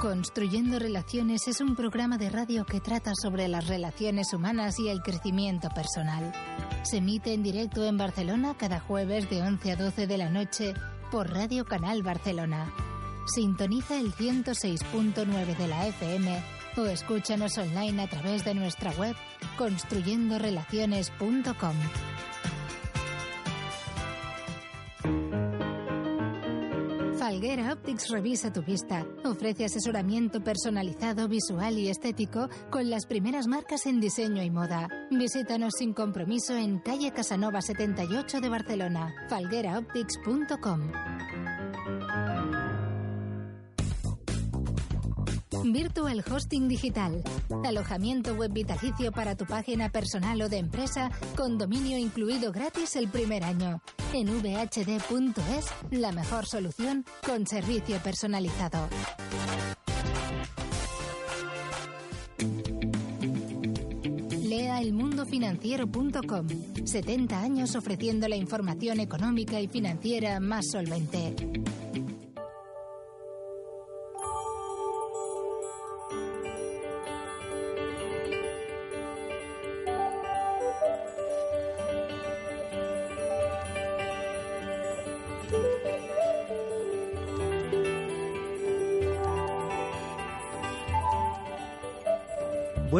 Construyendo 0.00 0.78
Relaciones 0.78 1.48
es 1.48 1.60
un 1.60 1.74
programa 1.74 2.18
de 2.18 2.30
radio 2.30 2.64
que 2.64 2.80
trata 2.80 3.10
sobre 3.20 3.48
las 3.48 3.66
relaciones 3.66 4.32
humanas 4.32 4.78
y 4.78 4.90
el 4.90 5.02
crecimiento 5.02 5.70
personal. 5.70 6.32
Se 6.84 6.98
emite 6.98 7.34
en 7.34 7.42
directo 7.42 7.84
en 7.84 7.98
Barcelona 7.98 8.54
cada 8.56 8.78
jueves 8.78 9.28
de 9.28 9.42
11 9.42 9.72
a 9.72 9.76
12 9.76 10.06
de 10.06 10.18
la 10.18 10.30
noche 10.30 10.74
por 11.10 11.28
Radio 11.28 11.64
Canal 11.64 12.04
Barcelona. 12.04 12.72
Sintoniza 13.26 13.98
el 13.98 14.14
106.9 14.14 15.56
de 15.56 15.66
la 15.66 15.88
FM 15.88 16.44
o 16.76 16.86
escúchanos 16.86 17.58
online 17.58 18.00
a 18.00 18.08
través 18.08 18.44
de 18.44 18.54
nuestra 18.54 18.92
web 18.92 19.16
construyendorelaciones.com. 19.56 21.74
Falguera 27.38 27.72
Optics 27.72 28.08
revisa 28.10 28.52
tu 28.52 28.64
vista. 28.64 29.06
Ofrece 29.24 29.64
asesoramiento 29.64 30.42
personalizado, 30.42 31.28
visual 31.28 31.78
y 31.78 31.88
estético 31.88 32.48
con 32.68 32.90
las 32.90 33.06
primeras 33.06 33.46
marcas 33.46 33.86
en 33.86 34.00
diseño 34.00 34.42
y 34.42 34.50
moda. 34.50 34.88
Visítanos 35.08 35.74
sin 35.78 35.94
compromiso 35.94 36.56
en 36.56 36.80
calle 36.80 37.12
Casanova 37.12 37.62
78 37.62 38.40
de 38.40 38.48
Barcelona. 38.48 39.14
falgueraoptics.com. 39.28 40.80
Virtual 45.72 46.24
Hosting 46.30 46.68
Digital. 46.68 47.22
Alojamiento 47.64 48.34
web 48.34 48.52
vitalicio 48.52 49.12
para 49.12 49.36
tu 49.36 49.46
página 49.46 49.88
personal 49.90 50.40
o 50.42 50.48
de 50.48 50.58
empresa 50.58 51.10
con 51.36 51.58
dominio 51.58 51.98
incluido 51.98 52.52
gratis 52.52 52.96
el 52.96 53.08
primer 53.08 53.44
año. 53.44 53.80
En 54.12 54.26
vhd.es, 54.26 55.66
la 55.90 56.12
mejor 56.12 56.46
solución 56.46 57.04
con 57.24 57.46
servicio 57.46 57.98
personalizado. 57.98 58.88
Lea 64.42 64.80
elmundofinanciero.com. 64.80 66.46
70 66.84 67.40
años 67.40 67.74
ofreciendo 67.76 68.28
la 68.28 68.36
información 68.36 69.00
económica 69.00 69.60
y 69.60 69.68
financiera 69.68 70.40
más 70.40 70.70
solvente. 70.70 71.34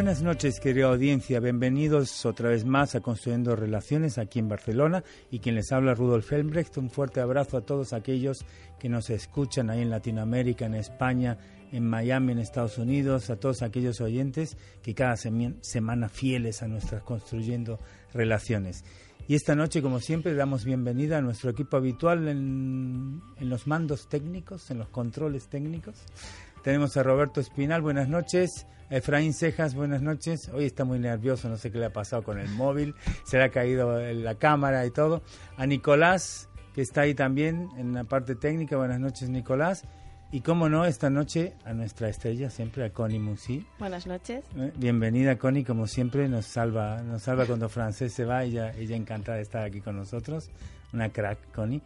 Buenas 0.09 0.23
noches, 0.23 0.59
querida 0.59 0.87
audiencia. 0.87 1.39
Bienvenidos 1.39 2.25
otra 2.25 2.49
vez 2.49 2.65
más 2.65 2.95
a 2.95 3.01
Construyendo 3.01 3.55
Relaciones 3.55 4.17
aquí 4.17 4.39
en 4.39 4.49
Barcelona. 4.49 5.05
Y 5.31 5.41
quien 5.41 5.55
les 5.55 5.71
habla, 5.71 5.93
Rudolf 5.93 6.33
Helmbrecht. 6.33 6.79
Un 6.79 6.89
fuerte 6.89 7.21
abrazo 7.21 7.59
a 7.59 7.61
todos 7.61 7.93
aquellos 7.93 8.39
que 8.81 8.89
nos 8.89 9.11
escuchan 9.11 9.69
ahí 9.69 9.83
en 9.83 9.91
Latinoamérica, 9.91 10.65
en 10.65 10.77
España, 10.77 11.37
en 11.73 11.87
Miami, 11.87 12.33
en 12.33 12.39
Estados 12.39 12.79
Unidos, 12.79 13.29
a 13.29 13.37
todos 13.37 13.61
aquellos 13.61 14.01
oyentes 14.01 14.57
que 14.83 14.95
cada 14.95 15.15
semana 15.17 16.09
fieles 16.09 16.63
a 16.63 16.69
nuestras 16.69 17.03
Construyendo 17.03 17.79
Relaciones. 18.15 18.85
Y 19.27 19.35
esta 19.35 19.55
noche, 19.55 19.83
como 19.83 20.01
siempre, 20.01 20.33
damos 20.33 20.65
bienvenida 20.65 21.19
a 21.19 21.21
nuestro 21.21 21.51
equipo 21.51 21.77
habitual 21.77 22.29
en, 22.29 23.21
en 23.37 23.49
los 23.51 23.67
mandos 23.67 24.09
técnicos, 24.09 24.71
en 24.71 24.79
los 24.79 24.89
controles 24.89 25.49
técnicos. 25.49 25.97
Tenemos 26.63 26.97
a 26.97 27.03
Roberto 27.03 27.41
Espinal, 27.41 27.83
buenas 27.83 28.09
noches. 28.09 28.67
Efraín 28.91 29.33
Cejas, 29.33 29.75
buenas 29.75 30.03
noches. 30.03 30.49
Hoy 30.53 30.65
está 30.65 30.85
muy 30.85 30.99
nervioso, 30.99 31.49
no 31.49 31.57
sé 31.57 31.71
qué 31.71 31.79
le 31.79 31.87
ha 31.87 31.93
pasado 31.93 32.23
con 32.23 32.39
el 32.39 32.49
móvil, 32.49 32.95
se 33.25 33.37
le 33.37 33.45
ha 33.45 33.51
caído 33.51 34.01
la 34.01 34.35
cámara 34.37 34.85
y 34.87 34.91
todo. 34.91 35.23
A 35.57 35.67
Nicolás, 35.67 36.49
que 36.75 36.83
está 36.83 37.03
ahí 37.03 37.15
también 37.15 37.69
en 37.77 37.93
la 37.93 38.05
parte 38.05 38.35
técnica, 38.35 38.77
buenas 38.77 38.99
noches 38.99 39.29
Nicolás. 39.29 39.85
Y 40.31 40.41
cómo 40.41 40.69
no, 40.69 40.85
esta 40.85 41.09
noche 41.09 41.55
a 41.65 41.73
nuestra 41.73 42.11
estrella, 42.11 42.51
siempre 42.51 42.85
a 42.85 42.91
Connie 42.91 43.19
Musi. 43.19 43.67
Buenas 43.79 44.07
noches. 44.07 44.45
Eh, 44.57 44.73
bienvenida 44.77 45.39
Connie, 45.39 45.65
como 45.65 45.87
siempre, 45.87 46.29
nos 46.29 46.45
salva, 46.45 47.03
nos 47.03 47.23
salva 47.23 47.47
cuando 47.47 47.69
Francés 47.71 48.13
se 48.13 48.27
va, 48.27 48.45
ella, 48.45 48.73
ella 48.73 48.95
encantada 48.95 49.37
de 49.37 49.43
estar 49.43 49.65
aquí 49.65 49.81
con 49.81 49.97
nosotros. 49.97 50.51
Una 50.93 51.11
crack, 51.11 51.53
Connie 51.53 51.83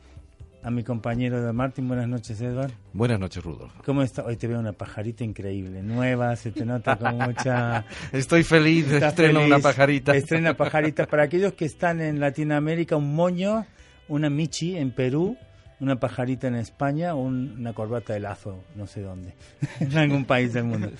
a 0.62 0.70
mi 0.70 0.84
compañero 0.84 1.44
de 1.44 1.52
Martín. 1.52 1.88
Buenas 1.88 2.08
noches, 2.08 2.40
Edward. 2.40 2.72
Buenas 2.92 3.18
noches, 3.18 3.42
Rudolf. 3.42 3.72
¿Cómo 3.84 4.02
está? 4.02 4.24
Hoy 4.24 4.36
te 4.36 4.46
veo 4.46 4.60
una 4.60 4.72
pajarita 4.72 5.24
increíble, 5.24 5.82
nueva, 5.82 6.36
se 6.36 6.52
te 6.52 6.64
nota 6.64 6.96
con 6.96 7.18
mucha... 7.18 7.84
Estoy 8.12 8.44
feliz, 8.44 8.90
estreno 8.90 9.44
una 9.44 9.58
pajarita. 9.58 10.14
Estrena 10.14 10.54
pajarita. 10.56 11.06
Para 11.06 11.24
aquellos 11.24 11.54
que 11.54 11.64
están 11.64 12.00
en 12.00 12.20
Latinoamérica, 12.20 12.96
un 12.96 13.14
moño, 13.14 13.66
una 14.08 14.30
michi 14.30 14.76
en 14.76 14.92
Perú, 14.92 15.36
una 15.80 15.98
pajarita 15.98 16.46
en 16.46 16.54
España, 16.54 17.14
una 17.14 17.72
corbata 17.72 18.12
de 18.12 18.20
lazo, 18.20 18.62
no 18.76 18.86
sé 18.86 19.00
dónde, 19.00 19.34
en 19.80 19.98
algún 19.98 20.24
país 20.24 20.52
del 20.52 20.64
mundo. 20.64 20.92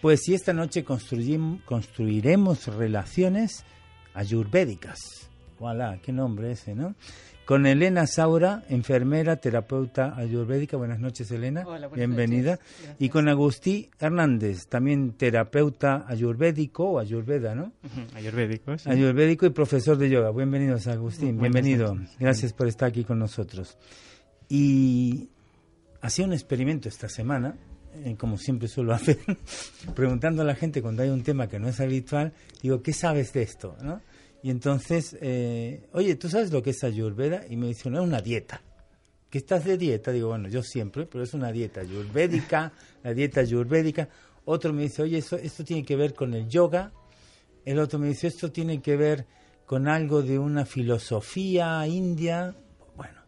Pues 0.00 0.20
si 0.22 0.34
esta 0.34 0.52
noche 0.52 0.84
construiremos 0.84 2.66
relaciones 2.68 3.64
ayurvédicas. 4.14 4.98
Voilà, 5.58 5.98
qué 6.00 6.12
nombre 6.12 6.52
ese, 6.52 6.76
¿no? 6.76 6.94
Con 7.48 7.64
Elena 7.64 8.06
Saura, 8.06 8.62
enfermera, 8.68 9.36
terapeuta 9.36 10.14
ayurvédica. 10.14 10.76
Buenas 10.76 11.00
noches, 11.00 11.30
Elena. 11.30 11.64
Hola, 11.66 11.88
Bienvenida. 11.88 12.58
Y 12.98 13.08
con 13.08 13.26
Agustí 13.26 13.88
Hernández, 13.98 14.66
también 14.66 15.12
terapeuta 15.12 16.04
ayurvédico 16.06 16.90
o 16.90 16.98
ayurveda, 16.98 17.54
¿no? 17.54 17.72
Ayurvédico, 18.14 18.76
sí. 18.76 18.90
Ayurvédico 18.90 19.46
y 19.46 19.48
profesor 19.48 19.96
de 19.96 20.10
yoga. 20.10 20.30
Bienvenidos, 20.30 20.88
Agustín. 20.88 21.40
Bienvenido. 21.40 21.96
Gracias 22.20 22.52
por 22.52 22.68
estar 22.68 22.90
aquí 22.90 23.02
con 23.02 23.18
nosotros. 23.18 23.78
Y 24.50 25.30
hacía 26.02 26.26
un 26.26 26.34
experimento 26.34 26.90
esta 26.90 27.08
semana, 27.08 27.56
eh, 27.94 28.14
como 28.18 28.36
siempre 28.36 28.68
suelo 28.68 28.92
hacer, 28.92 29.20
preguntando 29.94 30.42
a 30.42 30.44
la 30.44 30.54
gente 30.54 30.82
cuando 30.82 31.02
hay 31.02 31.08
un 31.08 31.22
tema 31.22 31.48
que 31.48 31.58
no 31.58 31.68
es 31.68 31.80
habitual, 31.80 32.34
digo, 32.60 32.82
¿qué 32.82 32.92
sabes 32.92 33.32
de 33.32 33.40
esto? 33.40 33.74
¿no? 33.82 34.02
Y 34.42 34.50
entonces, 34.50 35.16
eh, 35.20 35.88
oye, 35.92 36.14
¿tú 36.16 36.28
sabes 36.28 36.52
lo 36.52 36.62
que 36.62 36.70
es 36.70 36.84
ayurveda? 36.84 37.44
Y 37.48 37.56
me 37.56 37.66
dice, 37.66 37.90
no, 37.90 38.00
es 38.00 38.04
una 38.04 38.20
dieta. 38.20 38.62
¿Que 39.30 39.38
estás 39.38 39.64
de 39.64 39.76
dieta? 39.76 40.12
Digo, 40.12 40.28
bueno, 40.28 40.48
yo 40.48 40.62
siempre, 40.62 41.06
pero 41.06 41.24
es 41.24 41.34
una 41.34 41.52
dieta 41.52 41.80
ayurvédica, 41.80 42.72
la 43.02 43.12
dieta 43.12 43.40
ayurvédica. 43.40 44.08
Otro 44.44 44.72
me 44.72 44.82
dice, 44.82 45.02
oye, 45.02 45.18
eso, 45.18 45.36
esto 45.36 45.64
tiene 45.64 45.84
que 45.84 45.96
ver 45.96 46.14
con 46.14 46.34
el 46.34 46.48
yoga. 46.48 46.92
El 47.64 47.78
otro 47.78 47.98
me 47.98 48.08
dice, 48.08 48.28
esto 48.28 48.50
tiene 48.50 48.80
que 48.80 48.96
ver 48.96 49.26
con 49.66 49.88
algo 49.88 50.22
de 50.22 50.38
una 50.38 50.64
filosofía 50.64 51.86
india. 51.86 52.54
Bueno, 52.96 53.20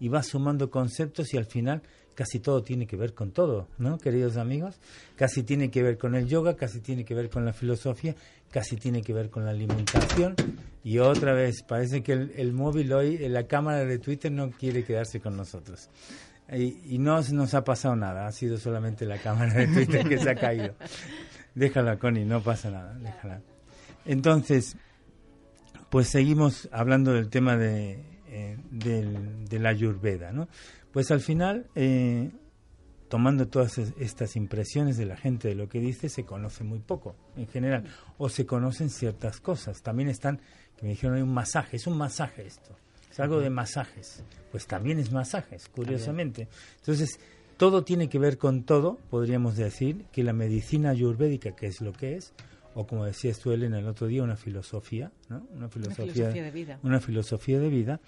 y 0.00 0.08
va 0.08 0.22
sumando 0.22 0.70
conceptos 0.70 1.32
y 1.32 1.36
al 1.36 1.44
final 1.44 1.82
casi 2.16 2.40
todo 2.40 2.62
tiene 2.62 2.86
que 2.86 2.96
ver 2.96 3.14
con 3.14 3.30
todo, 3.30 3.68
¿no, 3.78 3.98
queridos 3.98 4.38
amigos? 4.38 4.80
Casi 5.14 5.44
tiene 5.44 5.70
que 5.70 5.82
ver 5.82 5.98
con 5.98 6.16
el 6.16 6.26
yoga, 6.26 6.56
casi 6.56 6.80
tiene 6.80 7.04
que 7.04 7.14
ver 7.14 7.28
con 7.28 7.44
la 7.44 7.52
filosofía, 7.52 8.16
casi 8.50 8.76
tiene 8.76 9.02
que 9.02 9.12
ver 9.12 9.30
con 9.30 9.44
la 9.44 9.50
alimentación. 9.50 10.34
Y 10.82 10.98
otra 10.98 11.32
vez, 11.32 11.62
parece 11.62 12.02
que 12.02 12.12
el, 12.12 12.52
móvil 12.52 12.92
hoy, 12.92 13.18
la 13.28 13.46
cámara 13.46 13.84
de 13.84 13.98
Twitter 13.98 14.30
no 14.30 14.50
quiere 14.50 14.84
quedarse 14.84 15.20
con 15.20 15.36
nosotros. 15.36 15.90
Y, 16.52 16.98
no 16.98 17.20
nos 17.20 17.54
ha 17.54 17.64
pasado 17.64 17.96
nada, 17.96 18.26
ha 18.26 18.32
sido 18.32 18.56
solamente 18.56 19.04
la 19.04 19.18
cámara 19.18 19.52
de 19.52 19.66
Twitter 19.66 20.08
que 20.08 20.18
se 20.18 20.30
ha 20.30 20.36
caído. 20.36 20.74
Déjala, 21.56 21.98
Connie, 21.98 22.24
no 22.24 22.40
pasa 22.40 22.70
nada, 22.70 22.94
déjala. 22.94 23.42
Entonces, 24.04 24.76
pues 25.90 26.08
seguimos 26.08 26.68
hablando 26.70 27.12
del 27.12 27.30
tema 27.30 27.56
de, 27.56 28.04
eh, 28.28 28.56
de 28.70 29.58
la 29.58 29.70
Ayurveda, 29.70 30.30
¿no? 30.30 30.48
Pues 30.92 31.10
al 31.10 31.20
final, 31.20 31.66
eh, 31.74 32.30
tomando 33.08 33.48
todas 33.48 33.78
estas 33.78 34.36
impresiones 34.36 34.96
de 34.96 35.06
la 35.06 35.16
gente 35.16 35.48
de 35.48 35.54
lo 35.54 35.68
que 35.68 35.80
dice, 35.80 36.08
se 36.08 36.24
conoce 36.24 36.64
muy 36.64 36.78
poco 36.80 37.14
en 37.36 37.46
general, 37.46 37.84
o 38.18 38.28
se 38.28 38.46
conocen 38.46 38.90
ciertas 38.90 39.40
cosas. 39.40 39.82
También 39.82 40.08
están, 40.08 40.40
que 40.76 40.84
me 40.84 40.90
dijeron, 40.90 41.16
hay 41.16 41.22
un 41.22 41.32
masaje, 41.32 41.76
es 41.76 41.86
un 41.86 41.96
masaje 41.96 42.46
esto, 42.46 42.76
es 43.10 43.20
algo 43.20 43.40
de 43.40 43.50
masajes. 43.50 44.22
Pues 44.50 44.66
también 44.66 44.98
es 44.98 45.12
masajes, 45.12 45.68
curiosamente. 45.68 46.48
Entonces, 46.78 47.20
todo 47.56 47.84
tiene 47.84 48.08
que 48.08 48.18
ver 48.18 48.38
con 48.38 48.64
todo, 48.64 48.98
podríamos 49.10 49.56
decir, 49.56 50.06
que 50.12 50.22
la 50.22 50.32
medicina 50.32 50.90
ayurvédica, 50.90 51.54
que 51.54 51.66
es 51.66 51.80
lo 51.80 51.92
que 51.92 52.16
es, 52.16 52.32
o 52.74 52.86
como 52.86 53.06
decías 53.06 53.38
tú, 53.38 53.52
Elena, 53.52 53.78
el 53.78 53.86
otro 53.86 54.06
día, 54.06 54.22
una 54.22 54.36
filosofía, 54.36 55.10
¿no? 55.30 55.46
Una 55.54 55.68
filosofía, 55.68 56.04
una 56.04 56.12
filosofía 56.12 56.42
de 56.42 56.50
vida. 56.50 56.78
Una 56.82 57.00
filosofía 57.00 57.58
de 57.58 57.68
vida 57.68 58.00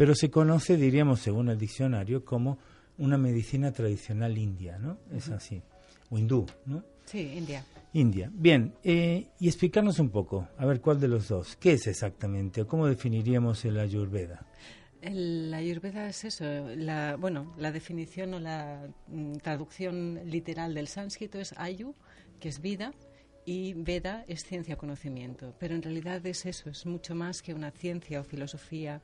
pero 0.00 0.14
se 0.14 0.30
conoce, 0.30 0.78
diríamos, 0.78 1.20
según 1.20 1.50
el 1.50 1.58
diccionario, 1.58 2.24
como 2.24 2.56
una 3.00 3.18
medicina 3.18 3.72
tradicional 3.72 4.38
india, 4.38 4.78
¿no? 4.78 4.98
Es 5.12 5.28
así. 5.30 5.60
O 6.10 6.18
hindú, 6.18 6.46
¿no? 6.66 6.84
Sí, 7.06 7.32
India. 7.36 7.64
India. 7.92 8.30
Bien, 8.32 8.72
eh, 8.84 9.26
y 9.40 9.48
explicarnos 9.48 9.98
un 9.98 10.10
poco, 10.10 10.48
a 10.56 10.64
ver 10.64 10.80
cuál 10.80 11.00
de 11.00 11.08
los 11.08 11.28
dos, 11.28 11.56
¿qué 11.56 11.72
es 11.72 11.86
exactamente 11.88 12.62
o 12.62 12.68
cómo 12.68 12.86
definiríamos 12.86 13.64
el 13.64 13.80
ayurveda? 13.80 14.46
La 15.02 15.56
ayurveda 15.56 16.08
es 16.08 16.24
eso. 16.24 16.44
La, 16.76 17.16
bueno, 17.16 17.54
la 17.56 17.72
definición 17.72 18.34
o 18.34 18.38
la 18.38 18.86
mm, 19.08 19.36
traducción 19.38 20.20
literal 20.26 20.74
del 20.74 20.88
sánscrito 20.88 21.40
es 21.40 21.54
ayu, 21.56 21.94
que 22.38 22.48
es 22.48 22.60
vida, 22.60 22.92
y 23.44 23.72
Veda 23.74 24.24
es 24.28 24.44
ciencia 24.44 24.76
conocimiento, 24.76 25.54
pero 25.58 25.74
en 25.74 25.82
realidad 25.82 26.24
es 26.26 26.46
eso, 26.46 26.70
es 26.70 26.84
mucho 26.86 27.14
más 27.14 27.42
que 27.42 27.54
una 27.54 27.70
ciencia 27.70 28.20
o 28.20 28.24
filosofía, 28.24 29.00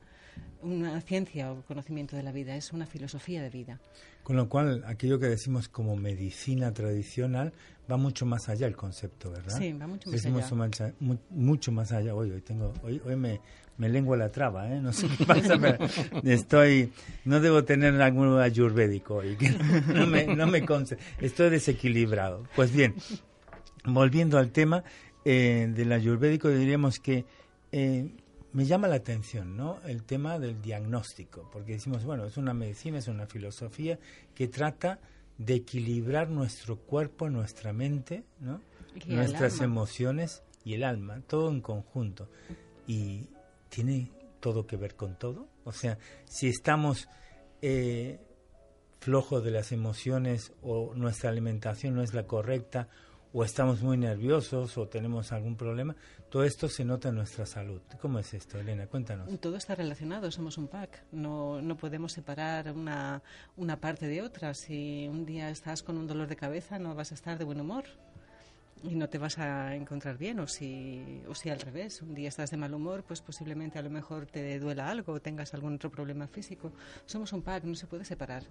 una 0.66 1.00
ciencia 1.00 1.52
o 1.52 1.62
conocimiento 1.62 2.16
de 2.16 2.22
la 2.22 2.32
vida, 2.32 2.56
es 2.56 2.72
una 2.72 2.86
filosofía 2.86 3.42
de 3.42 3.50
vida. 3.50 3.78
Con 4.22 4.36
lo 4.36 4.48
cual, 4.48 4.82
aquello 4.86 5.20
que 5.20 5.26
decimos 5.26 5.68
como 5.68 5.96
medicina 5.96 6.72
tradicional 6.74 7.52
va 7.90 7.96
mucho 7.96 8.26
más 8.26 8.48
allá 8.48 8.66
el 8.66 8.74
concepto, 8.74 9.30
¿verdad? 9.30 9.56
Sí, 9.56 9.72
va 9.72 9.86
mucho 9.86 10.10
más 10.10 10.80
allá. 10.80 10.94
Mucho 11.30 11.72
más, 11.72 11.92
allá. 11.92 12.14
Hoy, 12.14 12.32
hoy, 12.32 12.40
tengo, 12.40 12.74
hoy, 12.82 13.00
hoy 13.04 13.14
me, 13.14 13.40
me 13.78 13.88
lengua 13.88 14.16
la 14.16 14.30
traba, 14.30 14.68
¿eh? 14.72 14.80
No 14.80 14.92
sé 14.92 15.06
qué 15.16 15.24
pasa, 15.26 15.56
pero 15.58 15.78
estoy, 16.24 16.92
no 17.24 17.40
debo 17.40 17.62
tener 17.64 18.00
algún 18.02 18.38
ayurvédico 18.40 19.16
hoy, 19.16 19.36
no 19.94 20.06
me, 20.06 20.26
no 20.26 20.46
me 20.48 20.64
estoy 21.20 21.50
desequilibrado. 21.50 22.42
Pues 22.56 22.72
bien, 22.72 22.96
volviendo 23.84 24.38
al 24.38 24.50
tema 24.50 24.82
eh, 25.24 25.70
del 25.72 25.92
ayurvédico, 25.92 26.48
diríamos 26.48 26.98
que 26.98 27.24
eh, 27.70 28.08
me 28.56 28.64
llama 28.64 28.88
la 28.88 28.94
atención 28.94 29.54
¿no? 29.54 29.80
el 29.84 30.04
tema 30.04 30.38
del 30.38 30.62
diagnóstico, 30.62 31.46
porque 31.52 31.72
decimos, 31.72 32.04
bueno, 32.04 32.24
es 32.24 32.38
una 32.38 32.54
medicina, 32.54 32.96
es 32.96 33.06
una 33.06 33.26
filosofía 33.26 33.98
que 34.34 34.48
trata 34.48 34.98
de 35.36 35.56
equilibrar 35.56 36.30
nuestro 36.30 36.78
cuerpo, 36.78 37.28
nuestra 37.28 37.74
mente, 37.74 38.24
¿no? 38.40 38.62
nuestras 39.08 39.60
emociones 39.60 40.42
y 40.64 40.72
el 40.72 40.84
alma, 40.84 41.20
todo 41.26 41.50
en 41.50 41.60
conjunto. 41.60 42.30
Y 42.86 43.28
tiene 43.68 44.10
todo 44.40 44.66
que 44.66 44.78
ver 44.78 44.94
con 44.94 45.18
todo. 45.18 45.48
O 45.64 45.72
sea, 45.72 45.98
si 46.24 46.48
estamos 46.48 47.10
eh, 47.60 48.18
flojos 49.00 49.44
de 49.44 49.50
las 49.50 49.70
emociones 49.70 50.54
o 50.62 50.94
nuestra 50.94 51.28
alimentación 51.28 51.94
no 51.94 52.02
es 52.02 52.14
la 52.14 52.26
correcta 52.26 52.88
o 53.38 53.44
estamos 53.44 53.82
muy 53.82 53.98
nerviosos 53.98 54.78
o 54.78 54.88
tenemos 54.88 55.30
algún 55.30 55.56
problema, 55.56 55.94
todo 56.30 56.42
esto 56.44 56.70
se 56.70 56.86
nota 56.86 57.10
en 57.10 57.16
nuestra 57.16 57.44
salud. 57.44 57.82
¿Cómo 58.00 58.18
es 58.18 58.32
esto, 58.32 58.58
Elena? 58.58 58.86
Cuéntanos. 58.86 59.28
Todo 59.40 59.56
está 59.56 59.74
relacionado, 59.74 60.30
somos 60.30 60.56
un 60.56 60.68
pack. 60.68 61.04
No, 61.12 61.60
no 61.60 61.76
podemos 61.76 62.12
separar 62.12 62.72
una, 62.72 63.22
una 63.58 63.78
parte 63.78 64.06
de 64.06 64.22
otra. 64.22 64.54
Si 64.54 65.06
un 65.10 65.26
día 65.26 65.50
estás 65.50 65.82
con 65.82 65.98
un 65.98 66.06
dolor 66.06 66.28
de 66.28 66.36
cabeza, 66.36 66.78
no 66.78 66.94
vas 66.94 67.12
a 67.12 67.14
estar 67.14 67.36
de 67.36 67.44
buen 67.44 67.60
humor 67.60 67.84
y 68.82 68.94
no 68.94 69.08
te 69.08 69.18
vas 69.18 69.38
a 69.38 69.74
encontrar 69.74 70.18
bien 70.18 70.38
o 70.40 70.46
si, 70.46 71.22
o 71.28 71.34
si 71.34 71.50
al 71.50 71.60
revés, 71.60 72.02
un 72.02 72.14
día 72.14 72.28
estás 72.28 72.50
de 72.50 72.56
mal 72.56 72.74
humor, 72.74 73.04
pues 73.06 73.20
posiblemente 73.20 73.78
a 73.78 73.82
lo 73.82 73.90
mejor 73.90 74.26
te 74.26 74.58
duela 74.58 74.88
algo 74.88 75.14
o 75.14 75.20
tengas 75.20 75.54
algún 75.54 75.74
otro 75.74 75.90
problema 75.90 76.26
físico. 76.26 76.72
Somos 77.06 77.32
un 77.32 77.42
pack, 77.42 77.64
no 77.64 77.74
se 77.74 77.86
puede 77.86 78.04
separar. 78.04 78.44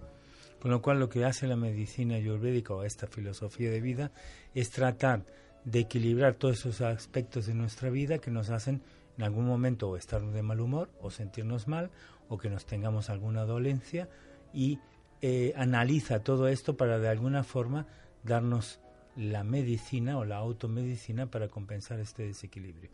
Con 0.60 0.70
lo 0.70 0.82
cual 0.82 0.98
lo 0.98 1.08
que 1.08 1.24
hace 1.24 1.46
la 1.46 1.56
medicina 1.56 2.16
ayurvédica 2.16 2.74
o 2.74 2.82
esta 2.82 3.06
filosofía 3.06 3.70
de 3.70 3.80
vida 3.80 4.10
es 4.54 4.70
tratar 4.70 5.24
de 5.64 5.80
equilibrar 5.80 6.34
todos 6.34 6.60
esos 6.60 6.80
aspectos 6.80 7.46
de 7.46 7.54
nuestra 7.54 7.90
vida 7.90 8.18
que 8.18 8.30
nos 8.30 8.50
hacen 8.50 8.82
en 9.18 9.24
algún 9.24 9.46
momento 9.46 9.88
o 9.88 9.96
estar 9.96 10.22
de 10.22 10.42
mal 10.42 10.60
humor 10.60 10.90
o 11.00 11.10
sentirnos 11.10 11.68
mal 11.68 11.90
o 12.28 12.38
que 12.38 12.50
nos 12.50 12.66
tengamos 12.66 13.10
alguna 13.10 13.44
dolencia 13.44 14.08
y 14.52 14.78
eh, 15.22 15.54
analiza 15.56 16.20
todo 16.20 16.48
esto 16.48 16.76
para 16.76 16.98
de 16.98 17.08
alguna 17.08 17.42
forma 17.42 17.86
darnos 18.22 18.80
la 19.16 19.44
medicina 19.44 20.18
o 20.18 20.24
la 20.24 20.36
automedicina 20.36 21.26
para 21.26 21.48
compensar 21.48 22.00
este 22.00 22.24
desequilibrio. 22.24 22.90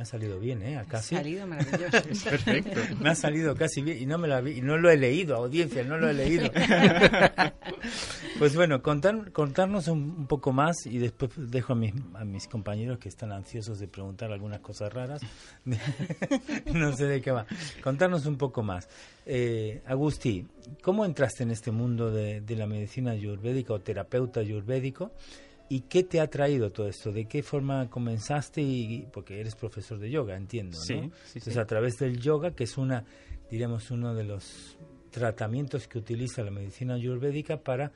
Me 0.00 0.04
ha 0.04 0.06
salido 0.06 0.40
bien, 0.40 0.62
¿eh? 0.62 0.82
Casi. 0.88 1.14
Ha 1.14 1.18
salido 1.18 1.46
maravilloso. 1.46 2.30
Perfecto. 2.30 2.80
Me 3.00 3.10
ha 3.10 3.14
salido 3.14 3.54
casi 3.54 3.82
bien 3.82 3.98
y 4.00 4.06
no 4.06 4.16
me 4.16 4.28
la 4.28 4.40
vi, 4.40 4.52
y 4.52 4.62
no 4.62 4.78
lo 4.78 4.88
he 4.88 4.96
leído, 4.96 5.36
audiencia, 5.36 5.84
no 5.84 5.98
lo 5.98 6.08
he 6.08 6.14
leído. 6.14 6.50
pues 8.38 8.56
bueno, 8.56 8.82
contar, 8.82 9.30
contarnos 9.32 9.88
un, 9.88 10.26
poco 10.26 10.52
más 10.52 10.86
y 10.86 10.96
después 10.96 11.32
dejo 11.36 11.74
a 11.74 11.76
mis, 11.76 11.92
a 12.14 12.24
mis 12.24 12.48
compañeros 12.48 12.98
que 12.98 13.10
están 13.10 13.30
ansiosos 13.30 13.78
de 13.78 13.88
preguntar 13.88 14.32
algunas 14.32 14.60
cosas 14.60 14.90
raras. 14.90 15.20
no 16.72 16.96
sé 16.96 17.04
de 17.04 17.20
qué 17.20 17.30
va. 17.30 17.44
Contarnos 17.82 18.24
un 18.24 18.38
poco 18.38 18.62
más. 18.62 18.88
Eh, 19.26 19.82
Agustí, 19.86 20.46
¿cómo 20.80 21.04
entraste 21.04 21.42
en 21.42 21.50
este 21.50 21.72
mundo 21.72 22.10
de, 22.10 22.40
de 22.40 22.56
la 22.56 22.66
medicina 22.66 23.10
ayurvédica 23.10 23.74
o 23.74 23.80
terapeuta 23.80 24.40
ayurvédico? 24.40 25.12
¿Y 25.72 25.82
qué 25.82 26.02
te 26.02 26.20
ha 26.20 26.28
traído 26.28 26.70
todo 26.70 26.88
esto? 26.88 27.12
¿De 27.12 27.26
qué 27.26 27.44
forma 27.44 27.88
comenzaste? 27.88 28.60
Y, 28.60 29.06
porque 29.12 29.38
eres 29.38 29.54
profesor 29.54 30.00
de 30.00 30.10
yoga, 30.10 30.36
entiendo, 30.36 30.76
¿no? 30.76 30.84
Sí, 30.84 30.94
sí, 31.24 31.38
Entonces, 31.38 31.56
a 31.58 31.64
través 31.64 31.96
del 31.96 32.18
yoga, 32.18 32.50
que 32.56 32.64
es 32.64 32.76
una, 32.76 33.04
diremos, 33.48 33.92
uno 33.92 34.12
de 34.12 34.24
los 34.24 34.76
tratamientos 35.10 35.86
que 35.86 35.98
utiliza 35.98 36.42
la 36.42 36.50
medicina 36.50 36.94
ayurvédica 36.94 37.58
para 37.58 37.92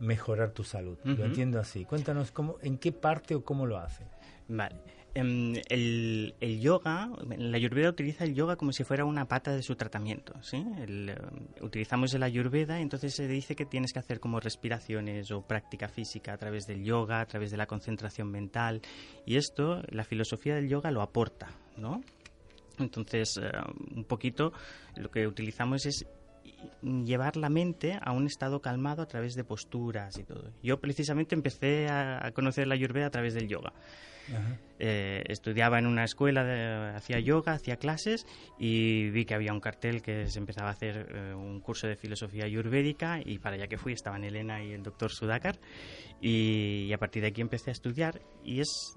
mejorar 0.00 0.52
tu 0.52 0.64
salud. 0.64 0.98
Lo 1.02 1.24
entiendo 1.24 1.58
así. 1.58 1.86
Cuéntanos 1.86 2.30
cómo, 2.30 2.56
en 2.60 2.76
qué 2.76 2.92
parte 2.92 3.34
o 3.34 3.42
cómo 3.42 3.64
lo 3.64 3.78
hace. 3.78 4.04
Vale. 4.46 4.76
Em, 5.14 5.54
el, 5.68 6.34
yoga, 6.60 7.10
la 7.38 7.56
ayurveda 7.56 7.88
utiliza 7.88 8.24
el 8.24 8.34
yoga 8.34 8.56
como 8.56 8.72
si 8.72 8.84
fuera 8.84 9.04
una 9.04 9.26
pata 9.26 9.54
de 9.54 9.62
su 9.62 9.74
tratamiento. 9.74 10.34
¿sí? 10.42 10.56
Em, 10.56 11.08
utilizamos 11.60 12.14
el 12.14 12.22
ayurveda 12.22 12.80
entonces 12.80 13.14
se 13.14 13.26
dice 13.26 13.56
que 13.56 13.64
tienes 13.64 13.92
que 13.92 13.98
hacer 13.98 14.20
como 14.20 14.38
respiraciones 14.40 15.30
o 15.30 15.42
práctica 15.42 15.88
física 15.88 16.34
a 16.34 16.38
través 16.38 16.66
del 16.66 16.84
yoga, 16.84 17.20
a 17.20 17.26
través 17.26 17.50
de 17.50 17.56
la 17.56 17.66
concentración 17.66 18.30
mental. 18.30 18.82
Y 19.26 19.36
esto, 19.36 19.82
la 19.88 20.04
filosofía 20.04 20.54
del 20.54 20.68
yoga 20.68 20.90
lo 20.90 21.02
aporta. 21.02 21.48
¿no? 21.76 22.02
Entonces, 22.78 23.38
eh, 23.42 23.50
un 23.94 24.04
poquito 24.04 24.52
lo 24.96 25.10
que 25.10 25.26
utilizamos 25.26 25.86
es 25.86 26.06
llevar 26.82 27.36
la 27.36 27.48
mente 27.48 27.98
a 28.00 28.12
un 28.12 28.26
estado 28.26 28.60
calmado 28.60 29.02
a 29.02 29.06
través 29.06 29.34
de 29.34 29.44
posturas 29.44 30.18
y 30.18 30.24
todo. 30.24 30.50
Yo 30.62 30.80
precisamente 30.80 31.34
empecé 31.34 31.88
a, 31.88 32.26
a 32.26 32.32
conocer 32.32 32.66
la 32.66 32.74
ayurveda 32.74 33.06
a 33.06 33.10
través 33.10 33.34
del 33.34 33.48
yoga. 33.48 33.72
Eh, 34.80 35.24
estudiaba 35.26 35.80
en 35.80 35.86
una 35.86 36.04
escuela, 36.04 36.94
hacía 36.94 37.18
yoga, 37.18 37.54
hacía 37.54 37.76
clases 37.76 38.26
y 38.58 39.10
vi 39.10 39.24
que 39.24 39.34
había 39.34 39.52
un 39.52 39.58
cartel 39.58 40.02
que 40.02 40.28
se 40.28 40.38
empezaba 40.38 40.68
a 40.68 40.72
hacer 40.72 41.08
eh, 41.12 41.34
un 41.34 41.60
curso 41.60 41.88
de 41.88 41.96
filosofía 41.96 42.44
ayurvédica 42.44 43.20
y 43.24 43.38
para 43.38 43.56
allá 43.56 43.66
que 43.66 43.76
fui 43.76 43.92
estaban 43.92 44.22
Elena 44.22 44.62
y 44.62 44.70
el 44.72 44.84
doctor 44.84 45.10
Sudakar 45.10 45.58
y, 46.20 46.92
a 46.92 46.98
partir 46.98 47.22
de 47.22 47.28
aquí 47.28 47.40
empecé 47.40 47.70
a 47.70 47.72
estudiar 47.72 48.20
y 48.44 48.60
es 48.60 48.94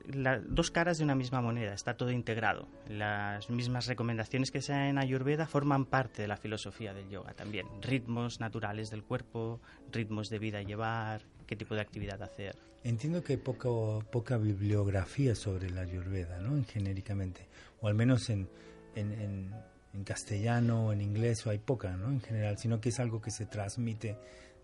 dos 0.47 0.69
caras 0.69 0.99
de 0.99 1.03
una 1.03 1.15
misma 1.15 1.41
moneda, 1.41 1.73
está 1.73 1.95
todo 1.95 2.11
integrado. 2.11 2.67
Las 2.87 3.49
mismas 3.49 3.87
recomendaciones 3.87 4.51
que 4.51 4.61
se 4.61 4.73
dan 4.73 4.83
en 4.83 4.97
ayurveda 4.99 5.47
forman 5.47 5.85
parte 5.85 6.21
de 6.21 6.27
la 6.27 6.37
filosofía 6.37 6.93
del 6.93 7.09
yoga 7.09 7.33
también, 7.33 7.50
ritmos 7.81 8.39
naturales 8.39 8.89
del 8.89 9.03
cuerpo, 9.03 9.59
ritmos 9.91 10.29
de 10.29 10.39
vida 10.39 10.59
a 10.59 10.63
llevar, 10.63 11.21
qué 11.47 11.55
tipo 11.55 11.75
de 11.75 11.81
actividad 11.81 12.21
hacer. 12.21 12.55
Entiendo 12.83 13.23
que 13.23 13.33
hay 13.33 13.37
poco, 13.37 14.03
poca 14.11 14.37
bibliografía 14.37 15.35
sobre 15.35 15.69
la 15.69 15.81
Ayurveda, 15.81 16.39
¿no? 16.39 16.55
En, 16.55 16.65
genéricamente, 16.65 17.47
o 17.79 17.87
al 17.87 17.93
menos 17.93 18.29
en, 18.29 18.47
en, 18.95 19.51
en, 19.93 20.03
castellano 20.03 20.87
o 20.87 20.93
en 20.93 21.01
inglés, 21.01 21.45
o 21.45 21.51
hay 21.51 21.59
poca, 21.59 21.95
¿no? 21.95 22.09
En 22.09 22.21
general, 22.21 22.57
sino 22.57 22.81
que 22.81 22.89
es 22.89 22.99
algo 22.99 23.21
que 23.21 23.29
se 23.29 23.45
transmite 23.45 24.17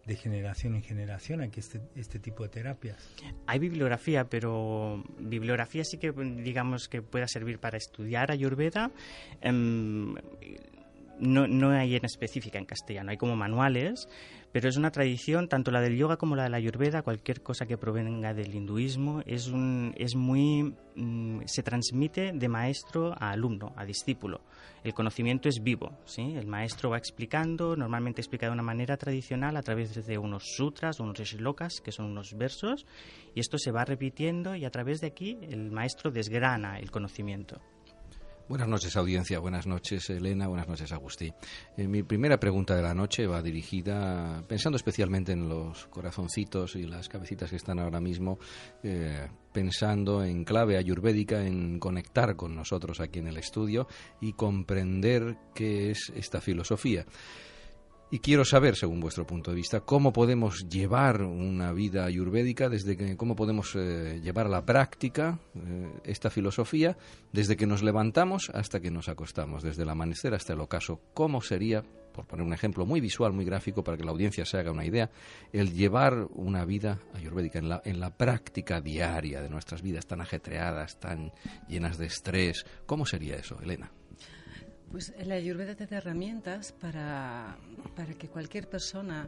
de 0.07 0.15
generación 0.15 0.75
en 0.75 0.83
generación 0.83 1.41
aquí 1.41 1.59
este, 1.59 1.81
este 1.95 2.17
tipo 2.17 2.43
de 2.43 2.49
terapias. 2.49 3.13
Hay 3.45 3.59
bibliografía, 3.59 4.29
pero 4.29 5.03
bibliografía 5.19 5.83
sí 5.83 5.97
que 5.97 6.13
digamos 6.13 6.87
que 6.87 7.01
pueda 7.01 7.27
servir 7.27 7.59
para 7.59 7.77
estudiar 7.77 8.31
Ayurveda. 8.31 8.89
Em, 9.41 10.15
no, 11.19 11.47
no 11.47 11.71
hay 11.71 11.95
en 11.95 12.05
específica 12.05 12.57
en 12.57 12.65
castellano, 12.65 13.11
hay 13.11 13.17
como 13.17 13.35
manuales, 13.35 14.07
pero 14.51 14.69
es 14.69 14.77
una 14.77 14.91
tradición, 14.91 15.49
tanto 15.49 15.71
la 15.71 15.81
del 15.81 15.97
yoga 15.97 16.17
como 16.17 16.35
la 16.35 16.43
de 16.43 16.49
la 16.49 16.57
ayurveda, 16.57 17.01
cualquier 17.01 17.41
cosa 17.41 17.65
que 17.65 17.77
provenga 17.77 18.33
del 18.33 18.55
hinduismo, 18.55 19.21
es, 19.25 19.47
un, 19.47 19.93
es 19.97 20.15
muy. 20.15 20.73
Mm, 20.95 21.41
se 21.45 21.61
transmite 21.63 22.31
de 22.33 22.47
maestro 22.47 23.13
a 23.19 23.31
alumno, 23.31 23.73
a 23.75 23.85
discípulo. 23.85 24.41
El 24.83 24.93
conocimiento 24.93 25.49
es 25.49 25.61
vivo, 25.61 25.91
¿sí? 26.05 26.35
El 26.35 26.47
maestro 26.47 26.89
va 26.89 26.97
explicando, 26.97 27.75
normalmente 27.75 28.21
explica 28.21 28.47
de 28.47 28.53
una 28.53 28.63
manera 28.63 28.97
tradicional 28.97 29.57
a 29.57 29.61
través 29.61 30.05
de 30.05 30.17
unos 30.17 30.43
sutras, 30.55 30.99
unos 30.99 31.19
shlokas, 31.19 31.81
que 31.81 31.91
son 31.91 32.05
unos 32.05 32.35
versos, 32.37 32.85
y 33.35 33.41
esto 33.41 33.57
se 33.57 33.71
va 33.71 33.85
repitiendo 33.85 34.55
y 34.55 34.65
a 34.65 34.71
través 34.71 35.01
de 35.01 35.07
aquí 35.07 35.37
el 35.41 35.71
maestro 35.71 36.09
desgrana 36.09 36.79
el 36.79 36.89
conocimiento. 36.89 37.61
Buenas 38.49 38.69
noches, 38.69 38.95
audiencia. 38.95 39.39
Buenas 39.39 39.67
noches, 39.67 40.09
Elena. 40.09 40.47
Buenas 40.47 40.69
noches, 40.69 40.93
Agustín. 40.93 41.33
Eh, 41.75 41.85
mi 41.85 42.03
primera 42.03 42.39
pregunta 42.39 42.77
de 42.77 42.81
la 42.81 42.93
noche 42.93 43.27
va 43.27 43.41
dirigida, 43.41 44.41
pensando 44.47 44.77
especialmente 44.77 45.33
en 45.33 45.49
los 45.49 45.87
corazoncitos 45.87 46.77
y 46.77 46.83
las 46.83 47.09
cabecitas 47.09 47.49
que 47.49 47.57
están 47.57 47.77
ahora 47.77 47.99
mismo, 47.99 48.39
eh, 48.83 49.27
pensando 49.51 50.23
en 50.23 50.45
clave 50.45 50.77
ayurvédica, 50.77 51.45
en 51.45 51.77
conectar 51.77 52.37
con 52.37 52.55
nosotros 52.55 53.01
aquí 53.01 53.19
en 53.19 53.27
el 53.27 53.35
estudio 53.35 53.89
y 54.21 54.31
comprender 54.31 55.35
qué 55.53 55.91
es 55.91 56.09
esta 56.15 56.39
filosofía. 56.39 57.05
Y 58.09 58.19
quiero 58.19 58.45
saber, 58.45 58.77
según 58.77 59.01
vuestro 59.01 59.27
punto 59.27 59.51
de 59.51 59.57
vista, 59.57 59.81
cómo 59.81 60.13
podemos 60.13 60.69
llevar 60.69 61.21
una 61.23 61.73
vida 61.73 62.05
ayurvédica, 62.05 62.69
desde 62.69 62.95
que, 62.95 63.17
cómo 63.17 63.35
podemos 63.35 63.75
eh, 63.75 64.21
llevar 64.23 64.45
a 64.45 64.49
la 64.49 64.65
práctica 64.65 65.39
eh, 65.55 65.91
esta 66.05 66.29
filosofía, 66.29 66.97
desde 67.33 67.57
que 67.57 67.67
nos 67.67 67.83
levantamos 67.83 68.49
hasta 68.53 68.79
que 68.79 68.91
nos 68.91 69.09
acostamos, 69.09 69.61
desde 69.61 69.83
el 69.83 69.89
amanecer 69.89 70.33
hasta 70.33 70.53
el 70.53 70.61
ocaso. 70.61 71.01
¿Cómo 71.13 71.41
sería, 71.41 71.83
por 72.13 72.25
poner 72.25 72.45
un 72.45 72.53
ejemplo 72.53 72.85
muy 72.85 73.01
visual, 73.01 73.33
muy 73.33 73.43
gráfico, 73.43 73.83
para 73.83 73.97
que 73.97 74.05
la 74.05 74.11
audiencia 74.11 74.45
se 74.45 74.57
haga 74.57 74.71
una 74.71 74.85
idea, 74.85 75.11
el 75.51 75.73
llevar 75.73 76.29
una 76.33 76.63
vida 76.63 76.99
ayurvédica 77.13 77.59
en 77.59 77.67
la, 77.67 77.81
en 77.83 77.99
la 77.99 78.15
práctica 78.15 78.79
diaria 78.79 79.41
de 79.41 79.49
nuestras 79.49 79.81
vidas 79.81 80.07
tan 80.07 80.21
ajetreadas, 80.21 80.97
tan 80.97 81.33
llenas 81.67 81.97
de 81.97 82.05
estrés? 82.05 82.65
¿Cómo 82.85 83.05
sería 83.05 83.35
eso, 83.35 83.59
Elena? 83.61 83.91
Pues 84.91 85.13
la 85.25 85.35
Ayurveda 85.35 85.75
te 85.75 85.85
da 85.85 85.97
herramientas 85.97 86.71
para, 86.71 87.57
para 87.95 88.13
que 88.13 88.29
cualquier 88.29 88.69
persona 88.69 89.27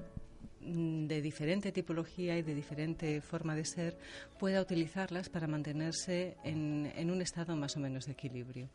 mm, 0.61 1.07
de 1.07 1.21
diferente 1.21 1.71
tipología 1.71 2.37
y 2.37 2.41
de 2.41 2.55
diferente 2.55 3.21
forma 3.21 3.55
de 3.55 3.65
ser 3.65 3.97
pueda 4.39 4.61
utilizarlas 4.61 5.29
para 5.29 5.47
mantenerse 5.47 6.37
en, 6.43 6.91
en 6.95 7.11
un 7.11 7.21
estado 7.21 7.55
más 7.55 7.75
o 7.75 7.79
menos 7.79 8.05
de 8.05 8.13
equilibrio. 8.13 8.69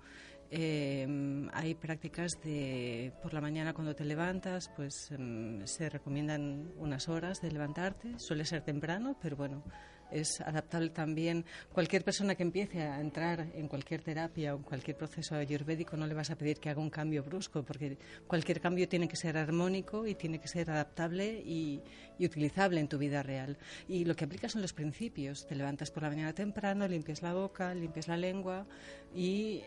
Eh, 0.50 1.48
hay 1.52 1.74
prácticas 1.74 2.32
de 2.44 3.12
por 3.22 3.34
la 3.34 3.40
mañana 3.40 3.72
cuando 3.72 3.94
te 3.96 4.04
levantas, 4.04 4.70
pues 4.76 5.10
mm, 5.18 5.64
se 5.64 5.88
recomiendan 5.88 6.70
unas 6.76 7.08
horas 7.08 7.40
de 7.40 7.50
levantarte. 7.50 8.18
Suele 8.18 8.44
ser 8.44 8.62
temprano, 8.62 9.16
pero 9.20 9.36
bueno, 9.36 9.62
es 10.11 10.40
adaptable 10.40 10.90
también. 10.90 11.44
Cualquier 11.73 12.04
persona 12.04 12.34
que 12.34 12.42
empiece 12.42 12.82
a 12.82 13.00
entrar 13.00 13.46
en 13.54 13.68
cualquier 13.68 14.02
terapia 14.02 14.54
o 14.54 14.62
cualquier 14.62 14.96
proceso 14.96 15.34
ayurvédico 15.34 15.96
no 15.96 16.06
le 16.06 16.14
vas 16.14 16.30
a 16.30 16.37
pedir 16.37 16.58
que 16.58 16.70
haga 16.70 16.80
un 16.80 16.90
cambio 16.90 17.23
brusco, 17.23 17.62
porque 17.62 17.99
cualquier 18.26 18.61
cambio 18.61 18.88
tiene 18.88 19.08
que 19.08 19.16
ser 19.16 19.37
armónico 19.37 20.06
y 20.06 20.14
tiene 20.14 20.38
que 20.38 20.49
ser 20.49 20.70
adaptable 20.70 21.42
y, 21.44 21.82
utilizable 22.18 22.80
en 22.80 22.88
tu 22.88 22.96
vida 22.99 23.23
real. 23.23 23.58
Y 23.88 24.04
lo 24.04 24.14
que 24.14 24.25
aplica 24.25 24.49
son 24.49 24.62
los 24.62 24.73
principios. 24.73 25.46
Te 25.46 25.54
levantas 25.54 25.90
por 25.90 26.02
la 26.02 26.11
mañana 26.11 26.32
temprano, 26.32 26.87
limpias 26.88 27.23
la 27.23 27.34
boca, 27.34 27.75
limpias 27.75 28.08
la 28.08 28.16
lengua 28.16 28.66
y 29.14 29.58
eh, 29.58 29.66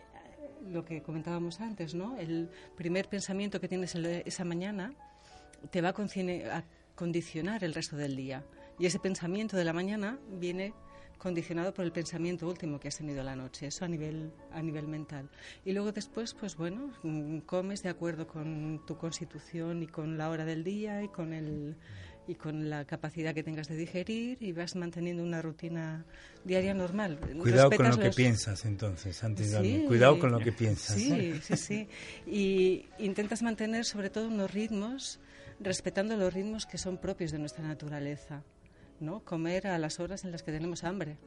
lo 0.70 0.84
que 0.84 1.02
comentábamos 1.02 1.60
antes, 1.60 1.94
¿no? 1.94 2.18
El 2.18 2.48
primer 2.76 3.08
pensamiento 3.08 3.60
que 3.60 3.68
tienes 3.68 3.94
esa 3.94 4.44
mañana 4.44 4.92
te 5.70 5.80
va 5.80 5.90
a 5.90 6.64
condicionar 6.94 7.64
el 7.64 7.74
resto 7.74 7.96
del 7.96 8.16
día. 8.16 8.44
Y 8.78 8.86
ese 8.86 8.98
pensamiento 8.98 9.56
de 9.56 9.64
la 9.64 9.72
mañana 9.72 10.18
viene 10.38 10.74
condicionado 11.18 11.74
por 11.74 11.84
el 11.84 11.92
pensamiento 11.92 12.48
último 12.48 12.78
que 12.78 12.88
has 12.88 12.96
tenido 12.96 13.22
la 13.22 13.34
noche, 13.34 13.66
eso 13.66 13.84
a 13.84 13.88
nivel, 13.88 14.32
a 14.52 14.62
nivel 14.62 14.86
mental. 14.86 15.28
Y 15.64 15.72
luego 15.72 15.92
después, 15.92 16.32
pues 16.34 16.56
bueno, 16.56 16.92
mm, 17.02 17.38
comes 17.40 17.82
de 17.82 17.88
acuerdo 17.88 18.26
con 18.26 18.80
tu 18.86 18.96
constitución 18.96 19.82
y 19.82 19.88
con 19.88 20.16
la 20.16 20.30
hora 20.30 20.44
del 20.44 20.64
día 20.64 21.02
y 21.02 21.08
con 21.08 21.32
el 21.32 21.76
y 22.28 22.34
con 22.34 22.68
la 22.68 22.84
capacidad 22.84 23.34
que 23.34 23.42
tengas 23.42 23.68
de 23.68 23.76
digerir 23.76 24.36
y 24.42 24.52
vas 24.52 24.76
manteniendo 24.76 25.22
una 25.22 25.40
rutina 25.40 26.04
diaria 26.44 26.74
normal. 26.74 27.18
Cuidado 27.40 27.70
con 27.70 27.88
lo 27.88 27.98
que 27.98 28.10
piensas 28.10 28.66
entonces, 28.66 29.24
antes 29.24 29.50
de 29.52 29.86
Cuidado 29.86 30.18
con 30.18 30.32
lo 30.32 30.38
que 30.38 30.52
piensas. 30.52 30.96
Sí, 30.96 31.40
sí, 31.42 31.56
sí. 31.56 31.88
Y 32.26 32.84
intentas 32.98 33.42
mantener 33.42 33.86
sobre 33.86 34.10
todo 34.10 34.28
unos 34.28 34.52
ritmos, 34.52 35.20
respetando 35.58 36.18
los 36.18 36.34
ritmos 36.34 36.66
que 36.66 36.76
son 36.76 36.98
propios 36.98 37.32
de 37.32 37.38
nuestra 37.38 37.64
naturaleza. 37.66 38.44
¿No? 39.00 39.20
Comer 39.20 39.66
a 39.66 39.78
las 39.78 40.00
horas 40.00 40.24
en 40.24 40.32
las 40.32 40.42
que 40.42 40.52
tenemos 40.52 40.84
hambre. 40.84 41.18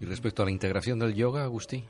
Y 0.00 0.06
respecto 0.06 0.42
a 0.42 0.46
la 0.46 0.50
integración 0.50 0.98
del 0.98 1.14
yoga, 1.14 1.44
Agustín, 1.44 1.84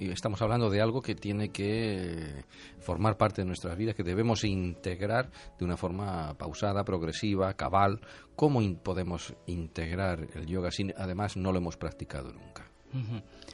estamos 0.00 0.42
hablando 0.42 0.68
de 0.68 0.80
algo 0.80 1.00
que 1.00 1.14
tiene 1.14 1.50
que 1.50 2.44
formar 2.80 3.16
parte 3.16 3.42
de 3.42 3.46
nuestras 3.46 3.76
vidas, 3.78 3.94
que 3.94 4.02
debemos 4.02 4.42
integrar 4.42 5.30
de 5.56 5.64
una 5.64 5.76
forma 5.76 6.34
pausada, 6.34 6.84
progresiva, 6.84 7.54
cabal. 7.54 8.00
¿Cómo 8.34 8.60
podemos 8.82 9.32
integrar 9.46 10.26
el 10.34 10.46
yoga 10.46 10.72
si 10.72 10.92
además 10.96 11.36
no 11.36 11.52
lo 11.52 11.58
hemos 11.58 11.76
practicado 11.76 12.32
nunca? 12.32 12.66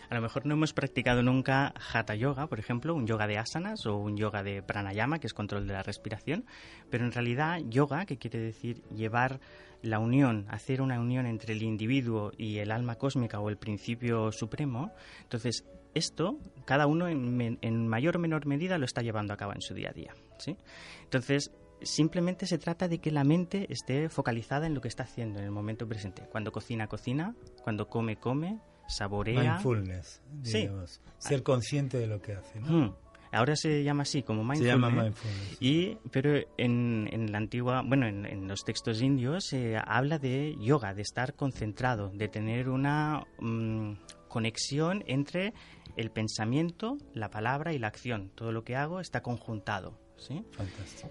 A 0.09 0.15
lo 0.15 0.23
mejor 0.23 0.47
no 0.47 0.55
hemos 0.55 0.73
practicado 0.73 1.23
nunca 1.23 1.75
hatha 1.93 2.15
yoga, 2.15 2.47
por 2.47 2.59
ejemplo, 2.59 2.95
un 2.95 3.07
yoga 3.07 3.26
de 3.26 3.37
asanas 3.37 3.85
o 3.85 3.99
un 3.99 4.17
yoga 4.17 4.43
de 4.43 4.62
pranayama, 4.62 5.19
que 5.19 5.26
es 5.26 5.35
control 5.35 5.67
de 5.67 5.75
la 5.75 5.83
respiración, 5.83 6.47
pero 6.88 7.05
en 7.05 7.12
realidad 7.12 7.61
yoga, 7.69 8.07
que 8.07 8.17
quiere 8.17 8.38
decir 8.38 8.83
llevar 8.85 9.38
la 9.87 9.99
unión, 9.99 10.47
hacer 10.49 10.83
una 10.83 11.00
unión 11.00 11.26
entre 11.26 11.55
el 11.55 11.62
individuo 11.62 12.33
y 12.37 12.59
el 12.59 12.71
alma 12.71 12.97
cósmica 12.97 13.40
o 13.40 13.49
el 13.49 13.57
principio 13.57 14.33
supremo, 14.33 14.93
entonces 15.23 15.64
esto 15.95 16.38
cada 16.64 16.87
uno 16.87 17.09
en, 17.09 17.88
mayor 17.88 18.16
o 18.16 18.19
menor 18.19 18.47
medida 18.47 18.78
lo 18.78 18.85
está 18.85 19.02
llevando 19.02 19.33
a 19.33 19.37
cabo 19.37 19.52
en 19.55 19.62
su 19.62 19.75
día 19.75 19.90
a 19.90 19.93
día. 19.93 20.14
¿sí? 20.38 20.57
Entonces, 21.05 21.52
simplemente 21.83 22.47
se 22.47 22.59
trata 22.59 22.88
de 22.88 22.99
que 22.99 23.11
la 23.11 23.25
mente 23.25 23.66
esté 23.71 24.09
focalizada 24.09 24.66
en 24.66 24.75
lo 24.75 24.81
que 24.81 24.88
está 24.88 25.05
haciendo 25.05 25.38
en 25.38 25.47
el 25.47 25.50
momento 25.50 25.88
presente. 25.88 26.23
Cuando 26.31 26.52
cocina, 26.52 26.87
cocina, 26.87 27.35
cuando 27.62 27.88
come, 27.88 28.16
come, 28.16 28.61
saborea. 28.88 29.55
Mindfulness, 29.55 30.23
digamos. 30.43 31.00
Ser 31.19 31.43
consciente 31.43 31.99
de 31.99 32.07
lo 32.07 32.21
que 32.21 32.35
hace. 32.35 32.61
¿no? 32.61 32.97
Ahora 33.37 33.57
se 33.57 33.83
llama 33.85 34.02
así, 34.02 34.23
como 34.23 34.43
mindfulness. 34.43 34.62
Se 34.62 34.73
llama 34.73 34.90
mindfulness. 34.90 35.57
Y, 35.61 35.99
pero 36.11 36.38
en, 36.57 37.09
en 37.12 37.33
la 37.33 37.38
antigua, 37.38 37.83
bueno, 37.87 38.07
en, 38.07 38.49
los 38.49 38.64
textos 38.64 39.02
indios 39.02 39.45
se 39.47 39.76
habla 39.76 40.19
de 40.19 40.57
yoga, 40.61 40.95
de 40.95 41.02
estar 41.02 41.35
concentrado, 41.35 42.11
de 42.11 42.28
tener 42.28 42.69
una 42.69 43.26
mm, 43.38 43.93
conexión 44.28 45.05
entre 45.07 45.52
el 45.97 46.11
pensamiento, 46.11 46.97
la 47.12 47.31
palabra 47.31 47.73
y 47.73 47.78
la 47.78 47.88
acción. 47.88 48.31
Todo 48.35 48.52
lo 48.52 48.64
que 48.64 48.76
hago 48.76 49.00
está 49.00 49.23
conjuntado. 49.23 49.99
¿sí? 50.16 50.45
Fantástico. 50.52 51.11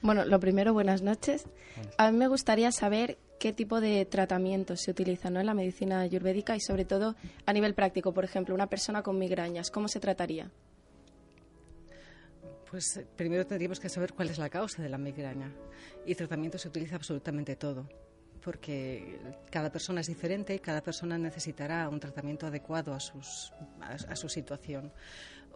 Bueno, 0.00 0.24
lo 0.24 0.40
primero, 0.40 0.72
buenas 0.72 1.02
noches. 1.02 1.44
A 1.96 2.10
mí 2.10 2.18
me 2.18 2.26
gustaría 2.26 2.72
saber 2.72 3.18
qué 3.38 3.52
tipo 3.52 3.80
de 3.80 4.04
tratamientos 4.04 4.80
se 4.80 4.90
utilizan 4.90 5.36
en 5.36 5.46
la 5.46 5.54
medicina 5.54 6.00
ayurvédica 6.00 6.56
y 6.56 6.60
sobre 6.60 6.84
todo 6.84 7.14
a 7.46 7.52
nivel 7.52 7.74
práctico. 7.74 8.12
Por 8.12 8.24
ejemplo, 8.24 8.54
una 8.54 8.68
persona 8.68 9.02
con 9.02 9.18
migrañas, 9.18 9.70
¿cómo 9.70 9.88
se 9.88 10.00
trataría? 10.00 10.50
Pues 12.72 12.96
eh, 12.96 13.06
primero 13.16 13.46
tendríamos 13.46 13.78
que 13.78 13.90
saber 13.90 14.14
cuál 14.14 14.30
es 14.30 14.38
la 14.38 14.48
causa 14.48 14.82
de 14.82 14.88
la 14.88 14.96
migraña. 14.96 15.52
Y 16.06 16.14
tratamiento 16.14 16.56
se 16.56 16.68
utiliza 16.68 16.96
absolutamente 16.96 17.54
todo, 17.54 17.86
porque 18.42 19.20
cada 19.50 19.70
persona 19.70 20.00
es 20.00 20.06
diferente 20.06 20.54
y 20.54 20.58
cada 20.58 20.82
persona 20.82 21.18
necesitará 21.18 21.86
un 21.90 22.00
tratamiento 22.00 22.46
adecuado 22.46 22.94
a, 22.94 22.98
su 22.98 24.28
situación. 24.30 24.90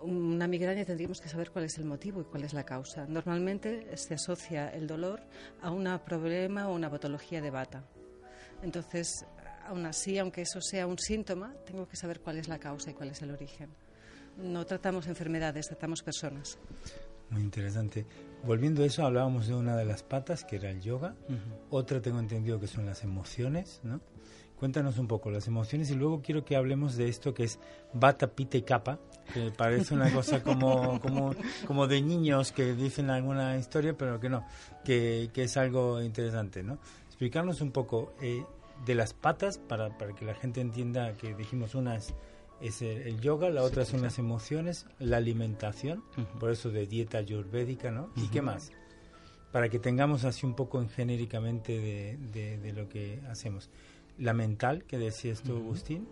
Una 0.02 0.46
migraña 0.46 0.84
tendríamos 0.84 1.22
que 1.22 1.30
saber 1.30 1.50
cuál 1.50 1.64
es 1.64 1.78
el 1.78 1.86
motivo 1.86 2.20
y 2.20 2.24
cuál 2.24 2.44
es 2.44 2.52
la 2.52 2.64
causa. 2.64 3.06
Normalmente 3.06 3.96
se 3.96 4.12
asocia 4.12 4.68
el 4.68 4.86
dolor 4.86 5.22
a 5.62 5.70
un 5.70 5.88
problema 6.04 6.68
o 6.68 6.74
una 6.74 6.90
patología 6.90 7.40
de 7.40 7.50
bata. 7.50 7.82
Entonces, 8.62 9.24
aún 9.64 9.86
así, 9.86 10.18
aunque 10.18 10.42
eso 10.42 10.60
sea 10.60 10.86
un 10.86 10.98
síntoma, 10.98 11.54
tengo 11.64 11.88
que 11.88 11.96
saber 11.96 12.20
cuál 12.20 12.36
es 12.36 12.46
la 12.46 12.58
causa 12.58 12.90
y 12.90 12.94
cuál 12.94 13.08
es 13.08 13.22
el 13.22 13.30
origen. 13.30 13.70
No 14.36 14.66
tratamos 14.66 15.06
enfermedades, 15.06 15.66
tratamos 15.68 16.02
personas. 16.02 16.58
Muy 17.30 17.42
interesante. 17.42 18.06
Volviendo 18.44 18.82
a 18.82 18.86
eso, 18.86 19.04
hablábamos 19.04 19.48
de 19.48 19.54
una 19.54 19.76
de 19.76 19.84
las 19.84 20.02
patas, 20.02 20.44
que 20.44 20.56
era 20.56 20.70
el 20.70 20.80
yoga. 20.80 21.16
Otra 21.70 22.00
tengo 22.00 22.20
entendido 22.20 22.60
que 22.60 22.66
son 22.66 22.86
las 22.86 23.02
emociones, 23.02 23.80
¿no? 23.82 24.00
Cuéntanos 24.58 24.98
un 24.98 25.06
poco 25.06 25.30
las 25.30 25.46
emociones 25.48 25.90
y 25.90 25.94
luego 25.94 26.22
quiero 26.22 26.44
que 26.44 26.56
hablemos 26.56 26.96
de 26.96 27.08
esto 27.08 27.34
que 27.34 27.44
es 27.44 27.58
bata, 27.92 28.28
pite, 28.28 28.64
capa, 28.64 28.98
que 29.34 29.50
parece 29.50 29.92
una 29.92 30.10
cosa 30.10 30.42
como, 30.42 30.98
como, 31.02 31.34
como 31.66 31.86
de 31.86 32.00
niños 32.00 32.52
que 32.52 32.72
dicen 32.74 33.10
alguna 33.10 33.58
historia, 33.58 33.94
pero 33.98 34.18
que 34.18 34.30
no, 34.30 34.46
que, 34.82 35.28
que 35.34 35.42
es 35.42 35.56
algo 35.58 36.00
interesante, 36.00 36.62
¿no? 36.62 36.78
Explicarnos 37.06 37.60
un 37.60 37.70
poco 37.70 38.14
eh, 38.22 38.44
de 38.86 38.94
las 38.94 39.12
patas 39.12 39.58
para, 39.58 39.96
para 39.98 40.14
que 40.14 40.24
la 40.24 40.34
gente 40.34 40.62
entienda 40.62 41.12
que 41.14 41.34
dijimos 41.34 41.74
unas 41.74 42.14
es 42.60 42.82
el, 42.82 43.20
yoga, 43.20 43.50
la 43.50 43.62
otra 43.62 43.84
son 43.84 44.02
las 44.02 44.18
emociones, 44.18 44.86
la 44.98 45.18
alimentación, 45.18 46.02
por 46.40 46.50
eso 46.50 46.70
de 46.70 46.86
dieta 46.86 47.18
ayurvédica, 47.18 47.90
¿no? 47.90 48.10
¿Y 48.16 48.28
qué 48.28 48.42
más? 48.42 48.72
Para 49.52 49.68
que 49.68 49.78
tengamos 49.78 50.24
así 50.24 50.46
un 50.46 50.54
poco 50.54 50.80
en 50.80 50.88
genéricamente 50.88 51.78
de, 51.78 52.58
de 52.58 52.72
lo 52.72 52.88
que 52.88 53.20
hacemos 53.28 53.70
la 54.18 54.32
mental 54.32 54.84
que 54.84 54.98
decías 54.98 55.42
tú, 55.42 55.56
Agustín. 55.56 56.08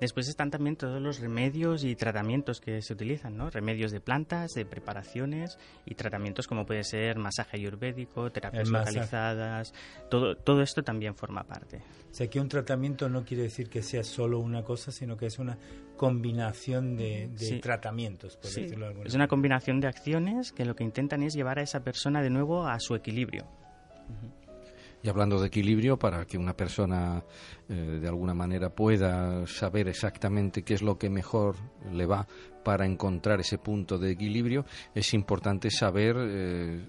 Después 0.00 0.28
están 0.28 0.50
también 0.50 0.76
todos 0.76 1.00
los 1.00 1.20
remedios 1.20 1.84
y 1.84 1.96
tratamientos 1.96 2.60
que 2.60 2.82
se 2.82 2.92
utilizan, 2.92 3.36
¿no? 3.36 3.50
Remedios 3.50 3.92
de 3.92 4.00
plantas, 4.00 4.52
de 4.52 4.64
preparaciones 4.64 5.58
y 5.84 5.94
tratamientos 5.94 6.46
como 6.46 6.66
puede 6.66 6.84
ser 6.84 7.18
masaje 7.18 7.56
ayurvédico, 7.56 8.30
terapias 8.30 8.68
localizadas. 8.68 9.72
Todo, 10.10 10.36
todo 10.36 10.62
esto 10.62 10.82
también 10.82 11.14
forma 11.14 11.44
parte. 11.44 11.78
O 12.10 12.14
sea 12.14 12.28
que 12.28 12.40
un 12.40 12.48
tratamiento 12.48 13.08
no 13.08 13.24
quiere 13.24 13.44
decir 13.44 13.68
que 13.68 13.82
sea 13.82 14.04
solo 14.04 14.38
una 14.38 14.62
cosa, 14.62 14.90
sino 14.92 15.16
que 15.16 15.26
es 15.26 15.38
una 15.38 15.58
combinación 15.96 16.96
de, 16.96 17.58
tratamientos, 17.62 18.36
por 18.36 18.50
decirlo 18.50 19.02
Es 19.04 19.14
una 19.14 19.28
combinación 19.28 19.80
de 19.80 19.88
acciones 19.88 20.52
que 20.52 20.64
lo 20.64 20.76
que 20.76 20.84
intentan 20.84 21.22
es 21.22 21.34
llevar 21.34 21.58
a 21.58 21.62
esa 21.62 21.80
persona 21.80 22.22
de 22.22 22.30
nuevo 22.30 22.66
a 22.66 22.78
su 22.80 22.94
equilibrio. 22.94 23.46
Y 25.06 25.08
hablando 25.08 25.38
de 25.38 25.46
equilibrio, 25.46 25.96
para 26.00 26.24
que 26.26 26.36
una 26.36 26.56
persona 26.56 27.22
eh, 27.68 27.74
de 27.74 28.08
alguna 28.08 28.34
manera 28.34 28.70
pueda 28.70 29.46
saber 29.46 29.86
exactamente 29.86 30.64
qué 30.64 30.74
es 30.74 30.82
lo 30.82 30.98
que 30.98 31.08
mejor 31.10 31.54
le 31.92 32.06
va 32.06 32.26
para 32.64 32.86
encontrar 32.86 33.38
ese 33.38 33.56
punto 33.56 33.98
de 33.98 34.10
equilibrio, 34.10 34.64
es 34.96 35.14
importante 35.14 35.70
saber 35.70 36.16
eh, 36.18 36.88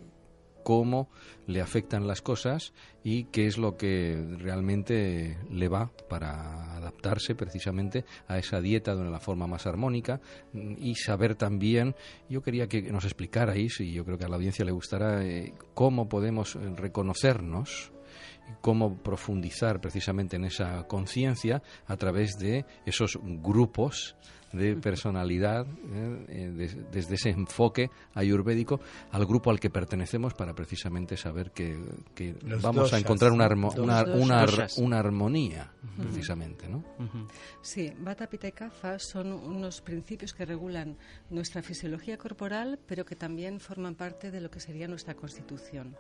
cómo 0.64 1.12
le 1.46 1.62
afectan 1.62 2.08
las 2.08 2.24
cosas 2.24 2.74
y 3.04 3.26
qué 3.26 3.46
es 3.46 3.60
lo 3.60 3.78
que 3.78 4.20
realmente 4.40 5.38
le 5.52 5.68
va 5.68 5.92
para 6.10 6.76
adaptarse 6.76 7.36
precisamente 7.36 8.04
a 8.28 8.40
esa 8.40 8.60
dieta 8.62 8.96
de 8.96 9.02
una 9.04 9.20
forma 9.20 9.46
más 9.46 9.68
armónica 9.68 10.22
y 10.54 10.96
saber 10.96 11.36
también, 11.36 11.94
yo 12.30 12.42
quería 12.42 12.68
que 12.68 12.82
nos 12.82 13.06
explicarais, 13.06 13.80
y 13.80 13.94
yo 13.94 14.04
creo 14.04 14.18
que 14.18 14.26
a 14.26 14.28
la 14.28 14.38
audiencia 14.38 14.66
le 14.66 14.72
gustará, 14.72 15.24
eh, 15.24 15.54
cómo 15.76 16.10
podemos 16.10 16.56
reconocernos 16.56 17.92
cómo 18.62 18.98
profundizar 18.98 19.80
precisamente 19.82 20.36
en 20.36 20.46
esa 20.46 20.88
conciencia 20.88 21.62
a 21.86 21.98
través 21.98 22.38
de 22.38 22.66
esos 22.86 23.20
grupos 23.24 24.16
de 24.54 24.76
personalidad 24.76 25.66
¿eh? 25.68 26.26
Eh, 26.30 26.86
desde 26.92 27.16
ese 27.16 27.30
enfoque 27.30 27.90
ayurvédico 28.14 28.80
al 29.12 29.26
grupo 29.26 29.52
al 29.52 29.60
que 29.60 29.70
pertenecemos 29.70 30.34
para 30.34 30.54
precisamente 30.54 31.18
saber 31.18 31.52
que, 31.52 31.78
vamos 32.62 32.94
a 32.94 33.00
encontrar 33.00 33.32
una, 33.32 33.48
una, 33.48 34.06
una, 34.78 35.00
armonía 35.00 35.72
precisamente 35.98 36.68
¿no? 36.70 36.84
Sí, 37.62 37.92
Vata, 38.00 38.28
Pitta 38.28 38.48
y 38.48 38.52
Kapha 38.54 39.00
son 39.00 39.34
unos 39.34 39.82
principios 39.82 40.34
que 40.34 40.46
regulan 40.46 40.98
nuestra 41.30 41.62
fisiología 41.62 42.18
corporal 42.18 42.80
pero 42.88 43.06
que 43.06 43.16
también 43.16 43.60
forman 43.60 43.96
parte 43.96 44.32
de 44.32 44.40
lo 44.40 44.50
que 44.50 44.60
sería 44.60 44.88
nuestra 44.88 45.14
constitución 45.16 45.96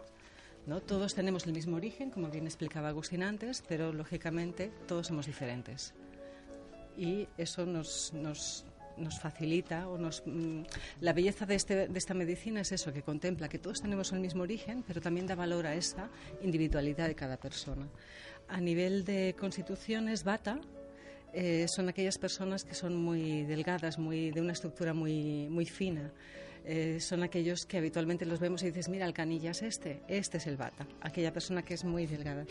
¿no? 0.67 0.81
Todos 0.81 1.15
tenemos 1.15 1.47
el 1.47 1.53
mismo 1.53 1.77
origen, 1.77 2.11
como 2.11 2.27
bien 2.29 2.45
explicaba 2.45 2.89
Agustín 2.89 3.23
antes, 3.23 3.63
pero 3.67 3.93
lógicamente 3.93 4.71
todos 4.85 5.07
somos 5.07 5.25
diferentes. 5.25 5.93
Y 6.97 7.27
eso 7.37 7.65
nos, 7.65 8.11
nos, 8.13 8.65
nos 8.97 9.19
facilita 9.19 9.87
o 9.87 9.97
nos 9.97 10.23
mm, 10.25 10.61
la 11.01 11.13
belleza 11.13 11.45
de, 11.45 11.55
este, 11.55 11.87
de 11.87 11.97
esta 11.97 12.13
medicina 12.13 12.61
es 12.61 12.71
eso 12.71 12.91
que 12.91 13.01
contempla 13.01 13.47
que 13.47 13.59
todos 13.59 13.81
tenemos 13.81 14.11
el 14.11 14.19
mismo 14.19 14.43
origen 14.43 14.83
pero 14.85 14.99
también 14.99 15.27
da 15.27 15.35
valor 15.35 15.67
a 15.67 15.75
esa 15.75 16.09
individualidad 16.41 17.07
de 17.07 17.15
cada 17.15 17.37
persona. 17.37 17.87
A 18.49 18.59
nivel 18.59 19.05
de 19.05 19.35
constituciones 19.39 20.23
bata 20.23 20.59
eh, 21.33 21.67
son 21.67 21.89
aquellas 21.89 22.17
personas 22.17 22.63
que 22.63 22.73
son 22.73 22.95
muy 22.95 23.43
delgadas 23.43 23.99
muy 23.99 24.31
de 24.31 24.41
una 24.41 24.53
estructura 24.53 24.93
muy 24.93 25.47
muy 25.49 25.65
fina 25.65 26.11
eh, 26.69 26.99
son 26.99 27.23
aquellos 27.23 27.65
que 27.65 27.77
habitualmente 27.77 28.25
los 28.25 28.41
vemos 28.41 28.61
y 28.61 28.65
dices, 28.67 28.89
mira, 28.89 29.05
el 29.05 29.13
canilla 29.13 29.51
es 29.51 29.61
este, 29.61 30.01
este 30.09 30.35
es 30.35 30.47
el 30.47 30.57
bata, 30.57 30.85
aquella 30.99 31.31
persona 31.31 31.63
que 31.63 31.73
es 31.73 31.85
muy 31.85 32.05
delgada. 32.07 32.45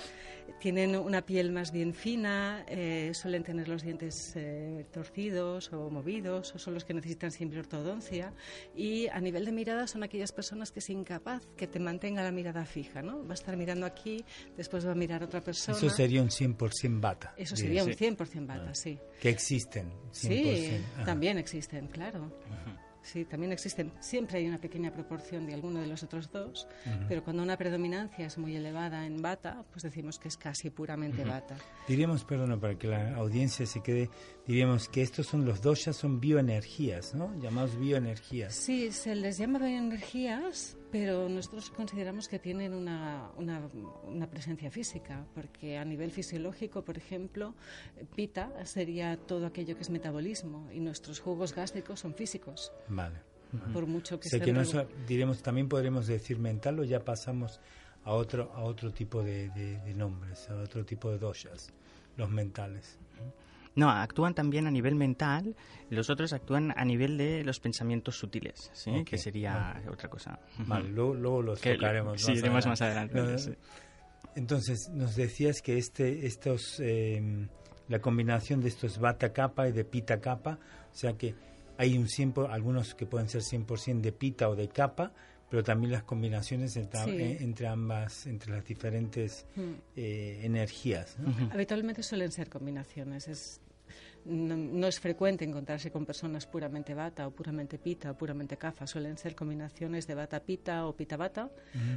Tienen 0.59 0.97
una 0.97 1.21
piel 1.21 1.53
más 1.53 1.71
bien 1.71 1.93
fina, 1.93 2.65
eh, 2.67 3.11
suelen 3.13 3.45
tener 3.45 3.69
los 3.69 3.83
dientes 3.83 4.33
eh, 4.35 4.87
torcidos 4.91 5.71
o 5.75 5.91
movidos, 5.91 6.55
o 6.55 6.59
son 6.59 6.73
los 6.73 6.87
que 6.87 6.95
necesitan 6.95 7.31
siempre 7.31 7.61
ortodoncia. 7.61 8.33
Y 8.75 9.07
a 9.09 9.21
nivel 9.21 9.45
de 9.45 9.53
mirada 9.53 9.87
son 9.87 10.03
aquellas 10.03 10.33
personas 10.33 10.71
que 10.71 10.79
es 10.79 10.89
incapaz 10.89 11.43
que 11.55 11.67
te 11.67 11.79
mantenga 11.79 12.23
la 12.23 12.33
mirada 12.33 12.65
fija, 12.65 13.03
¿no? 13.03 13.23
Va 13.23 13.33
a 13.33 13.35
estar 13.35 13.55
mirando 13.59 13.85
aquí, 13.85 14.25
después 14.57 14.87
va 14.87 14.93
a 14.93 14.95
mirar 14.95 15.25
a 15.25 15.27
otra 15.27 15.43
persona. 15.43 15.77
Eso 15.77 15.91
sería 15.91 16.23
un 16.23 16.31
100% 16.31 17.01
bata. 17.01 17.35
Eso 17.37 17.55
sería 17.55 17.85
un 17.85 17.91
100% 17.91 18.47
bata, 18.47 18.75
sí. 18.75 18.99
Que 19.21 19.29
existen, 19.29 19.91
100%. 19.91 20.13
Sí, 20.13 20.71
también 21.05 21.37
existen, 21.37 21.89
claro. 21.89 22.33
Sí, 23.07 23.25
también 23.25 23.53
existen. 23.53 23.93
Siempre 24.01 24.39
hay 24.39 24.49
una 24.49 24.59
pequeña 24.59 24.93
proporción 24.93 25.47
de 25.47 25.55
alguno 25.55 25.81
de 25.81 25.87
los 25.87 26.03
otros 26.03 26.33
dos, 26.33 26.67
pero 27.09 27.23
cuando 27.23 27.45
una 27.45 27.57
predominancia 27.57 28.27
es 28.27 28.37
muy 28.37 28.57
elevada 28.57 29.07
en 29.07 29.23
bata, 29.23 29.65
pues 29.71 29.85
decimos 29.85 30.19
que 30.19 30.27
es 30.27 30.37
casi 30.37 30.71
puramente 30.71 31.25
bata. 31.25 31.57
Diríamos, 31.87 32.25
perdón, 32.25 32.59
para 32.59 32.77
que 32.77 32.89
la 32.89 33.15
audiencia 33.15 33.65
se 33.65 33.81
quede, 33.81 34.11
diríamos 34.47 34.89
que 34.89 35.03
estos 35.03 35.27
son 35.27 35.45
los 35.45 35.61
dos, 35.61 35.85
ya 35.85 35.93
son 35.93 36.21
bioenergías, 36.21 37.15
¿no? 37.15 37.39
Llamados 37.41 37.79
bioenergías. 37.79 38.55
Sí, 38.55 38.93
se 38.93 39.15
les 39.15 39.39
llama 39.39 39.59
bioenergías 39.59 40.77
pero 40.91 41.29
nosotros 41.29 41.69
consideramos 41.71 42.27
que 42.27 42.39
tienen 42.39 42.73
una, 42.73 43.31
una, 43.37 44.31
presencia 44.31 44.71
física, 44.71 45.27
porque 45.35 45.77
a 45.77 45.85
nivel 45.85 46.11
fisiológico, 46.11 46.83
por 46.83 46.97
ejemplo, 46.97 47.55
pita 48.15 48.65
sería 48.65 49.19
todo 49.19 49.45
aquello 49.45 49.75
que 49.77 49.83
es 49.83 49.91
metabolismo 49.91 50.71
y 50.73 50.81
nuestros 50.81 51.21
jugos 51.21 51.55
gástricos 51.55 52.01
son 52.01 52.15
físicos. 52.15 52.73
Vale. 52.89 53.17
Por 53.73 53.87
mucho 53.87 54.19
que 54.19 54.29
sea 54.29 54.41
que 54.41 54.53
no 54.53 54.63
diremos, 55.07 55.43
también 55.43 55.69
podremos 55.69 56.07
decir 56.07 56.39
mental 56.39 56.81
o 56.81 56.85
ya 56.85 57.05
pasamos 57.05 57.61
a 58.05 58.13
otro, 58.13 58.51
a 58.55 58.63
otro 58.63 58.93
tipo 58.93 59.23
de, 59.23 59.51
de 59.51 59.95
nombres, 59.95 60.49
a 60.49 60.57
otro 60.57 60.85
tipo 60.85 61.11
de 61.11 61.19
doshas, 61.19 61.73
los 62.17 62.31
mentales. 62.31 62.99
No, 63.77 63.91
actúan 63.91 64.35
también 64.35 64.67
a 64.67 64.71
nivel 64.71 64.95
mental, 64.95 65.55
los 65.91 66.09
otros 66.09 66.33
actúan 66.33 66.73
a 66.77 66.85
nivel 66.85 67.19
de 67.19 67.45
los 67.45 67.61
pensamientos 67.61 68.17
sutiles, 68.17 68.71
¿sí? 68.73 69.05
que 69.05 69.19
sería 69.19 69.83
otra 69.91 70.09
cosa. 70.09 70.41
Vale, 70.67 70.89
luego, 70.89 71.43
los 71.43 71.61
tocaremos. 71.61 72.21
Sí, 72.21 72.33
iremos 72.33 72.67
más 72.67 72.81
adelante. 72.81 73.21
Entonces, 74.35 74.91
nos 74.93 75.15
decías 75.15 75.63
que 75.63 75.79
este, 75.79 76.27
estos, 76.27 76.81
em, 76.81 77.49
la 77.89 78.01
combinación 78.01 78.61
de 78.61 78.69
estos 78.69 78.99
bata 78.99 79.33
capa 79.33 79.69
y 79.69 79.73
de 79.73 79.85
pita 79.85 80.21
capa, 80.21 80.59
o 80.93 80.97
sea 80.97 81.13
que 81.15 81.35
hay 81.79 81.97
un 81.99 82.09
100, 82.09 82.35
algunos 82.51 82.95
que 82.95 83.07
pueden 83.07 83.29
ser 83.29 83.43
100% 83.43 84.01
de 84.01 84.13
pita 84.13 84.49
o 84.49 84.57
de 84.57 84.69
capa, 84.69 85.13
pero 85.49 85.63
también 85.63 85.93
las 85.93 86.03
combinaciones 86.03 86.77
entre, 86.77 87.01
eh, 87.01 87.39
entre 87.41 87.69
ambas, 87.69 88.27
entre 88.27 88.53
las 88.53 88.65
diferentes 88.65 89.47
mm. 89.55 89.73
eh, 89.97 90.41
energías. 90.43 91.17
Habitualmente 91.53 92.03
suelen 92.03 92.33
ser 92.33 92.49
combinaciones. 92.49 93.29
Es 93.29 93.61
no, 94.27 94.87
es 94.87 94.99
frecuente 94.99 95.45
encontrarse 95.45 95.91
con 95.91 96.05
personas 96.05 96.47
puramente 96.47 96.95
bata 96.95 97.27
o 97.27 97.31
puramente 97.31 97.79
pita 97.79 98.11
o 98.11 98.15
puramente 98.19 98.57
cafa. 98.57 98.87
Suelen 98.87 99.17
ser 99.17 99.35
combinaciones 99.35 100.07
de 100.07 100.15
bata 100.15 100.41
pita 100.41 100.87
o 100.87 100.97
pita 100.97 101.17
bata, 101.17 101.51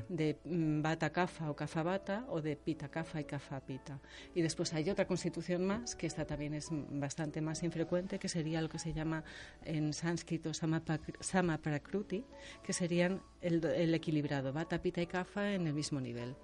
de 0.08 0.38
mm, 0.44 0.82
bata 0.82 1.10
cafa 1.10 1.50
o 1.50 1.56
cafa 1.56 1.84
bata 1.84 2.26
o 2.30 2.42
de 2.42 2.56
pita 2.56 2.90
cafa 2.90 3.20
y 3.20 3.26
cafa 3.26 3.60
pita. 3.60 4.00
Y 4.36 4.42
después 4.42 4.74
hay 4.74 4.90
otra 4.90 5.08
constitución 5.08 5.66
más, 5.66 5.96
que 5.96 6.08
esta 6.08 6.26
también 6.26 6.54
es 6.54 6.70
bastante 6.72 7.42
más 7.42 7.64
infrecuente, 7.64 8.20
que 8.20 8.30
sería 8.30 8.62
lo 8.62 8.70
que 8.70 8.80
se 8.80 8.94
llama 8.94 9.24
en 9.66 9.94
sánscrito 9.94 10.54
sama 10.54 11.58
prakruti, 11.58 12.26
que 12.64 12.74
serían 12.74 13.22
el, 13.42 13.94
equilibrado, 13.94 14.54
bata, 14.54 14.82
pita 14.82 15.02
y 15.02 15.08
cafa 15.08 15.54
en 15.54 15.68
el 15.68 15.74
mismo 15.74 16.00
nivel 16.00 16.36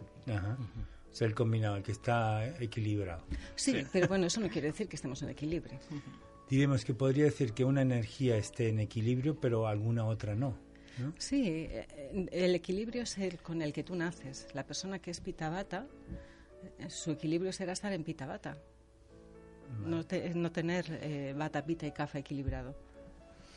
el 1.21 1.33
combinado, 1.33 1.77
el 1.77 1.83
que 1.83 1.91
está 1.91 2.47
equilibrado. 2.59 3.23
Sí, 3.55 3.85
pero 3.91 4.07
bueno, 4.07 4.27
eso 4.27 4.41
no 4.41 4.49
quiere 4.49 4.67
decir 4.67 4.87
que 4.87 4.95
estemos 4.95 5.21
en 5.23 5.29
equilibrio. 5.29 5.79
Diremos 6.49 6.85
que 6.85 6.93
podría 6.93 7.25
decir 7.25 7.53
que 7.53 7.63
una 7.63 7.81
energía 7.81 8.37
esté 8.37 8.69
en 8.69 8.79
equilibrio, 8.79 9.39
pero 9.39 9.67
alguna 9.67 10.05
otra 10.05 10.35
no. 10.35 10.57
Sí, 11.17 11.49
eh, 11.49 12.29
el 12.31 12.55
equilibrio 12.55 13.03
es 13.03 13.17
el 13.17 13.39
con 13.39 13.61
el 13.61 13.73
que 13.73 13.83
tú 13.83 13.95
naces. 13.95 14.47
La 14.53 14.65
persona 14.65 14.99
que 14.99 15.11
es 15.11 15.19
pitabata, 15.19 15.87
eh, 16.79 16.89
su 16.89 17.11
equilibrio 17.11 17.51
será 17.51 17.73
estar 17.73 17.91
en 17.91 18.03
pitabata. 18.03 18.57
No, 19.83 20.03
no, 20.35 20.51
tener 20.51 20.85
eh, 21.01 21.33
bata, 21.35 21.65
pita 21.65 21.87
y 21.87 21.91
café 21.91 22.19
equilibrado 22.19 22.75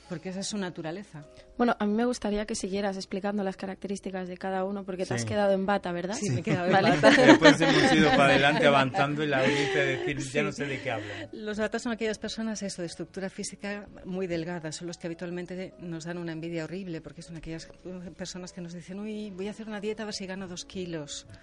porque 0.09 0.31
esa 0.31 0.41
es 0.41 0.47
su 0.47 0.59
naturaleza. 0.59 1.25
Bueno, 1.57 1.77
a 1.79 1.87
mí 1.87 1.93
me 1.93 2.05
gustaría 2.05 2.47
que 2.47 2.55
siguieras 2.55 2.97
explicando 2.97 3.43
las 3.43 3.57
características 3.57 4.29
de 4.29 4.37
cada 4.37 4.65
uno, 4.65 4.85
porque 4.85 5.05
te 5.07 5.15
has 5.15 5.25
quedado 5.25 5.53
en 5.53 5.67
bata, 5.67 5.93
¿verdad? 5.93 6.15
Sí, 6.15 6.31
me 6.31 6.41
he 6.41 6.43
quedado 6.43 6.67
en 6.67 6.73
bata. 6.73 7.11
Después 7.27 7.61
hemos 7.61 7.93
ido 7.93 8.11
para 8.11 8.27
adelante 8.27 8.67
avanzando 8.67 9.23
y 9.23 9.27
la 9.27 9.41
audiencia 9.41 9.85
decir, 9.85 10.19
ya 10.19 10.43
no 10.43 10.53
sé 10.53 10.67
de 10.67 10.81
qué 10.81 10.91
hablan. 10.91 11.29
Los 11.33 11.59
batas 11.59 11.83
son 11.83 11.93
aquellas 11.93 12.19
personas, 12.19 12.63
eso, 12.63 12.83
de 12.83 12.87
estructura 12.87 13.29
física 13.29 13.87
muy 14.05 14.27
delgada, 14.27 14.73
son 14.73 14.87
los 14.87 14.99
que 14.99 15.07
habitualmente 15.07 15.75
nos 15.79 16.05
dan 16.05 16.19
una 16.19 16.33
envidia 16.33 16.65
horrible, 16.65 17.01
porque 17.01 17.23
son 17.23 17.37
aquellas 17.37 17.69
personas 18.17 18.53
que 18.53 18.61
nos 18.61 18.73
dicen, 18.73 19.01
uy, 19.01 19.31
voy 19.31 19.49
a 19.49 19.51
hacer 19.51 19.69
una 19.69 19.81
dieta 19.81 20.05
a 20.05 20.07
ver 20.07 20.15
si 20.15 20.27
gano 20.27 20.49
dos 20.49 20.65
kilos. 20.65 21.27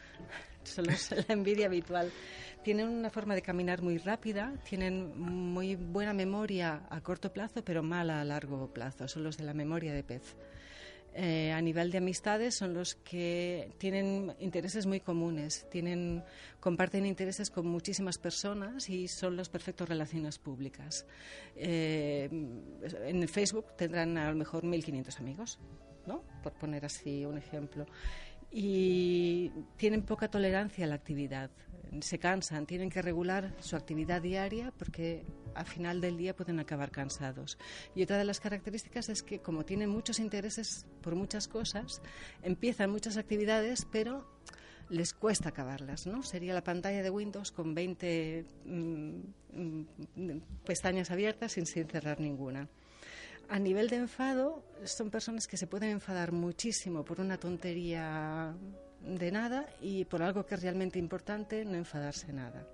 Son 0.65 0.83
la 0.87 0.95
envidia 1.27 1.67
habitual 1.67 2.11
tienen 2.65 2.87
una 2.87 3.11
forma 3.11 3.35
de 3.35 3.43
caminar 3.43 3.83
muy 3.83 3.99
rápida, 3.99 4.51
tienen 4.67 5.15
muy 5.19 5.75
buena 5.75 6.13
memoria 6.13 6.81
a 6.89 6.99
corto 7.01 7.31
plazo, 7.31 7.63
pero 7.63 7.83
mala 7.83 8.21
a 8.21 8.23
largo 8.23 8.73
plazo. 8.73 9.07
Son 9.07 9.23
los 9.23 9.37
de 9.37 9.43
la 9.43 9.53
memoria 9.53 9.93
de 9.93 10.03
pez. 10.03 10.35
Eh, 11.13 11.51
a 11.51 11.61
nivel 11.61 11.91
de 11.91 11.99
amistades 11.99 12.55
son 12.55 12.73
los 12.73 12.95
que 12.95 13.71
tienen 13.77 14.33
intereses 14.39 14.87
muy 14.87 14.99
comunes, 14.99 15.67
tienen, 15.69 16.23
comparten 16.59 17.05
intereses 17.05 17.51
con 17.51 17.67
muchísimas 17.67 18.17
personas 18.17 18.89
y 18.89 19.07
son 19.09 19.37
las 19.37 19.47
perfectas 19.47 19.87
relaciones 19.87 20.39
públicas. 20.39 21.05
Eh, 21.55 22.27
en 22.31 23.27
Facebook 23.27 23.77
tendrán 23.77 24.17
a 24.17 24.31
lo 24.31 24.35
mejor 24.35 24.63
1.500 24.63 25.19
amigos, 25.19 25.59
¿no? 26.07 26.23
por 26.41 26.53
poner 26.53 26.83
así 26.83 27.25
un 27.25 27.37
ejemplo. 27.37 27.85
Y 28.51 29.51
tienen 29.77 30.01
poca 30.01 30.29
tolerancia 30.29 30.85
a 30.85 30.87
la 30.87 30.95
actividad 30.95 31.51
se 32.01 32.19
cansan, 32.19 32.65
tienen 32.65 32.89
que 32.89 33.01
regular 33.01 33.53
su 33.59 33.75
actividad 33.75 34.21
diaria 34.21 34.71
porque 34.77 35.25
al 35.53 35.65
final 35.65 36.01
del 36.01 36.17
día 36.17 36.35
pueden 36.35 36.59
acabar 36.59 36.91
cansados. 36.91 37.57
Y 37.95 38.03
otra 38.03 38.17
de 38.17 38.25
las 38.25 38.39
características 38.39 39.09
es 39.09 39.23
que 39.23 39.39
como 39.39 39.65
tienen 39.65 39.89
muchos 39.89 40.19
intereses 40.19 40.85
por 41.01 41.15
muchas 41.15 41.47
cosas, 41.47 42.01
empiezan 42.43 42.91
muchas 42.91 43.17
actividades, 43.17 43.85
pero 43.91 44.25
les 44.89 45.13
cuesta 45.13 45.49
acabarlas, 45.49 46.05
¿no? 46.05 46.23
Sería 46.23 46.53
la 46.53 46.63
pantalla 46.63 47.01
de 47.01 47.09
Windows 47.09 47.51
con 47.51 47.73
20 47.73 48.45
mm, 48.65 49.19
mm, 49.53 50.41
pestañas 50.63 51.11
abiertas 51.11 51.53
sin, 51.53 51.65
sin 51.65 51.87
cerrar 51.87 52.19
ninguna. 52.19 52.69
A 53.47 53.59
nivel 53.59 53.89
de 53.89 53.97
enfado, 53.97 54.63
son 54.85 55.11
personas 55.11 55.47
que 55.47 55.57
se 55.57 55.67
pueden 55.67 55.89
enfadar 55.91 56.31
muchísimo 56.31 57.05
por 57.05 57.21
una 57.21 57.37
tontería 57.37 58.55
de 59.05 59.31
nada 59.31 59.67
y 59.81 60.05
por 60.05 60.21
algo 60.21 60.45
que 60.45 60.55
es 60.55 60.61
realmente 60.61 60.99
importante, 60.99 61.63
no 61.65 61.75
enfadarse 61.75 62.33
nada. 62.33 62.67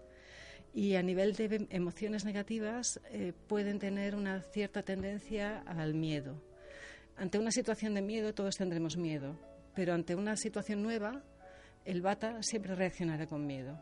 Y 0.74 0.96
a 0.96 1.04
nivel 1.04 1.36
de 1.36 1.68
emociones 1.70 2.24
negativas, 2.24 3.02
eh, 3.12 3.34
pueden 3.48 3.80
tener 3.80 4.16
una 4.16 4.42
cierta 4.42 4.84
tendencia 4.84 5.60
al 5.66 5.94
miedo. 5.94 6.42
Ante 7.18 7.38
una 7.38 7.52
situación 7.52 7.94
de 7.94 8.02
miedo, 8.02 8.34
todos 8.34 8.56
tendremos 8.56 8.96
miedo, 8.96 9.38
pero 9.76 9.94
ante 9.94 10.16
una 10.16 10.38
situación 10.38 10.82
nueva, 10.82 11.22
el 11.84 12.02
bata 12.02 12.42
siempre 12.42 12.76
reaccionará 12.76 13.28
con 13.28 13.46
miedo. 13.46 13.78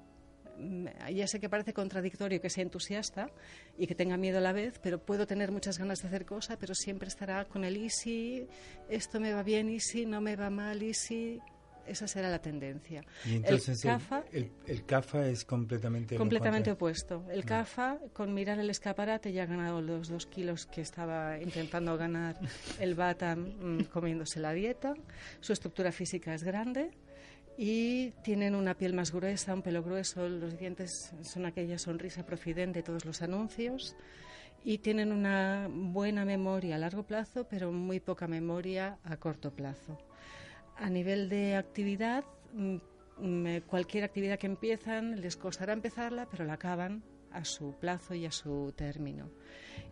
Mm, 0.58 0.88
ya 1.14 1.28
sé 1.28 1.40
que 1.40 1.48
parece 1.48 1.74
contradictorio 1.74 2.42
que 2.42 2.50
sea 2.50 2.64
entusiasta 2.64 3.30
y 3.78 3.88
que 3.88 3.96
tenga 3.96 4.18
miedo 4.18 4.40
a 4.40 4.42
la 4.42 4.52
vez, 4.52 4.80
pero 4.82 5.00
puedo 5.00 5.26
tener 5.26 5.52
muchas 5.52 5.78
ganas 5.78 6.02
de 6.02 6.08
hacer 6.08 6.26
cosas, 6.26 6.58
pero 6.60 6.74
siempre 6.76 7.08
estará 7.08 7.46
con 7.46 7.64
el 7.64 7.78
easy, 7.78 8.46
esto 8.90 9.20
me 9.20 9.32
va 9.32 9.44
bien 9.44 9.70
easy, 9.70 10.06
no 10.06 10.20
me 10.20 10.36
va 10.36 10.50
mal 10.50 10.82
easy, 10.82 11.40
esa 11.88 12.08
será 12.08 12.30
la 12.30 12.40
tendencia. 12.40 13.04
Y 13.26 13.36
entonces 13.36 13.84
el 13.84 13.92
CAFA, 13.92 14.24
el, 14.32 14.86
CAFA 14.86 15.28
es 15.28 15.46
completamente 15.46 16.16
completamente 16.16 16.72
opuesto. 16.72 17.26
El 17.32 17.46
CAFA, 17.46 18.00
con 18.14 18.34
mirar 18.34 18.60
el 18.60 18.70
escaparate, 18.70 19.32
ya 19.32 19.44
ha 19.44 19.46
ganado 19.46 19.82
los 19.82 20.10
dos 20.10 20.26
kilos 20.26 20.66
que 20.66 20.82
estaba 20.82 21.40
intentando 21.40 21.98
ganar 21.98 22.38
el 22.80 22.96
Bata 22.96 23.36
mm, 23.36 23.86
comiéndose 23.92 24.40
la 24.40 24.54
dieta. 24.54 24.94
Su 25.40 25.54
estructura 25.54 25.92
física 25.92 26.34
es 26.34 26.44
grande 26.44 26.92
y 27.58 28.12
tienen 28.24 28.56
una 28.56 28.74
piel 28.74 28.94
más 28.94 29.12
gruesa, 29.12 29.54
un 29.54 29.62
pelo 29.62 29.84
grueso, 29.84 30.30
los 30.30 30.58
dientes 30.58 31.12
son 31.24 31.46
aquella 31.46 31.78
sonrisa 31.78 32.26
profidente 32.26 32.80
de 32.80 32.84
todos 32.84 33.04
los 33.04 33.22
anuncios 33.22 33.98
y 34.64 34.78
tienen 34.80 35.12
una 35.12 35.68
buena 35.70 36.26
memoria 36.26 36.76
a 36.76 36.80
largo 36.80 37.04
plazo, 37.04 37.48
pero 37.50 37.72
muy 37.72 38.00
poca 38.00 38.28
memoria 38.28 38.98
a 39.04 39.18
corto 39.18 39.52
plazo. 39.52 39.98
A 40.80 40.90
nivel 40.90 41.28
de 41.28 41.56
actividad, 41.56 42.24
mm, 42.54 43.58
cualquier 43.68 44.06
actividad 44.06 44.40
que 44.40 44.48
empiezan 44.48 45.20
les 45.20 45.36
costará 45.36 45.74
empezarla, 45.74 46.28
pero 46.32 46.46
la 46.46 46.54
acaban 46.54 47.04
a 47.32 47.44
su 47.44 47.76
plazo 47.78 48.16
y 48.16 48.26
a 48.26 48.32
su 48.32 48.74
término. 48.76 49.30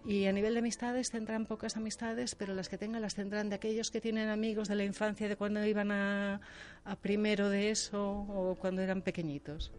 Y 0.06 0.26
a 0.26 0.32
nivel 0.32 0.54
de 0.54 0.60
amistades 0.60 1.12
tendrán 1.12 1.46
pocas 1.46 1.76
amistades, 1.76 2.36
pero 2.36 2.56
las 2.56 2.70
que 2.70 2.78
tengan 2.78 3.02
las 3.02 3.16
tendrán 3.16 3.50
de 3.50 3.56
aquellos 3.56 3.92
que 3.92 4.00
tienen 4.00 4.30
amigos 4.30 4.70
de 4.70 4.76
la 4.76 4.86
infancia, 4.86 5.28
de 5.28 5.36
cuando 5.36 5.66
iban 5.66 5.92
a, 5.92 6.40
a 6.86 6.96
primero 6.96 7.50
de 7.50 7.70
eso 7.70 8.26
o 8.30 8.56
cuando 8.56 8.82
eran 8.82 9.02
pequeñitos. 9.02 9.74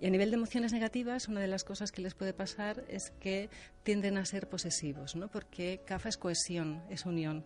Y 0.00 0.06
a 0.06 0.10
nivel 0.10 0.30
de 0.30 0.36
emociones 0.36 0.72
negativas, 0.72 1.26
una 1.26 1.40
de 1.40 1.48
las 1.48 1.64
cosas 1.64 1.90
que 1.90 2.02
les 2.02 2.14
puede 2.14 2.32
pasar 2.32 2.84
es 2.88 3.10
que 3.18 3.50
tienden 3.82 4.16
a 4.16 4.24
ser 4.24 4.48
posesivos, 4.48 5.16
¿no? 5.16 5.28
porque 5.28 5.80
CAFA 5.84 6.08
es 6.08 6.16
cohesión, 6.16 6.82
es 6.88 7.04
unión. 7.04 7.44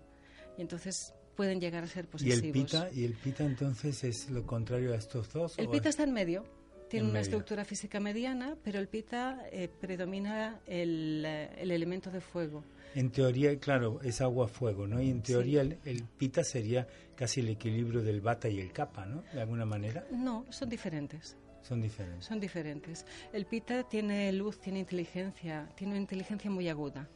Y 0.59 0.63
entonces 0.63 1.15
pueden 1.37 1.61
llegar 1.61 1.85
a 1.85 1.87
ser 1.87 2.07
posesivos. 2.07 2.43
¿Y 2.43 2.47
el 2.47 2.53
pita, 2.53 2.89
y 2.93 3.05
el 3.05 3.13
pita 3.15 3.45
entonces 3.45 4.03
es 4.03 4.31
lo 4.31 4.45
contrario 4.45 4.93
a 4.93 4.97
estos 4.97 5.33
dos? 5.33 5.59
El 5.59 5.69
pita 5.69 5.91
está 5.91 6.03
en 6.03 6.13
medio. 6.13 6.45
Tiene 6.89 7.11
una 7.11 7.21
estructura 7.21 7.65
física 7.65 7.99
mediana, 7.99 8.57
pero 8.63 8.79
el 8.79 8.87
pita 8.87 9.45
eh, 9.51 9.69
predomina 9.69 10.61
el, 10.67 11.25
eh, 11.27 11.51
el, 11.59 11.73
elemento 11.73 12.13
de 12.13 12.21
fuego. 12.21 12.63
En 12.95 13.11
teoría, 13.11 13.59
claro, 13.59 14.01
es 14.03 14.21
agua-fuego, 14.21 14.87
¿no? 14.87 15.03
Y 15.03 15.11
en 15.11 15.21
teoría 15.21 15.63
el, 15.63 15.79
el, 15.85 16.05
pita 16.05 16.45
sería 16.45 16.87
casi 17.17 17.41
el 17.41 17.49
equilibrio 17.49 18.03
del 18.03 18.21
bata 18.21 18.49
y 18.49 18.61
el 18.61 18.73
capa, 18.73 19.05
¿no? 19.05 19.25
De 19.33 19.41
alguna 19.41 19.67
manera. 19.67 20.07
No, 20.13 20.47
son 20.51 20.69
diferentes. 20.69 21.37
Son 21.63 21.83
diferentes. 21.83 22.25
Son 22.25 22.39
diferentes. 22.39 23.05
El 23.33 23.47
pita 23.47 23.83
tiene 23.83 24.33
luz, 24.33 24.61
tiene 24.61 24.79
inteligencia, 24.79 25.69
tiene 25.75 25.95
una 25.95 26.01
inteligencia 26.01 26.49
muy 26.49 26.69
aguda 26.69 27.09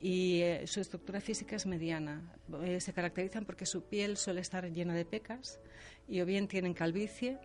y 0.00 0.42
eh, 0.42 0.66
su 0.66 0.80
estructura 0.80 1.20
física 1.20 1.56
es 1.56 1.66
mediana. 1.66 2.22
Eh, 2.62 2.80
se 2.80 2.92
caracterizan 2.92 3.44
porque 3.44 3.66
su 3.66 3.84
piel 3.84 4.16
suele 4.16 4.40
estar 4.40 4.70
llena 4.70 4.94
de 4.94 5.04
pecas 5.04 5.60
y 6.08 6.20
o 6.20 6.26
bien 6.26 6.48
tienen 6.48 6.74
calvicie 6.74 7.38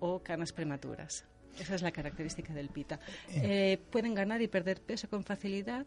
o 0.00 0.22
canas 0.22 0.52
prematuras. 0.52 1.24
Esa 1.58 1.74
es 1.76 1.82
la 1.82 1.92
característica 1.92 2.52
del 2.52 2.68
pita. 2.68 2.98
Eh, 3.28 3.78
pueden 3.90 4.14
ganar 4.14 4.42
y 4.42 4.48
perder 4.48 4.80
peso 4.80 5.08
con 5.08 5.22
facilidad, 5.22 5.86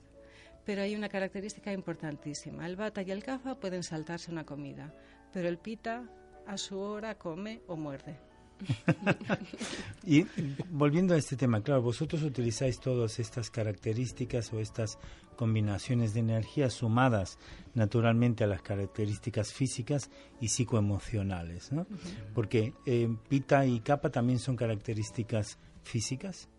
pero 0.66 0.82
hay 0.82 0.96
una 0.96 1.10
característica 1.10 1.74
importantísima. 1.74 2.66
El 2.66 2.78
bata 2.78 3.02
y 3.02 3.12
el 3.12 3.24
cafa 3.24 3.56
pueden 3.56 3.84
saltarse 3.84 4.32
una 4.32 4.46
comida, 4.46 4.94
pero 5.34 5.50
el 5.50 5.58
pita 5.58 6.10
a 6.46 6.58
su 6.58 6.80
hora 6.80 7.16
come 7.16 7.62
o 7.68 7.76
muerde. 7.76 8.27
y 10.06 10.26
volviendo 10.70 11.14
a 11.14 11.18
este 11.18 11.36
tema, 11.36 11.62
claro, 11.62 11.82
vosotros 11.82 12.24
utilizáis 12.24 12.80
todas 12.80 13.20
estas 13.20 13.50
características 13.50 14.52
o 14.54 14.60
estas 14.60 14.98
combinaciones 15.36 16.14
de 16.14 16.22
energía 16.22 16.70
sumadas 16.70 17.38
naturalmente 17.74 18.44
a 18.44 18.48
las 18.48 18.62
características 18.62 19.54
físicas 19.54 20.10
y 20.42 20.50
psicoemocionales, 20.50 21.72
¿no? 21.72 21.86
Porque 22.34 22.74
eh, 22.86 23.08
pita 23.30 23.66
y 23.66 23.80
capa 23.80 24.10
también 24.10 24.40
son 24.40 24.56
características 24.56 25.58
físicas. 25.84 26.50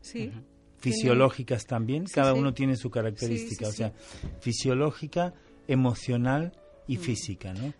Sí. 0.00 0.32
Fisiológicas 0.78 1.66
también, 1.66 2.06
cada 2.06 2.34
uno 2.34 2.54
tiene 2.54 2.76
su 2.76 2.90
característica, 2.90 3.68
o 3.68 3.72
sea, 3.72 3.92
fisiológica, 4.40 5.32
emocional 5.68 6.52
y 6.88 6.96
física, 6.96 7.52
¿no? 7.52 7.72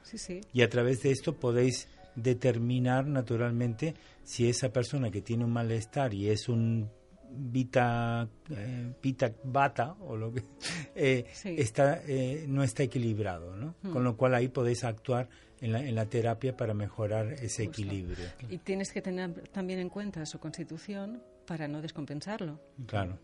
Y 0.52 0.62
a 0.62 0.68
través 0.68 1.02
de 1.02 1.10
esto 1.10 1.34
podéis 1.34 1.88
determinar 2.14 3.06
naturalmente 3.06 3.94
si 4.22 4.48
esa 4.48 4.72
persona 4.72 5.10
que 5.10 5.22
tiene 5.22 5.44
un 5.44 5.52
malestar 5.52 6.14
y 6.14 6.28
es 6.28 6.48
un 6.48 6.88
vita, 7.34 8.28
eh, 8.50 8.92
vita 9.02 9.32
bata 9.44 9.96
o 10.00 10.16
lo 10.16 10.32
que 10.32 10.42
eh, 10.94 11.26
está 11.44 12.02
eh, 12.06 12.44
no 12.48 12.62
está 12.62 12.82
equilibrado, 12.82 13.56
¿no? 13.56 13.74
Hmm. 13.82 13.90
Con 13.92 14.04
lo 14.04 14.16
cual 14.16 14.34
ahí 14.34 14.48
podéis 14.48 14.84
actuar 14.84 15.28
en 15.60 15.72
la, 15.72 15.80
en 15.80 15.94
la 15.94 16.06
terapia 16.06 16.56
para 16.56 16.74
mejorar 16.74 17.32
ese 17.34 17.64
equilibrio. 17.64 18.26
Y 18.48 18.58
tienes 18.58 18.92
que 18.92 19.00
tener 19.00 19.48
también 19.48 19.78
en 19.78 19.88
cuenta 19.88 20.26
su 20.26 20.38
constitución 20.38 21.22
para 21.46 21.68
no 21.68 21.80
descompensarlo. 21.80 22.60
Claro. 22.86 23.18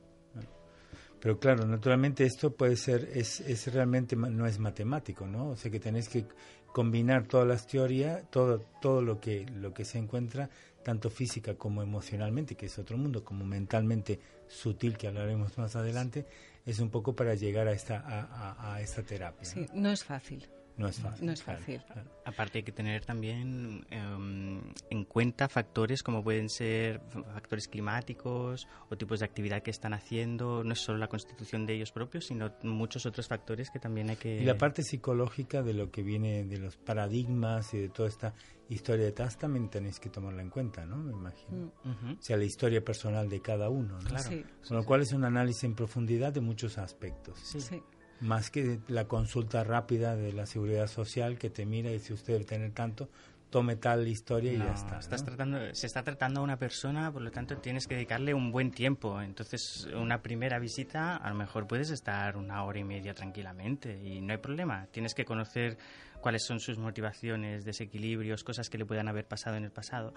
Pero 1.21 1.39
claro, 1.39 1.67
naturalmente 1.67 2.25
esto 2.25 2.55
puede 2.55 2.77
ser, 2.77 3.11
es, 3.13 3.41
es 3.41 3.73
realmente, 3.73 4.15
no 4.15 4.47
es 4.47 4.59
matemático, 4.59 5.27
¿no? 5.27 5.51
O 5.51 5.57
sea 5.57 5.71
que 5.71 5.81
tenéis 5.81 6.09
que 6.09 6.25
combinar 6.73 7.27
todas 7.27 7.47
las 7.47 7.67
teorías, 7.67 8.23
todo, 8.31 8.61
todo 8.81 9.03
lo 9.03 9.21
que, 9.21 9.47
lo 9.47 9.75
que 9.75 9.85
se 9.85 9.99
encuentra, 9.99 10.51
tanto 10.83 11.11
física 11.11 11.55
como 11.55 11.83
emocionalmente, 11.83 12.55
que 12.55 12.67
es 12.67 12.79
otro 12.79 12.97
mundo, 12.97 13.25
como 13.25 13.45
mentalmente 13.45 14.21
sutil, 14.47 14.97
que 14.97 15.09
hablaremos 15.09 15.59
más 15.59 15.77
adelante, 15.77 16.27
es 16.65 16.81
un 16.81 16.91
poco 16.91 17.15
para 17.15 17.35
llegar 17.35 17.69
a 17.69 17.73
esta, 17.73 17.99
a, 17.99 18.75
a, 18.75 18.81
esta 18.81 19.03
terapia. 19.03 19.45
Sí, 19.45 19.67
no 19.75 19.91
es 19.91 20.05
fácil. 20.05 20.47
No 20.79 20.87
es 20.87 21.01
fácil. 21.01 21.27
No 21.27 21.33
es 21.33 21.43
fácil. 21.43 21.83
Aparte 22.25 22.59
hay 22.59 22.63
que 22.63 22.71
tener 22.71 23.05
también 23.05 23.85
em, 23.91 24.61
en 24.91 25.05
cuenta 25.05 25.49
factores 25.49 26.05
como 26.05 26.23
pueden 26.23 26.49
ser 26.49 27.01
factores 27.35 27.67
climáticos 27.67 28.69
o 28.89 28.97
tipos 28.97 29.19
de 29.19 29.25
actividad 29.25 29.61
que 29.61 29.73
están 29.73 29.93
haciendo. 29.93 30.63
No 30.63 30.73
es 30.73 30.79
solo 30.79 30.99
la 30.99 31.09
constitución 31.09 31.67
de 31.67 31.75
ellos 31.75 31.91
propios, 31.91 32.27
sino 32.27 32.53
muchos 32.63 33.07
otros 33.07 33.27
factores 33.27 33.71
que 33.71 33.81
también 33.81 34.11
hay 34.11 34.17
que... 34.17 34.41
Y 34.41 34.45
la 34.45 34.57
parte 34.57 34.85
psicológica 34.85 35.63
de 35.63 35.75
lo 35.75 35.91
que 35.91 36.05
viene 36.05 36.45
de 36.45 36.59
los 36.59 36.77
paradigmas 36.77 37.75
y 37.75 37.79
de 37.79 37.89
toda 37.89 38.09
esta 38.09 38.35
historia 38.69 39.07
detrás 39.07 39.37
también 39.37 39.69
tenéis 39.69 39.99
que 39.99 40.11
tomarla 40.11 40.43
en 40.43 40.51
cuenta, 40.51 40.87
¿no? 40.87 40.97
Me 40.97 41.13
imagino. 41.13 41.73
Mm. 41.83 42.13
O 42.13 42.23
sea, 42.23 42.37
la 42.37 42.45
historia 42.45 42.85
personal 42.85 43.29
de 43.29 43.41
cada 43.41 43.69
uno, 43.69 43.99
¿no? 43.99 44.09
Claro. 44.09 44.31
Con 44.67 44.77
lo 44.77 44.85
cual 44.85 45.01
es 45.01 45.13
un 45.13 45.25
análisis 45.25 45.65
en 45.65 45.75
profundidad 45.75 46.33
de 46.33 46.41
muchos 46.41 46.79
aspectos. 46.79 47.37
sí 47.41 47.83
más 48.21 48.51
que 48.51 48.79
la 48.89 49.07
consulta 49.07 49.65
rápida 49.65 50.17
de 50.17 50.33
la 50.33 50.47
seguridad 50.47 50.87
social 50.87 51.39
que 51.39 51.51
te 51.51 51.67
mira 51.67 51.91
y 51.91 51.95
dice 51.95 52.15
usted 52.15 52.35
debe 52.35 52.45
tener 52.45 52.73
tanto, 52.73 53.09
tome 53.51 53.77
tal 53.77 54.07
historia 54.07 54.53
y 54.53 54.59
ya 54.59 54.73
está. 54.73 54.99
Estás 54.99 55.25
tratando, 55.25 55.75
se 55.75 55.87
está 55.87 56.03
tratando 56.03 56.41
a 56.41 56.43
una 56.43 56.59
persona, 56.59 57.11
por 57.13 57.23
lo 57.23 57.31
tanto 57.31 57.57
tienes 57.59 57.87
que 57.87 57.95
dedicarle 57.95 58.35
un 58.35 58.51
buen 58.51 58.71
tiempo. 58.71 59.21
Entonces, 59.23 59.89
una 59.95 60.21
primera 60.21 60.59
visita, 60.59 61.17
a 61.17 61.29
lo 61.31 61.35
mejor 61.35 61.67
puedes 61.67 61.91
estar 61.91 62.37
una 62.37 62.65
hora 62.65 62.79
y 62.79 62.85
media 62.85 63.15
tranquilamente 63.15 64.03
y 64.03 64.21
no 64.21 64.33
hay 64.33 64.39
problema. 64.39 64.87
Tienes 64.91 65.15
que 65.15 65.25
conocer 65.25 65.79
cuáles 66.21 66.45
son 66.45 66.61
sus 66.61 66.79
motivaciones, 66.79 67.65
desequilibrios, 67.65 68.45
cosas 68.45 68.69
que 68.69 68.77
le 68.77 68.85
puedan 68.85 69.09
haber 69.09 69.27
pasado 69.27 69.57
en 69.57 69.65
el 69.65 69.71
pasado, 69.71 70.13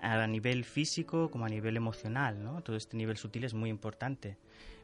a 0.00 0.26
nivel 0.26 0.64
físico 0.64 1.30
como 1.30 1.46
a 1.46 1.48
nivel 1.48 1.76
emocional. 1.76 2.42
¿no? 2.42 2.62
Todo 2.62 2.76
este 2.76 2.96
nivel 2.96 3.16
sutil 3.16 3.44
es 3.44 3.54
muy 3.54 3.70
importante 3.70 4.36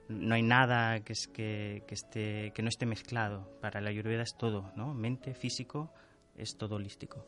no 0.09 0.35
hay 0.35 0.43
nada 0.43 1.01
que, 1.01 1.13
es, 1.13 1.29
que, 1.33 1.83
que, 1.87 1.95
esté, 1.95 2.53
que 2.55 2.63
no 2.63 2.69
esté 2.69 2.87
mezclado. 2.87 3.59
Para 3.61 3.81
la 3.81 3.91
ayurveda 3.91 4.23
es 4.23 4.35
todo, 4.37 4.73
¿no? 4.77 4.95
Mente, 4.95 5.35
físico, 5.35 5.93
es 6.37 6.57
todo 6.57 6.77
holístico. 6.77 7.27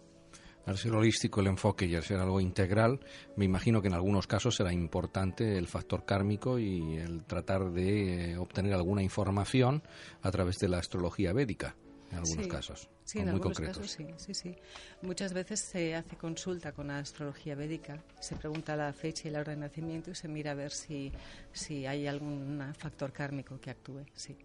Al 0.66 0.78
ser 0.78 0.92
holístico 0.92 1.40
el 1.40 1.48
enfoque 1.48 1.84
y 1.84 1.94
al 1.94 2.02
ser 2.02 2.18
algo 2.18 2.40
integral, 2.40 3.00
me 3.36 3.44
imagino 3.44 3.82
que 3.82 3.88
en 3.88 3.94
algunos 3.94 4.26
casos 4.26 4.56
será 4.56 4.72
importante 4.72 5.58
el 5.58 5.66
factor 5.66 6.06
kármico 6.06 6.58
y 6.58 6.96
el 6.96 7.24
tratar 7.24 7.70
de 7.70 8.32
eh, 8.32 8.38
obtener 8.38 8.72
alguna 8.72 9.02
información 9.02 9.82
a 10.22 10.30
través 10.30 10.56
de 10.58 10.68
la 10.68 10.78
astrología 10.78 11.34
védica 11.34 11.76
en 12.10 12.18
algunos 12.18 12.46
casos. 12.46 12.88
Sí, 13.04 13.18
en 13.18 13.28
algunos 13.28 13.60
casos 13.60 13.90
sí, 13.90 14.06
sí, 14.16 14.32
sí. 14.32 14.56
Muchas 15.02 15.34
veces 15.34 15.60
se 15.60 15.94
hace 15.94 16.16
consulta 16.16 16.72
con 16.72 16.88
la 16.88 16.98
astrología 16.98 17.54
védica, 17.54 18.02
se 18.18 18.34
pregunta 18.34 18.76
la 18.76 18.92
fecha 18.94 19.28
y 19.28 19.30
la 19.30 19.40
hora 19.40 19.52
de 19.52 19.58
nacimiento 19.58 20.10
y 20.10 20.14
se 20.14 20.26
mira 20.26 20.52
a 20.52 20.54
ver 20.54 20.70
si, 20.72 21.12
si 21.52 21.84
hay 21.84 22.06
algún 22.06 22.62
factor 22.76 23.12
kármico 23.12 23.60
que 23.60 23.70
actúe, 23.70 24.06
sí. 24.14 24.36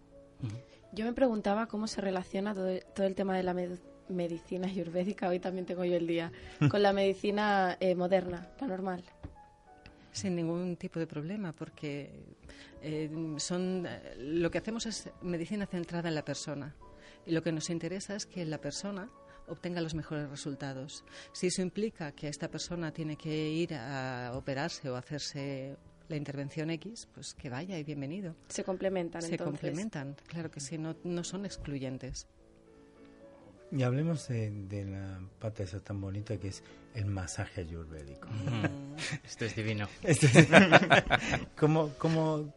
Yo 0.92 1.04
me 1.06 1.12
preguntaba 1.12 1.66
cómo 1.66 1.86
se 1.86 2.00
relaciona 2.00 2.54
todo, 2.54 2.68
el 2.68 3.14
tema 3.14 3.36
de 3.36 3.42
la 3.44 3.54
medicina 4.08 4.66
ayurvédica, 4.66 5.28
hoy 5.28 5.38
también 5.38 5.64
tengo 5.64 5.84
yo 5.84 5.96
el 5.96 6.06
día, 6.06 6.30
con 6.70 6.82
la 6.82 6.92
medicina 6.92 7.78
eh, 7.80 7.94
moderna, 7.94 8.46
la 8.60 8.66
normal. 8.66 9.02
Sin 10.12 10.36
ningún 10.36 10.76
tipo 10.76 10.98
de 10.98 11.06
problema, 11.06 11.52
porque 11.52 12.10
eh, 12.82 13.10
son, 13.38 13.88
lo 14.18 14.50
que 14.50 14.58
hacemos 14.58 14.84
es 14.84 15.08
medicina 15.22 15.66
centrada 15.66 16.08
en 16.08 16.14
la 16.14 16.24
persona. 16.24 16.74
Y 17.26 17.32
lo 17.32 17.42
que 17.42 17.52
nos 17.52 17.70
interesa 17.70 18.14
es 18.14 18.26
que 18.26 18.44
la 18.44 18.60
persona 18.60 19.10
obtenga 19.48 19.80
los 19.80 19.94
mejores 19.94 20.30
resultados. 20.30 21.04
Si 21.32 21.48
eso 21.48 21.62
implica 21.62 22.12
que 22.12 22.28
esta 22.28 22.48
persona 22.48 22.92
tiene 22.92 23.16
que 23.16 23.50
ir 23.50 23.74
a 23.74 24.32
operarse 24.34 24.88
o 24.88 24.96
hacerse 24.96 25.76
la 26.08 26.16
intervención 26.16 26.70
X, 26.70 27.08
pues 27.14 27.34
que 27.34 27.50
vaya 27.50 27.78
y 27.78 27.84
bienvenido. 27.84 28.34
Se 28.48 28.64
complementan, 28.64 29.22
Se 29.22 29.38
complementan, 29.38 30.16
claro 30.26 30.50
que 30.50 30.60
sí, 30.60 30.78
no, 30.78 30.96
no 31.04 31.24
son 31.24 31.46
excluyentes. 31.46 32.26
Y 33.72 33.84
hablemos 33.84 34.26
de, 34.26 34.84
la 34.84 35.20
pata 35.38 35.62
esa 35.62 35.78
tan 35.78 36.00
bonita 36.00 36.36
que 36.38 36.48
es 36.48 36.64
el 36.94 37.06
masaje 37.06 37.60
ayurvédico. 37.60 38.28
Mm. 38.28 38.96
Esto 39.24 39.44
es 39.44 39.54
divino. 39.54 39.86
¿Cómo, 41.56 41.92
cómo, 41.98 42.52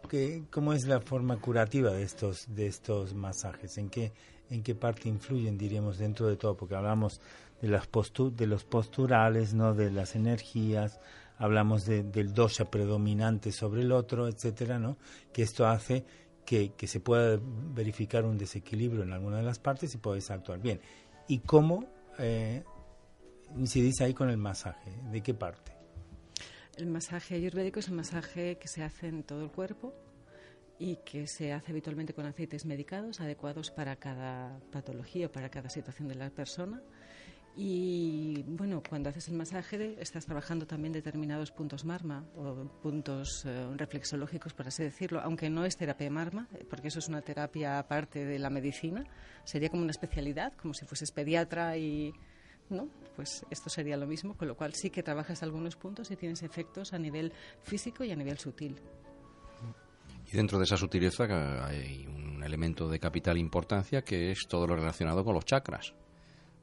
¿Cómo 0.49 0.73
es 0.73 0.85
la 0.85 1.01
forma 1.01 1.37
curativa 1.39 1.91
de 1.91 2.01
estos, 2.01 2.47
de 2.55 2.65
estos 2.65 3.13
masajes? 3.13 3.77
¿En 3.77 3.89
qué, 3.89 4.11
¿En 4.53 4.61
qué 4.61 4.75
parte 4.75 5.09
influyen, 5.09 5.57
diríamos, 5.57 5.97
dentro 5.97 6.27
de 6.27 6.37
todo? 6.37 6.55
Porque 6.55 6.75
hablamos 6.75 7.19
de, 7.59 7.69
las 7.69 7.89
de 8.35 8.45
los 8.45 8.63
posturales, 8.63 9.55
¿no? 9.55 9.73
de 9.73 9.89
las 9.89 10.15
energías, 10.15 10.99
hablamos 11.39 11.85
del 11.87 12.35
dosha 12.35 12.69
predominante 12.69 13.51
sobre 13.51 13.81
el 13.81 13.91
otro, 13.91 14.27
etcétera, 14.27 14.77
¿no? 14.77 14.97
Que 15.33 15.41
esto 15.41 15.65
hace 15.65 16.05
que, 16.45 16.73
que, 16.73 16.85
se 16.85 16.99
pueda 16.99 17.39
verificar 17.73 18.25
un 18.25 18.37
desequilibrio 18.37 19.01
en 19.01 19.13
alguna 19.13 19.37
de 19.37 19.43
las 19.43 19.57
partes 19.57 19.95
y 19.95 19.97
puedes 19.97 20.29
actuar 20.29 20.59
bien. 20.59 20.79
¿Y 21.27 21.39
cómo 21.39 21.85
eh, 22.19 22.63
incidís 23.57 24.01
ahí 24.01 24.13
con 24.13 24.29
el 24.29 24.37
masaje? 24.37 24.91
¿De 25.11 25.21
qué 25.21 25.33
parte? 25.33 25.71
El 26.77 26.85
masaje 26.85 27.33
ayurvédico 27.33 27.79
es 27.79 27.89
un 27.89 27.95
masaje 27.95 28.59
que 28.59 28.67
se 28.67 28.83
hace 28.83 29.07
en 29.07 29.23
todo 29.23 29.43
el 29.43 29.49
cuerpo 29.49 29.95
y 30.79 30.97
que 30.97 31.27
se 31.27 31.53
hace 31.53 31.71
habitualmente 31.71 32.13
con 32.13 32.25
aceites 32.25 32.65
medicados 32.65 33.21
adecuados 33.21 33.71
para 33.71 33.95
cada 33.95 34.59
patología, 34.71 35.31
para 35.31 35.49
cada 35.49 35.69
situación 35.69 36.07
de 36.07 36.15
la 36.15 36.29
persona. 36.29 36.81
Y 37.55 38.43
bueno, 38.47 38.81
cuando 38.87 39.09
haces 39.09 39.27
el 39.27 39.35
masaje 39.35 39.95
estás 39.99 40.25
trabajando 40.25 40.65
también 40.65 40.91
determinados 40.91 41.51
puntos 41.51 41.85
marma 41.85 42.25
o 42.35 42.65
puntos 42.81 43.45
eh, 43.45 43.67
reflexológicos, 43.75 44.53
por 44.53 44.67
así 44.67 44.81
decirlo, 44.81 45.21
aunque 45.21 45.51
no 45.51 45.63
es 45.63 45.77
terapia 45.77 46.09
marma, 46.09 46.47
eh, 46.55 46.65
porque 46.67 46.87
eso 46.87 46.97
es 46.97 47.09
una 47.09 47.21
terapia 47.21 47.77
aparte 47.77 48.25
de 48.25 48.39
la 48.39 48.49
medicina, 48.49 49.05
sería 49.43 49.69
como 49.69 49.83
una 49.83 49.91
especialidad, 49.91 50.53
como 50.53 50.73
si 50.73 50.85
fueses 50.85 51.11
pediatra 51.11 51.77
y 51.77 52.11
no, 52.71 52.89
pues 53.15 53.45
esto 53.51 53.69
sería 53.69 53.97
lo 53.97 54.07
mismo, 54.07 54.35
con 54.35 54.47
lo 54.47 54.57
cual 54.57 54.73
sí 54.73 54.89
que 54.89 55.03
trabajas 55.03 55.43
algunos 55.43 55.75
puntos 55.75 56.09
y 56.09 56.15
tienes 56.15 56.41
efectos 56.41 56.91
a 56.93 56.97
nivel 56.97 57.31
físico 57.61 58.03
y 58.03 58.11
a 58.11 58.15
nivel 58.15 58.39
sutil. 58.39 58.81
Y 60.33 60.35
dentro 60.35 60.57
de 60.57 60.63
esa 60.63 60.77
sutileza 60.77 61.25
hay 61.63 62.07
un 62.07 62.43
elemento 62.43 62.89
de 62.89 62.97
capital 62.99 63.37
importancia 63.37 64.01
que 64.01 64.31
es 64.31 64.47
todo 64.49 64.65
lo 64.65 64.75
relacionado 64.75 65.23
con 65.23 65.35
los 65.35 65.45
chakras 65.45 65.93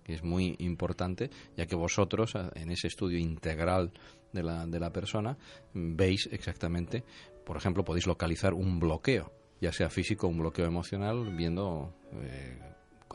que 0.03 0.15
es 0.15 0.25
muy 0.25 0.57
importante, 0.59 1.31
ya 1.57 1.67
que 1.67 1.77
vosotros 1.77 2.35
en 2.35 2.73
ese 2.73 2.89
estudio 2.89 3.17
integral 3.19 3.93
de 4.33 4.43
la, 4.43 4.67
de 4.67 4.81
la 4.81 4.91
persona 4.91 5.39
veis 5.73 6.29
exactamente, 6.33 7.05
por 7.47 7.57
ejemplo, 7.57 7.85
podéis 7.85 8.09
localizar 8.09 8.55
un 8.55 8.81
bloqueo, 8.81 9.33
ya 9.61 9.73
sea 9.73 9.89
físico 9.89 10.27
o 10.27 10.31
un 10.31 10.39
bloqueo 10.39 10.67
emocional, 10.67 11.33
viendo 11.37 11.95
eh, 12.15 12.59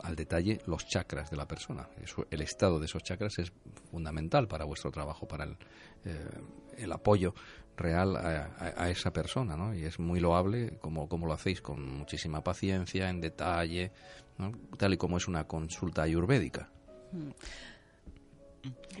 al 0.02 0.16
detalle 0.16 0.60
los 0.66 0.86
chakras 0.86 1.30
de 1.30 1.36
la 1.36 1.46
persona. 1.46 1.86
el 2.30 2.40
estado 2.40 2.78
de 2.78 2.86
esos 2.86 3.02
chakras 3.02 3.38
es 3.40 3.52
fundamental 3.90 4.48
para 4.48 4.64
vuestro 4.64 4.90
trabajo, 4.90 5.28
para 5.28 5.44
el, 5.44 5.56
eh, 6.06 6.28
el 6.78 6.92
apoyo 6.92 7.34
real 7.76 8.16
a, 8.16 8.90
esa 8.90 9.12
persona, 9.12 9.56
¿no? 9.56 9.74
Y 9.74 9.84
es 9.84 9.98
muy 9.98 10.20
loable 10.20 10.78
como, 10.80 11.08
como 11.08 11.26
lo 11.26 11.32
hacéis 11.32 11.60
con 11.60 11.98
muchísima 11.98 12.42
paciencia, 12.42 13.08
en 13.08 13.20
detalle, 13.20 13.92
tal 14.76 14.94
y 14.94 14.96
como 14.96 15.16
es 15.16 15.28
una 15.28 15.44
consulta 15.44 16.02
ayurvédica. 16.02 16.70
Mm. 17.12 17.30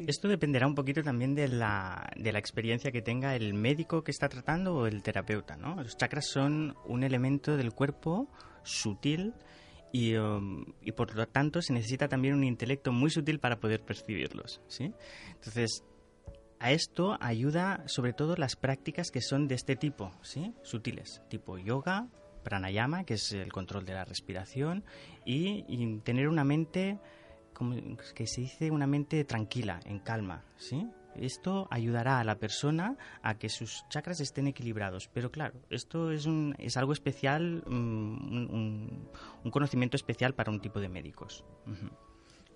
Esto 0.06 0.28
dependerá 0.28 0.66
un 0.66 0.74
poquito 0.74 1.02
también 1.02 1.34
de 1.34 1.48
la, 1.48 2.08
de 2.16 2.32
la 2.32 2.38
experiencia 2.38 2.92
que 2.92 3.02
tenga 3.02 3.34
el 3.34 3.54
médico 3.54 4.04
que 4.04 4.10
está 4.10 4.28
tratando 4.28 4.74
o 4.74 4.86
el 4.86 5.02
terapeuta. 5.02 5.56
¿no? 5.56 5.82
Los 5.82 5.96
chakras 5.96 6.26
son 6.26 6.76
un 6.86 7.02
elemento 7.02 7.56
del 7.56 7.72
cuerpo 7.72 8.28
sutil 8.62 9.34
y, 9.92 10.14
um, 10.14 10.64
y, 10.82 10.92
por 10.92 11.14
lo 11.14 11.26
tanto 11.26 11.62
se 11.62 11.72
necesita 11.72 12.06
también 12.06 12.34
un 12.34 12.44
intelecto 12.44 12.92
muy 12.92 13.10
sutil 13.10 13.40
para 13.40 13.58
poder 13.58 13.82
percibirlos. 13.82 14.60
¿sí? 14.68 14.92
Entonces, 15.34 15.82
a 16.58 16.72
esto 16.72 17.16
ayuda 17.20 17.82
sobre 17.86 18.12
todo 18.12 18.36
las 18.36 18.56
prácticas 18.56 19.10
que 19.10 19.20
son 19.20 19.48
de 19.48 19.54
este 19.54 19.76
tipo, 19.76 20.12
¿sí? 20.22 20.54
sutiles, 20.62 21.22
tipo 21.28 21.58
yoga, 21.58 22.08
pranayama, 22.42 23.04
que 23.04 23.14
es 23.14 23.32
el 23.32 23.52
control 23.52 23.84
de 23.84 23.94
la 23.94 24.04
respiración, 24.04 24.84
y, 25.24 25.98
tener 26.00 26.28
una 26.28 26.44
mente 26.44 26.98
que 28.14 28.26
se 28.26 28.42
dice 28.42 28.70
una 28.70 28.86
mente 28.86 29.24
tranquila, 29.24 29.80
en 29.84 29.98
calma, 29.98 30.44
¿sí? 30.56 30.86
Esto 31.18 31.66
ayudará 31.70 32.20
a 32.20 32.24
la 32.24 32.36
persona 32.36 32.96
a 33.22 33.38
que 33.38 33.48
sus 33.48 33.84
chakras 33.88 34.20
estén 34.20 34.46
equilibrados. 34.46 35.08
Pero 35.12 35.30
claro, 35.30 35.54
esto 35.70 36.10
es 36.12 36.76
algo 36.76 36.92
especial, 36.92 37.62
mm, 37.66 38.52
un, 39.42 39.50
conocimiento 39.50 39.96
especial 39.96 40.34
para 40.34 40.50
un 40.50 40.60
tipo 40.60 40.80
de 40.80 40.88
médicos. 40.88 41.44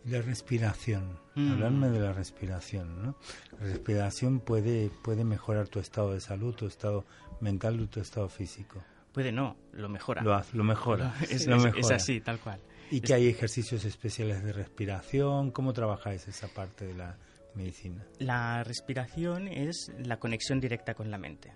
La 0.06 0.22
respiración. 0.22 1.18
Mm. 1.34 1.52
Hablarme 1.52 1.88
de 1.90 2.00
la 2.00 2.12
respiración, 2.12 3.02
¿no? 3.02 3.16
La 3.58 3.66
respiración 3.66 4.40
puede, 4.40 4.90
puede 5.02 5.24
mejorar 5.24 5.68
tu 5.68 5.78
estado 5.78 6.12
de 6.12 6.20
salud, 6.20 6.54
tu 6.54 6.66
estado 6.66 7.04
mental 7.40 7.80
o 7.80 7.88
tu 7.88 8.00
estado 8.00 8.28
físico. 8.28 8.82
Puede 9.12 9.32
no, 9.32 9.56
lo 9.72 9.88
mejora. 9.88 10.22
Lo, 10.22 10.42
lo 10.52 10.64
mejora. 10.64 11.14
es, 11.30 11.46
así, 11.90 12.20
tal 12.20 12.38
cual. 12.38 12.60
¿Y 12.90 13.00
que 13.00 13.14
hay 13.14 13.28
ejercicios 13.28 13.84
especiales 13.84 14.42
de 14.42 14.52
respiración? 14.52 15.50
¿Cómo 15.50 15.72
trabajáis 15.72 16.26
esa 16.28 16.48
parte 16.48 16.86
de 16.86 16.94
la 16.94 17.16
medicina? 17.54 18.04
La 18.18 18.64
respiración 18.64 19.48
es 19.48 19.92
la 19.98 20.18
conexión 20.18 20.60
directa 20.60 20.94
con 20.94 21.10
la 21.10 21.18
mente. 21.18 21.52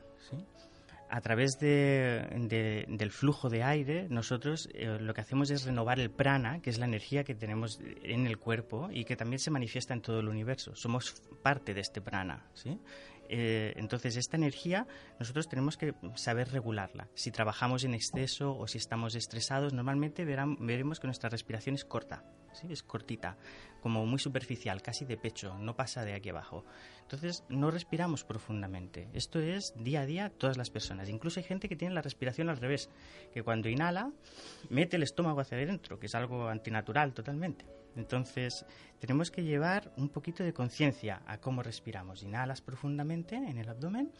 A 1.09 1.21
través 1.21 1.59
de, 1.59 2.87
del 2.89 3.11
flujo 3.11 3.49
de 3.49 3.63
aire, 3.63 4.09
nosotros 4.09 4.69
eh, 4.75 4.99
lo 5.01 5.15
que 5.15 5.21
hacemos 5.21 5.51
es 5.51 5.65
renovar 5.65 6.01
el 6.01 6.11
prana, 6.11 6.61
que 6.61 6.71
es 6.71 6.79
la 6.79 6.87
energía 6.87 7.25
que 7.25 7.35
tenemos 7.35 7.81
en 8.03 8.27
el 8.27 8.39
cuerpo 8.39 8.89
y 8.91 9.05
que 9.05 9.15
también 9.15 9.39
se 9.39 9.51
manifiesta 9.51 9.95
en 9.95 10.01
todo 10.01 10.21
el 10.21 10.29
universo. 10.29 10.75
Somos 10.75 11.23
parte 11.43 11.75
de 11.75 11.81
este 11.81 12.01
prana. 12.01 12.47
¿sí? 12.55 12.79
Eh, 13.29 13.73
entonces, 13.77 14.17
esta 14.17 14.37
energía 14.37 14.87
nosotros 15.19 15.49
tenemos 15.49 15.77
que 15.77 15.95
saber 16.15 16.51
regularla. 16.51 17.09
Si 17.15 17.31
trabajamos 17.31 17.85
en 17.85 17.95
exceso 17.95 18.57
o 18.57 18.67
si 18.67 18.79
estamos 18.79 19.15
estresados, 19.15 19.73
normalmente 19.73 20.25
veremos 20.25 21.01
que 21.01 21.07
nuestra 21.07 21.29
respiración 21.29 21.75
es 21.75 21.85
corta, 21.85 22.25
¿sí? 22.53 22.67
es 22.71 22.83
cortita, 22.83 23.37
como 23.81 24.07
muy 24.07 24.19
superficial, 24.19 24.83
casi 24.83 25.05
de 25.05 25.17
pecho, 25.17 25.59
no 25.59 25.77
pasa 25.77 26.05
de 26.05 26.15
aquí 26.15 26.31
abajo. 26.31 26.65
Entonces, 27.03 27.45
no 27.49 27.71
respiramos 27.71 28.25
profundamente. 28.25 29.09
Esto 29.13 29.41
es 29.41 29.75
día 29.77 30.03
a 30.03 30.07
día 30.07 30.31
todas 30.31 30.57
las 30.57 30.71
personas. 30.71 31.09
Incluso 31.09 31.41
hay 31.41 31.45
gente 31.45 31.69
que 31.69 31.77
tiene 31.77 31.95
la 31.95 32.03
respiración 32.03 32.49
al 32.49 32.57
revés, 32.57 32.89
que 33.33 33.43
cuando 33.43 33.69
inhala, 33.69 34.11
mete 34.71 34.97
el 34.97 35.03
estómago 35.03 35.41
hacia 35.41 35.59
adentro, 35.59 35.99
que 35.99 36.07
es 36.07 36.15
algo 36.15 36.49
antinatural 36.49 37.13
totalmente. 37.13 37.67
Entonces, 37.97 38.65
tenemos 38.99 39.31
que 39.31 39.45
llevar 39.45 39.93
un 39.97 40.09
poquito 40.09 40.43
de 40.43 40.53
conciencia 40.53 41.23
a 41.27 41.39
cómo 41.39 41.63
respiramos. 41.63 42.23
Inhalas 42.23 42.61
profundamente 42.61 43.37
en 43.37 43.59
el 43.59 43.69
abdomen 43.69 44.13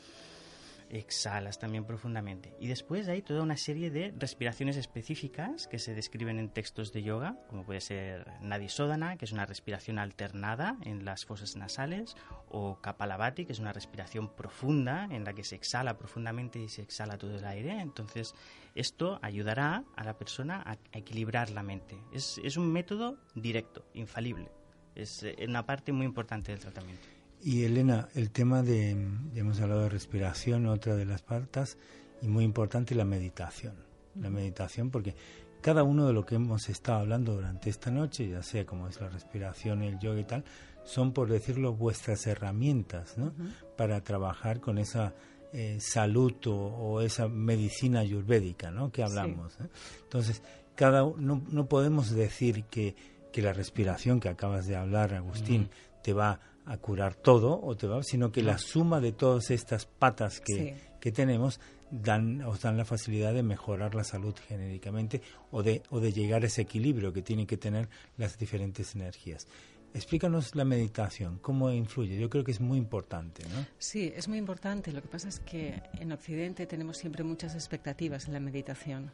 exhalas 0.91 1.59
también 1.59 1.85
profundamente. 1.85 2.55
Y 2.61 2.69
después 2.69 3.09
hay 3.09 3.23
toda 3.23 3.43
una 3.43 3.57
serie 3.57 3.91
de 3.91 4.13
respiraciones 4.17 4.77
específicas 4.77 5.67
que 5.67 5.79
se 5.79 5.95
describen 5.95 6.39
en 6.39 6.51
textos 6.51 6.93
de 6.93 7.03
yoga, 7.03 7.37
como 7.49 7.65
puede 7.65 7.81
ser 7.81 8.27
Nadisodhana, 8.41 9.17
que 9.17 9.25
es 9.25 9.33
una 9.33 9.47
respiración 9.47 9.99
alternada 9.99 10.77
en 10.83 11.05
las 11.05 11.25
fosas 11.25 11.57
nasales, 11.57 12.17
o 12.49 12.81
Kapalabhati, 12.81 13.45
que 13.47 13.53
es 13.53 13.59
una 13.59 13.73
respiración 13.73 14.29
profunda 14.35 15.09
en 15.11 15.25
la 15.25 15.33
que 15.33 15.45
se 15.45 15.57
exhala 15.57 15.99
profundamente 15.99 16.59
y 16.59 16.69
se 16.69 16.83
exhala 16.83 17.19
todo 17.19 17.37
el 17.37 17.45
aire. 17.45 17.81
Entonces, 17.81 18.35
esto 18.75 19.19
ayudará 19.23 19.85
a 19.97 20.05
la 20.05 20.17
persona 20.17 20.63
a, 20.65 20.79
equilibrar 20.93 21.51
la 21.51 21.63
mente. 21.63 21.97
Es, 22.13 22.41
es 22.43 22.57
un 22.57 22.73
método 22.73 23.19
directo, 23.35 23.85
infalible. 23.95 24.51
Es 24.95 25.23
eh, 25.23 25.37
una 25.49 25.67
parte 25.67 25.93
muy 25.93 26.07
importante 26.07 26.53
del 26.53 26.61
tratamiento. 26.61 27.07
Y 27.45 27.65
Elena, 27.65 28.09
el 28.15 28.31
tema 28.31 28.63
de, 28.63 28.93
hemos 29.35 29.61
hablado 29.61 29.83
de 29.83 29.91
respiración, 29.91 30.65
otra 30.65 30.97
de 30.97 31.05
las 31.05 31.21
partes, 31.21 31.77
y 32.23 32.29
muy 32.29 32.43
importante 32.43 32.95
la 32.95 33.05
meditación. 33.05 33.75
La 34.19 34.31
meditación, 34.31 34.91
porque 34.91 35.15
cada 35.61 35.83
uno 35.83 36.07
de 36.07 36.15
lo 36.15 36.25
que 36.25 36.37
hemos 36.37 36.71
estado 36.71 37.01
hablando 37.01 37.35
durante 37.35 37.69
esta 37.69 37.91
noche, 37.91 38.31
ya 38.31 38.43
sea 38.43 38.65
como 38.65 38.89
es 38.89 38.99
la 38.99 39.11
respiración, 39.11 39.83
el 39.83 39.99
yoga 39.99 40.21
y 40.21 40.25
tal, 40.25 40.45
son, 40.85 41.13
por 41.13 41.29
decirlo, 41.29 41.75
vuestras 41.75 42.27
herramientas, 42.27 43.19
¿no? 43.19 43.35
Para 43.77 44.01
trabajar 44.03 44.61
con 44.61 44.79
esa 44.79 45.13
eh, 45.53 45.77
salud 45.81 46.35
o, 46.47 47.03
esa 47.03 47.29
medicina 47.29 48.01
ayurvédica, 48.01 48.71
¿no? 48.71 48.91
Que 48.91 49.03
hablamos. 49.03 49.59
Entonces, 50.05 50.43
cada 50.77 51.03
no, 51.03 51.43
no 51.51 51.67
podemos 51.67 52.11
decir 52.11 52.65
que, 52.71 52.97
que 53.35 53.43
la 53.43 53.53
respiración 53.53 54.19
que 54.19 54.31
acabas 54.31 54.67
de 54.67 54.77
hablar, 54.77 55.13
Agustín, 55.13 55.69
te 56.03 56.15
va 56.15 56.41
a 56.67 56.77
curar 56.79 57.15
todo, 57.15 57.61
o 57.63 57.77
te 57.77 57.87
va, 57.87 58.03
sino 58.03 58.33
que 58.33 58.43
la 58.43 58.59
suma 58.59 59.01
de 59.01 59.13
todas 59.13 59.51
estas 59.51 59.87
patas 59.87 60.41
que, 60.41 60.77
que 61.01 61.13
tenemos 61.13 61.61
dan, 61.91 62.43
os 62.43 62.61
dan 62.61 62.77
la 62.77 62.85
facilidad 62.85 63.35
de 63.35 63.43
mejorar 63.43 63.95
la 63.95 64.05
salud 64.05 64.35
genéricamente 64.49 65.21
o 65.51 65.63
de, 65.63 65.83
o 65.91 66.01
de 66.01 66.13
llegar 66.13 66.43
a 66.43 66.47
ese 66.47 66.63
equilibrio 66.63 67.13
que 67.13 67.23
tienen 67.23 67.47
que 67.47 67.57
tener 67.57 67.89
las 68.17 68.39
diferentes 68.39 68.95
energías. 68.95 69.47
Explícanos 69.95 70.57
la 70.57 70.65
meditación, 70.65 71.39
cómo 71.39 71.71
influye. 71.71 72.19
Yo 72.19 72.29
creo 72.29 72.43
que 72.43 72.51
es 72.51 72.61
muy 72.61 72.79
importante, 72.79 73.45
¿no? 73.45 73.65
Sí, 73.79 74.13
es 74.17 74.27
muy 74.27 74.39
importante. 74.39 74.91
Lo 74.91 75.01
que 75.01 75.07
pasa 75.07 75.29
es 75.29 75.39
que 75.39 75.81
en 76.01 76.11
Occidente 76.11 76.67
tenemos 76.67 76.97
siempre 76.97 77.23
muchas 77.23 77.55
expectativas 77.55 78.27
en 78.27 78.33
la 78.33 78.41
meditación. 78.41 79.13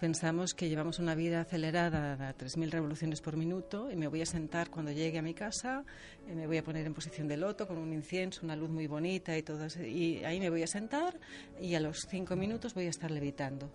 Pensamos 0.00 0.54
que 0.54 0.70
llevamos 0.70 0.98
una 0.98 1.14
vida 1.14 1.42
acelerada 1.42 2.14
a 2.14 2.34
3.000 2.34 2.70
revoluciones 2.70 3.20
por 3.20 3.36
minuto 3.36 3.90
y 3.90 3.96
me 3.96 4.08
voy 4.08 4.22
a 4.22 4.26
sentar 4.26 4.70
cuando 4.70 4.90
llegue 4.90 5.18
a 5.18 5.22
mi 5.22 5.34
casa, 5.34 5.84
y 6.26 6.34
me 6.34 6.46
voy 6.46 6.56
a 6.56 6.64
poner 6.64 6.86
en 6.86 6.94
posición 6.94 7.28
de 7.28 7.36
loto 7.36 7.68
con 7.68 7.76
un 7.76 7.92
incienso, 7.92 8.40
una 8.42 8.56
luz 8.56 8.70
muy 8.70 8.86
bonita 8.86 9.36
y 9.36 9.42
todo. 9.42 9.66
Y 9.84 10.24
ahí 10.24 10.40
me 10.40 10.48
voy 10.48 10.62
a 10.62 10.66
sentar 10.66 11.20
y 11.60 11.74
a 11.74 11.80
los 11.80 12.06
cinco 12.08 12.36
minutos 12.36 12.72
voy 12.72 12.86
a 12.86 12.90
estar 12.90 13.10
levitando. 13.10 13.70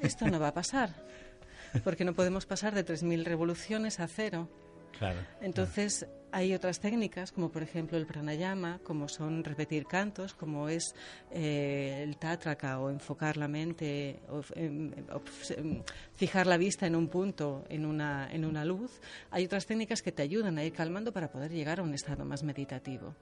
Esto 0.00 0.28
no 0.28 0.38
va 0.38 0.48
a 0.48 0.54
pasar, 0.54 0.94
porque 1.82 2.04
no 2.04 2.12
podemos 2.12 2.44
pasar 2.44 2.74
de 2.74 2.84
3.000 2.84 3.24
revoluciones 3.24 4.00
a 4.00 4.06
cero. 4.06 4.50
Entonces, 5.40 6.06
hay 6.34 6.52
otras 6.52 6.80
técnicas, 6.80 7.30
como 7.30 7.52
por 7.52 7.62
ejemplo 7.62 7.96
el 7.96 8.06
pranayama, 8.06 8.80
como 8.82 9.08
son 9.08 9.44
repetir 9.44 9.86
cantos, 9.86 10.34
como 10.34 10.68
es 10.68 10.94
eh, 11.30 12.02
el 12.02 12.16
tatraka 12.16 12.80
o 12.80 12.90
enfocar 12.90 13.36
la 13.36 13.46
mente, 13.46 14.18
o, 14.28 14.42
em, 14.56 14.92
em, 15.56 15.82
fijar 16.12 16.48
la 16.48 16.56
vista 16.56 16.88
en 16.88 16.96
un 16.96 17.06
punto, 17.06 17.64
en 17.68 17.86
una, 17.86 18.28
en 18.32 18.44
una 18.44 18.64
luz. 18.64 19.00
Hay 19.30 19.44
otras 19.44 19.64
técnicas 19.66 20.02
que 20.02 20.10
te 20.10 20.22
ayudan 20.22 20.58
a 20.58 20.64
ir 20.64 20.72
calmando 20.72 21.12
para 21.12 21.30
poder 21.30 21.52
llegar 21.52 21.78
a 21.78 21.84
un 21.84 21.94
estado 21.94 22.24
más 22.24 22.42
meditativo. 22.42 23.14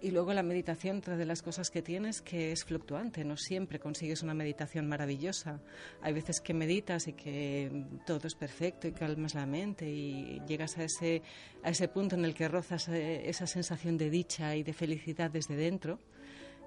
Y 0.00 0.10
luego 0.10 0.32
la 0.32 0.42
meditación, 0.42 0.98
otra 0.98 1.16
de 1.16 1.24
las 1.26 1.42
cosas 1.42 1.70
que 1.70 1.82
tienes 1.82 2.20
que 2.22 2.52
es 2.52 2.64
fluctuante, 2.64 3.24
no 3.24 3.36
siempre 3.36 3.78
consigues 3.78 4.22
una 4.22 4.34
meditación 4.34 4.88
maravillosa. 4.88 5.60
Hay 6.02 6.12
veces 6.12 6.40
que 6.40 6.54
meditas 6.54 7.08
y 7.08 7.12
que 7.12 7.86
todo 8.06 8.26
es 8.26 8.34
perfecto 8.34 8.88
y 8.88 8.92
calmas 8.92 9.34
la 9.34 9.46
mente 9.46 9.88
y 9.88 10.40
llegas 10.46 10.78
a 10.78 10.84
ese, 10.84 11.22
a 11.62 11.70
ese 11.70 11.88
punto 11.88 12.16
en 12.16 12.24
el 12.24 12.34
que 12.34 12.48
rozas 12.48 12.88
eh, 12.88 13.28
esa 13.28 13.46
sensación 13.46 13.96
de 13.96 14.10
dicha 14.10 14.56
y 14.56 14.62
de 14.62 14.72
felicidad 14.72 15.30
desde 15.30 15.56
dentro. 15.56 15.98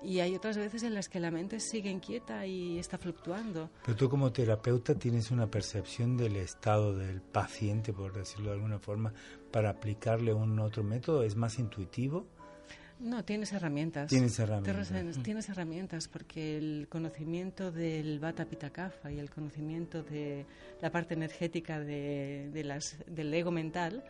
Y 0.04 0.20
hay 0.20 0.36
otras 0.36 0.58
veces 0.58 0.84
en 0.84 0.94
las 0.94 1.10
que 1.10 1.20
la 1.20 1.32
mente 1.32 1.60
sigue 1.60 1.90
inquieta 1.90 2.46
y 2.46 2.78
está 2.78 2.98
fluctuando. 2.98 3.72
Pero 3.84 3.98
tú 3.98 4.10
como 4.10 4.32
terapeuta 4.32 4.94
tienes 4.96 5.32
una 5.32 5.48
percepción 5.48 6.18
del 6.18 6.36
estado 6.36 6.96
del 6.96 7.22
paciente, 7.22 7.94
por 7.94 8.14
decirlo 8.14 8.52
de 8.52 8.58
alguna 8.58 8.80
forma, 8.80 9.14
para 9.52 9.72
aplicarle 9.72 10.34
un 10.34 10.60
otro 10.60 10.84
método. 10.84 11.24
¿Es 11.24 11.36
más 11.36 11.58
intuitivo? 11.58 12.28
No, 13.00 13.24
tienes 13.24 13.54
herramientas. 13.54 14.10
Tienes 14.10 14.40
herramientas. 14.40 15.24
Tienes, 15.24 15.50
herramientas 15.50 16.08
porque 16.08 16.58
el 16.58 16.88
conocimiento 16.90 17.72
del 17.72 18.20
Vata 18.20 18.46
Pitakafa 18.46 19.12
y 19.12 19.20
el 19.20 19.30
conocimiento 19.30 20.02
de 20.02 20.46
la 20.82 20.92
parte 20.92 21.14
energética 21.14 21.80
de, 21.80 22.62
las, 22.66 22.98
del 23.08 23.34
ego 23.34 23.52
mental 23.52 24.04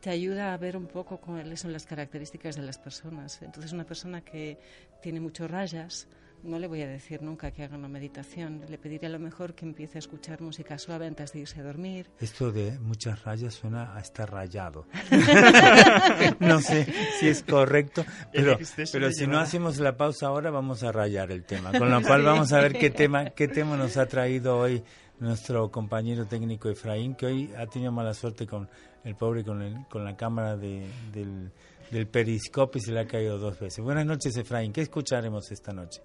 te 0.00 0.10
ayuda 0.10 0.54
a 0.54 0.56
ver 0.56 0.76
un 0.76 0.86
poco 0.86 1.18
cuáles 1.18 1.60
son 1.60 1.72
las 1.72 1.84
características 1.84 2.56
de 2.56 2.62
las 2.62 2.78
personas. 2.78 3.42
Entonces, 3.42 3.72
una 3.72 3.84
persona 3.84 4.20
que 4.20 4.58
tiene 5.02 5.20
muchos 5.20 5.50
rayas, 5.50 6.06
no 6.42 6.58
le 6.58 6.66
voy 6.66 6.82
a 6.82 6.88
decir 6.88 7.22
nunca 7.22 7.50
que 7.50 7.64
haga 7.64 7.76
una 7.76 7.88
meditación. 7.88 8.62
Le 8.68 8.78
pediré 8.78 9.06
a 9.06 9.10
lo 9.10 9.18
mejor 9.18 9.54
que 9.54 9.64
empiece 9.64 9.98
a 9.98 10.00
escuchar 10.00 10.40
música 10.40 10.78
suave 10.78 11.06
antes 11.06 11.32
de 11.32 11.40
irse 11.40 11.60
a 11.60 11.62
dormir. 11.62 12.08
Esto 12.20 12.52
de 12.52 12.78
muchas 12.78 13.22
rayas 13.24 13.54
suena 13.54 13.96
a 13.96 14.00
estar 14.00 14.30
rayado. 14.30 14.86
no 16.40 16.60
sé 16.60 16.86
si 17.18 17.28
es 17.28 17.42
correcto, 17.42 18.04
pero, 18.32 18.58
pero 18.92 19.12
si 19.12 19.26
no 19.26 19.38
hacemos 19.38 19.78
la 19.78 19.96
pausa 19.96 20.26
ahora 20.26 20.50
vamos 20.50 20.82
a 20.82 20.92
rayar 20.92 21.30
el 21.30 21.44
tema. 21.44 21.72
Con 21.72 21.90
lo 21.90 22.02
cual 22.06 22.22
vamos 22.22 22.52
a 22.52 22.60
ver 22.60 22.72
qué 22.72 22.90
tema, 22.90 23.30
qué 23.30 23.48
tema 23.48 23.76
nos 23.76 23.96
ha 23.96 24.06
traído 24.06 24.58
hoy 24.58 24.82
nuestro 25.20 25.70
compañero 25.70 26.26
técnico 26.26 26.68
Efraín, 26.68 27.14
que 27.14 27.26
hoy 27.26 27.50
ha 27.56 27.66
tenido 27.66 27.92
mala 27.92 28.14
suerte 28.14 28.46
con 28.46 28.68
el 29.04 29.14
pobre, 29.16 29.44
con, 29.44 29.62
el, 29.62 29.86
con 29.88 30.04
la 30.04 30.16
cámara 30.16 30.56
de, 30.56 30.86
del 31.12 31.50
del 31.90 32.06
periscopio 32.06 32.78
y 32.78 32.82
se 32.82 32.92
le 32.92 33.00
ha 33.00 33.06
caído 33.06 33.38
dos 33.38 33.58
veces. 33.58 33.82
Buenas 33.82 34.06
noches, 34.06 34.36
Efraín. 34.36 34.72
¿Qué 34.72 34.80
escucharemos 34.80 35.50
esta 35.50 35.72
noche? 35.72 36.02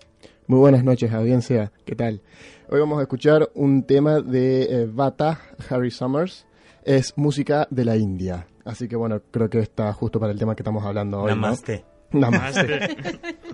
Muy 0.47 0.59
buenas 0.59 0.83
noches, 0.83 1.11
audiencia. 1.11 1.71
¿Qué 1.85 1.95
tal? 1.95 2.21
Hoy 2.69 2.79
vamos 2.79 2.99
a 2.99 3.03
escuchar 3.03 3.49
un 3.55 3.83
tema 3.83 4.21
de 4.21 4.89
Bata, 4.91 5.39
eh, 5.59 5.63
Harry 5.69 5.91
Summers. 5.91 6.45
Es 6.83 7.13
música 7.17 7.67
de 7.69 7.85
la 7.85 7.95
India. 7.95 8.47
Así 8.65 8.87
que 8.87 8.95
bueno, 8.95 9.21
creo 9.31 9.49
que 9.49 9.59
está 9.59 9.91
justo 9.93 10.19
para 10.19 10.31
el 10.31 10.39
tema 10.39 10.55
que 10.55 10.63
estamos 10.63 10.83
hablando 10.83 11.21
hoy. 11.21 11.29
Namaste. 11.29 11.83
Namaste. 12.11 12.97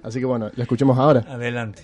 Así 0.03 0.19
que 0.19 0.25
bueno, 0.25 0.49
la 0.55 0.63
escuchemos 0.63 0.97
ahora. 0.97 1.25
Adelante. 1.27 1.83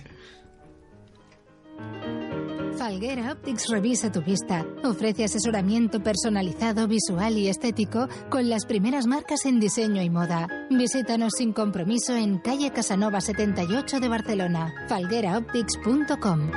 Falguera 2.86 3.32
Optics 3.32 3.68
revisa 3.68 4.12
tu 4.12 4.22
vista. 4.22 4.64
Ofrece 4.84 5.24
asesoramiento 5.24 6.00
personalizado, 6.00 6.86
visual 6.86 7.36
y 7.36 7.48
estético 7.48 8.06
con 8.30 8.48
las 8.48 8.64
primeras 8.64 9.08
marcas 9.08 9.44
en 9.44 9.58
diseño 9.58 10.02
y 10.02 10.08
moda. 10.08 10.46
Visítanos 10.70 11.32
sin 11.36 11.52
compromiso 11.52 12.14
en 12.14 12.38
calle 12.38 12.70
Casanova 12.70 13.20
78 13.20 13.98
de 13.98 14.08
Barcelona. 14.08 14.72
falgueraoptics.com. 14.88 16.52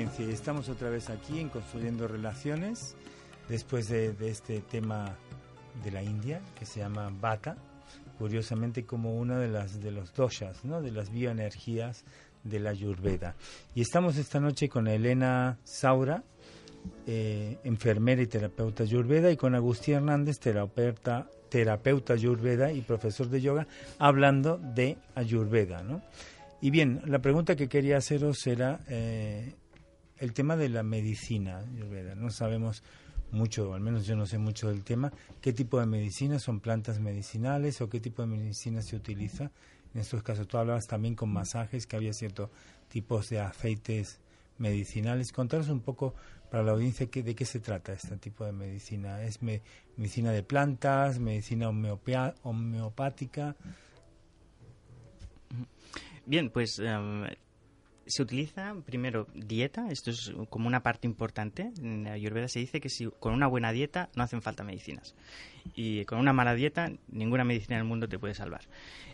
estamos 0.00 0.70
otra 0.70 0.88
vez 0.88 1.10
aquí 1.10 1.38
en 1.38 1.50
Construyendo 1.50 2.08
Relaciones, 2.08 2.96
después 3.50 3.88
de, 3.90 4.14
este 4.22 4.60
tema 4.60 5.16
de 5.84 5.90
la 5.90 6.02
India 6.02 6.40
que 6.58 6.64
se 6.64 6.80
llama 6.80 7.12
Bata, 7.20 7.56
curiosamente 8.18 8.86
como 8.86 9.14
una 9.14 9.38
de 9.38 9.48
las 9.48 9.82
de 9.82 9.90
los 9.90 10.14
doshas, 10.14 10.64
¿no? 10.64 10.80
de 10.80 10.92
las 10.92 11.10
bioenergías 11.10 12.04
de 12.42 12.60
la 12.60 12.70
Ayurveda. 12.70 13.36
Y 13.74 13.82
estamos 13.82 14.16
esta 14.16 14.40
noche 14.40 14.70
con 14.70 14.88
Elena 14.88 15.58
Saura, 15.62 16.24
eh, 17.06 17.58
enfermera 17.62 18.22
y 18.22 18.26
terapeuta 18.26 18.84
Ayurveda, 18.84 19.30
y 19.30 19.36
con 19.36 19.54
Agustín 19.54 19.96
Hernández, 19.96 20.38
terapeuta, 20.38 21.28
terapeuta 21.50 22.14
Ayurveda 22.14 22.72
y 22.72 22.80
profesor 22.80 23.28
de 23.28 23.42
yoga, 23.42 23.66
hablando 23.98 24.56
de 24.56 24.96
Ayurveda. 25.14 25.82
¿no? 25.82 26.00
Y 26.62 26.70
bien, 26.70 27.02
la 27.04 27.18
pregunta 27.18 27.56
que 27.56 27.68
quería 27.68 27.98
haceros 27.98 28.46
era 28.46 28.80
eh, 28.88 29.52
el 30.22 30.32
tema 30.32 30.56
de 30.56 30.68
la 30.68 30.84
medicina. 30.84 31.64
No 32.16 32.30
sabemos 32.30 32.84
mucho, 33.32 33.74
al 33.74 33.80
menos 33.80 34.06
yo 34.06 34.14
no 34.14 34.24
sé 34.24 34.38
mucho 34.38 34.68
del 34.68 34.84
tema, 34.84 35.12
qué 35.40 35.52
tipo 35.52 35.80
de 35.80 35.86
medicina 35.86 36.38
son 36.38 36.60
plantas 36.60 37.00
medicinales 37.00 37.80
o 37.80 37.90
qué 37.90 37.98
tipo 37.98 38.22
de 38.22 38.28
medicina 38.28 38.82
se 38.82 38.94
utiliza. 38.94 39.50
En 39.92 40.00
estos 40.00 40.22
casos 40.22 40.46
tú 40.46 40.58
hablabas 40.58 40.86
también 40.86 41.16
con 41.16 41.32
masajes, 41.32 41.88
que 41.88 41.96
había 41.96 42.12
ciertos 42.12 42.50
tipos 42.88 43.30
de 43.30 43.40
aceites 43.40 44.20
medicinales. 44.58 45.32
Contaros 45.32 45.68
un 45.68 45.80
poco 45.80 46.14
para 46.52 46.62
la 46.62 46.70
audiencia 46.70 47.06
que, 47.06 47.24
de 47.24 47.34
qué 47.34 47.44
se 47.44 47.58
trata 47.58 47.92
este 47.92 48.16
tipo 48.16 48.44
de 48.44 48.52
medicina. 48.52 49.24
¿Es 49.24 49.40
medicina 49.42 50.30
de 50.30 50.44
plantas, 50.44 51.18
medicina 51.18 51.68
homeopática? 51.68 53.56
Bien, 56.26 56.48
pues 56.48 56.78
em, 56.78 57.24
se 58.06 58.22
utiliza 58.22 58.74
primero 58.84 59.26
dieta, 59.34 59.88
esto 59.90 60.10
es 60.10 60.32
como 60.50 60.66
una 60.66 60.82
parte 60.82 61.06
importante. 61.06 61.72
En 61.80 62.04
la 62.04 62.12
Ayurveda 62.12 62.48
se 62.48 62.58
dice 62.58 62.80
que 62.80 62.88
si 62.88 63.08
con 63.20 63.34
una 63.34 63.46
buena 63.46 63.72
dieta 63.72 64.10
no 64.14 64.22
hacen 64.22 64.42
falta 64.42 64.64
medicinas 64.64 65.14
y 65.74 66.04
con 66.04 66.18
una 66.18 66.32
mala 66.32 66.54
dieta 66.54 66.90
ninguna 67.08 67.44
medicina 67.44 67.76
en 67.76 67.82
el 67.82 67.88
mundo 67.88 68.08
te 68.08 68.18
puede 68.18 68.34
salvar. 68.34 68.62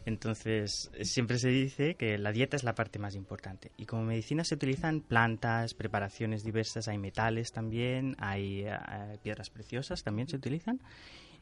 Entonces, 0.07 0.91
siempre 1.03 1.39
se 1.39 1.49
dice 1.49 1.95
que 1.95 2.17
la 2.17 2.33
dieta 2.33 2.57
es 2.57 2.65
la 2.65 2.75
parte 2.75 2.99
más 2.99 3.15
importante. 3.15 3.73
Y 3.77 3.85
como 3.85 4.05
medicina 4.05 4.45
se 4.45 4.55
utilizan 4.55 5.01
plantas, 5.01 5.75
preparaciones 5.75 6.43
diversas, 6.45 6.89
hay 6.89 6.97
metales 6.99 7.53
también, 7.53 8.17
hay 8.19 8.63
eh, 8.67 9.19
piedras 9.23 9.51
preciosas 9.51 10.03
también 10.03 10.29
se 10.29 10.37
utilizan 10.37 10.81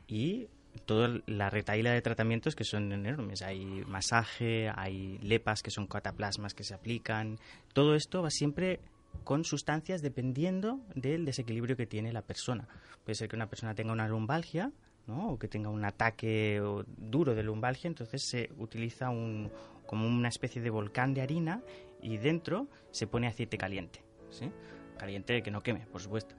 y 0.09 0.49
toda 0.85 1.21
la 1.27 1.51
retaíla 1.51 1.93
de 1.93 2.03
tratamientos 2.03 2.55
que 2.55 2.65
son 2.65 2.93
enormes. 2.93 3.43
Hay 3.43 3.65
masaje, 3.87 4.71
hay 4.75 5.19
lepas 5.19 5.63
que 5.63 5.71
son 5.71 5.87
cataplasmas 5.87 6.55
que 6.55 6.65
se 6.65 6.75
aplican. 6.75 7.39
Todo 7.73 7.95
esto 7.95 8.23
va 8.23 8.31
siempre 8.31 8.81
con 9.25 9.45
sustancias 9.45 10.03
dependiendo 10.03 10.81
del 10.95 11.25
desequilibrio 11.25 11.77
que 11.77 11.87
tiene 11.87 12.13
la 12.13 12.23
persona. 12.23 12.69
Puede 13.05 13.17
ser 13.17 13.29
que 13.29 13.37
una 13.37 13.49
persona 13.49 13.75
tenga 13.75 13.93
una 13.93 14.09
lumbalgia 14.09 14.73
¿no? 15.07 15.31
o 15.31 15.39
que 15.39 15.49
tenga 15.49 15.69
un 15.69 15.85
ataque 15.85 16.61
duro 16.97 17.35
de 17.35 17.43
lumbalgia, 17.43 17.89
entonces 17.89 18.23
se 18.23 18.51
utiliza 18.59 19.11
un, 19.11 19.51
como 19.87 20.07
una 20.07 20.29
especie 20.29 20.61
de 20.61 20.71
volcán 20.71 21.15
de 21.15 21.23
harina 21.23 21.63
y 22.03 22.19
dentro 22.19 22.69
se 22.91 23.07
pone 23.07 23.27
aceite 23.27 23.57
caliente. 23.57 24.03
¿sí? 24.31 24.51
Caliente 24.99 25.43
que 25.43 25.51
no 25.51 25.63
queme, 25.63 25.87
por 25.87 26.01
supuesto 26.01 26.35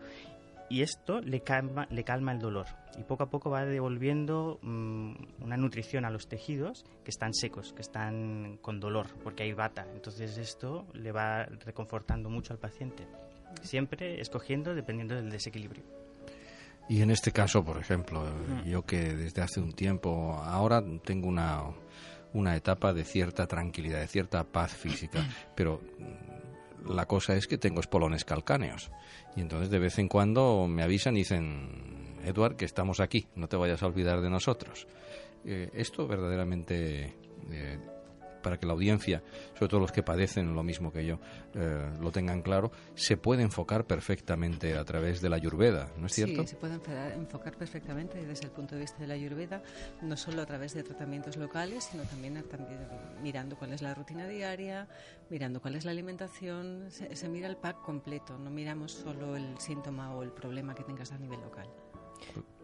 y 0.70 0.82
esto 0.82 1.22
le 1.22 1.42
calma, 1.42 1.88
le 1.90 2.04
calma 2.04 2.32
el 2.32 2.40
dolor 2.40 2.68
y 2.98 3.04
poco 3.04 3.24
a 3.24 3.30
poco 3.30 3.50
va 3.50 3.66
devolviendo 3.66 4.60
mm, 4.62 5.44
una 5.44 5.56
nutrición 5.56 6.04
a 6.04 6.10
los 6.10 6.28
tejidos 6.28 6.84
que 7.04 7.12
están 7.12 7.34
secos, 7.34 7.74
que 7.74 7.82
están 7.82 8.58
con 8.62 8.80
dolor, 8.80 9.08
porque 9.24 9.44
hay 9.44 9.54
bata. 9.54 9.86
Entonces 9.94 10.38
esto 10.38 10.88
le 10.94 11.12
va 11.12 11.46
reconfortando 11.46 12.30
mucho 12.30 12.54
al 12.54 12.60
paciente, 12.60 13.08
siempre 13.62 14.20
escogiendo 14.20 14.74
dependiendo 14.74 15.16
del 15.16 15.30
desequilibrio. 15.30 15.84
Y 16.90 17.02
en 17.02 17.12
este 17.12 17.32
caso, 17.32 17.64
por 17.64 17.78
ejemplo, 17.78 18.24
mm. 18.24 18.68
yo 18.68 18.84
que 18.84 19.14
desde 19.14 19.42
hace 19.42 19.60
un 19.60 19.74
tiempo, 19.74 20.34
ahora 20.44 20.84
tengo 21.04 21.28
una, 21.28 21.64
una 22.34 22.56
etapa 22.56 22.94
de 22.94 23.04
cierta 23.04 23.46
tranquilidad, 23.46 24.00
de 24.00 24.08
cierta 24.08 24.44
paz 24.44 24.74
física, 24.74 25.28
pero 25.54 25.82
la 26.86 27.06
cosa 27.06 27.36
es 27.36 27.48
que 27.48 27.58
tengo 27.58 27.80
espolones 27.80 28.26
calcáneos. 28.26 28.92
Y 29.36 29.42
entonces 29.42 29.70
de 29.70 29.80
vez 29.80 30.00
en 30.00 30.08
cuando 30.08 30.68
me 30.68 30.84
avisan 30.84 31.16
y 31.16 31.20
dicen, 31.20 32.18
Edward, 32.24 32.56
que 32.56 32.66
estamos 32.66 33.00
aquí, 33.00 33.28
no 33.36 33.48
te 33.48 33.58
vayas 33.58 33.84
a 33.84 33.88
olvidar 33.88 34.22
de 34.22 34.30
nosotros. 34.30 34.88
Eh, 35.46 35.70
esto 35.74 36.08
verdaderamente 36.08 37.16
eh, 37.52 37.80
para 38.48 38.58
que 38.58 38.66
la 38.66 38.72
audiencia, 38.72 39.22
sobre 39.56 39.68
todo 39.68 39.82
los 39.82 39.92
que 39.92 40.04
padecen 40.04 40.56
lo 40.56 40.64
mismo 40.64 40.90
que 40.90 41.06
yo, 41.06 41.20
eh, 41.54 41.92
lo 42.00 42.14
tengan 42.14 42.42
claro, 42.42 42.72
se 42.96 43.18
puede 43.18 43.44
enfocar 43.44 43.84
perfectamente 43.84 44.78
a 44.78 44.86
través 44.86 45.20
de 45.20 45.28
la 45.28 45.36
ayurveda, 45.36 45.92
¿no 45.98 46.08
es 46.08 46.14
cierto? 46.14 46.44
Sí, 46.44 46.48
se 46.48 46.56
puede 46.56 46.80
enfocar 47.14 47.58
perfectamente 47.58 48.26
desde 48.26 48.46
el 48.46 48.52
punto 48.52 48.76
de 48.76 48.82
vista 48.82 49.00
de 49.00 49.08
la 49.08 49.16
ayurveda, 49.16 49.62
no 50.02 50.16
solo 50.16 50.42
a 50.42 50.46
través 50.46 50.74
de 50.76 50.84
tratamientos 50.84 51.36
locales, 51.36 51.90
sino 51.92 52.04
también, 52.04 52.42
también 52.44 52.80
mirando 53.22 53.58
cuál 53.58 53.74
es 53.74 53.82
la 53.82 53.94
rutina 53.94 54.26
diaria, 54.30 54.88
mirando 55.30 55.62
cuál 55.62 55.76
es 55.76 55.84
la 55.84 55.92
alimentación, 55.92 56.86
se, 56.90 57.14
se 57.18 57.28
mira 57.28 57.50
el 57.50 57.58
pack 57.58 57.82
completo, 57.82 58.38
no 58.38 58.50
miramos 58.50 58.94
solo 58.94 59.36
el 59.36 59.60
síntoma 59.60 60.16
o 60.16 60.24
el 60.24 60.32
problema 60.32 60.74
que 60.74 60.86
tengas 60.86 61.12
a 61.12 61.18
nivel 61.18 61.42
local 61.42 61.68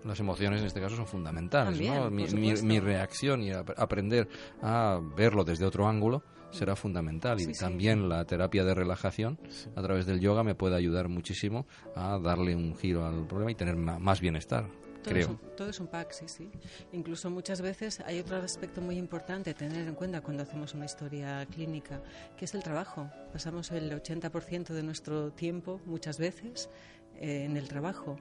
las 0.05 0.19
emociones 0.19 0.61
en 0.61 0.67
este 0.67 0.81
caso 0.81 0.95
son 0.95 1.07
fundamentales. 1.07 1.79
¿no? 1.79 2.09
Mi, 2.09 2.79
reacción 2.79 3.41
y 3.41 3.51
aprender 3.51 4.27
a 4.61 4.99
verlo 5.15 5.43
desde 5.43 5.65
otro 5.65 5.87
ángulo 5.87 6.23
será 6.51 6.75
fundamental. 6.75 7.39
y 7.41 7.51
también 7.53 8.09
la 8.09 8.25
terapia 8.25 8.63
de 8.63 8.73
relajación 8.73 9.39
a 9.75 9.81
través 9.81 10.05
del 10.05 10.19
yoga 10.19 10.43
me 10.43 10.55
puede 10.55 10.75
ayudar 10.75 11.09
muchísimo 11.09 11.65
a 11.95 12.19
darle 12.19 12.55
un 12.55 12.75
giro 12.75 13.05
al 13.05 13.25
problema 13.27 13.51
y 13.51 13.55
tener 13.55 13.75
más 13.75 14.21
bienestar. 14.21 14.67
Todo 15.03 15.13
creo. 15.13 15.23
Es 15.23 15.29
un, 15.29 15.39
todo 15.57 15.69
es 15.69 15.79
un 15.81 15.87
pack, 15.87 16.11
sí, 16.13 16.29
sí. 16.29 16.49
Incluso 16.93 17.29
muchas 17.29 17.61
veces 17.61 17.99
hay 18.05 18.19
otro 18.19 18.37
aspecto 18.37 18.79
muy 18.79 18.97
importante 18.97 19.53
tener 19.53 19.85
en 19.85 19.95
cuenta 19.95 20.21
cuando 20.21 20.43
hacemos 20.43 20.73
una 20.75 20.85
historia 20.85 21.45
clínica, 21.47 22.01
que 22.37 22.45
es 22.45 22.53
el 22.53 22.63
trabajo. 22.63 23.09
Pasamos 23.33 23.71
el 23.71 23.91
80% 23.91 24.69
de 24.69 24.81
nuestro 24.81 25.31
tiempo, 25.31 25.81
muchas 25.85 26.19
veces, 26.19 26.69
eh, 27.15 27.43
en 27.43 27.57
el 27.57 27.67
trabajo 27.67 28.17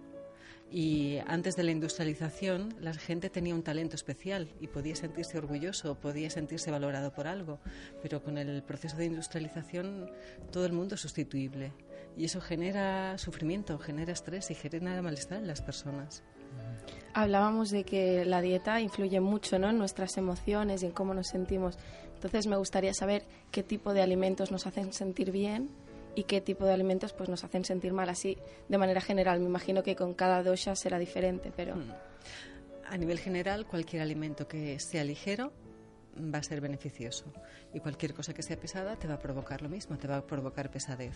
y 0.72 1.18
antes 1.26 1.54
de 1.54 1.64
la 1.64 1.70
industrialización, 1.70 2.74
la 2.80 2.94
gente 2.94 3.28
tenía 3.28 3.54
un 3.54 3.62
talento 3.62 3.94
especial 3.94 4.48
y 4.58 4.68
podía 4.68 4.96
sentirse 4.96 5.36
orgulloso, 5.36 5.96
podía 5.96 6.30
sentirse 6.30 6.70
valorado 6.70 7.12
por 7.12 7.26
algo. 7.26 7.58
Pero 8.00 8.22
con 8.22 8.38
el 8.38 8.62
proceso 8.62 8.96
de 8.96 9.04
industrialización, 9.04 10.10
todo 10.50 10.64
el 10.64 10.72
mundo 10.72 10.94
es 10.94 11.02
sustituible. 11.02 11.72
Y 12.16 12.24
eso 12.24 12.40
genera 12.40 13.18
sufrimiento, 13.18 13.78
genera 13.78 14.12
estrés 14.12 14.50
y 14.50 14.54
genera 14.54 15.02
malestar 15.02 15.38
en 15.38 15.46
las 15.46 15.60
personas. 15.60 16.22
Hablábamos 17.12 17.70
de 17.70 17.84
que 17.84 18.24
la 18.24 18.40
dieta 18.40 18.80
influye 18.80 19.20
mucho 19.20 19.58
¿no? 19.58 19.68
en 19.68 19.76
nuestras 19.76 20.16
emociones 20.16 20.82
y 20.82 20.86
en 20.86 20.92
cómo 20.92 21.12
nos 21.12 21.28
sentimos. 21.28 21.76
Entonces 22.14 22.46
me 22.46 22.56
gustaría 22.56 22.94
saber 22.94 23.24
qué 23.50 23.62
tipo 23.62 23.92
de 23.92 24.00
alimentos 24.00 24.50
nos 24.50 24.66
hacen 24.66 24.94
sentir 24.94 25.32
bien 25.32 25.68
y 26.14 26.24
qué 26.24 26.40
tipo 26.40 26.64
de 26.64 26.72
alimentos 26.72 27.12
pues 27.12 27.28
nos 27.28 27.44
hacen 27.44 27.64
sentir 27.64 27.92
mal 27.92 28.08
así 28.08 28.38
de 28.68 28.78
manera 28.78 29.00
general. 29.00 29.40
Me 29.40 29.46
imagino 29.46 29.82
que 29.82 29.96
con 29.96 30.14
cada 30.14 30.42
dosha 30.42 30.74
será 30.76 30.98
diferente, 30.98 31.52
pero 31.54 31.76
mm. 31.76 31.92
a 32.88 32.96
nivel 32.96 33.18
general 33.18 33.66
cualquier 33.66 34.02
alimento 34.02 34.46
que 34.48 34.78
sea 34.78 35.04
ligero 35.04 35.52
va 36.16 36.38
a 36.38 36.42
ser 36.42 36.60
beneficioso 36.60 37.24
y 37.72 37.80
cualquier 37.80 38.14
cosa 38.14 38.34
que 38.34 38.42
sea 38.42 38.58
pesada 38.58 38.96
te 38.96 39.08
va 39.08 39.14
a 39.14 39.18
provocar 39.18 39.62
lo 39.62 39.68
mismo, 39.68 39.96
te 39.96 40.06
va 40.06 40.18
a 40.18 40.26
provocar 40.26 40.70
pesadez. 40.70 41.14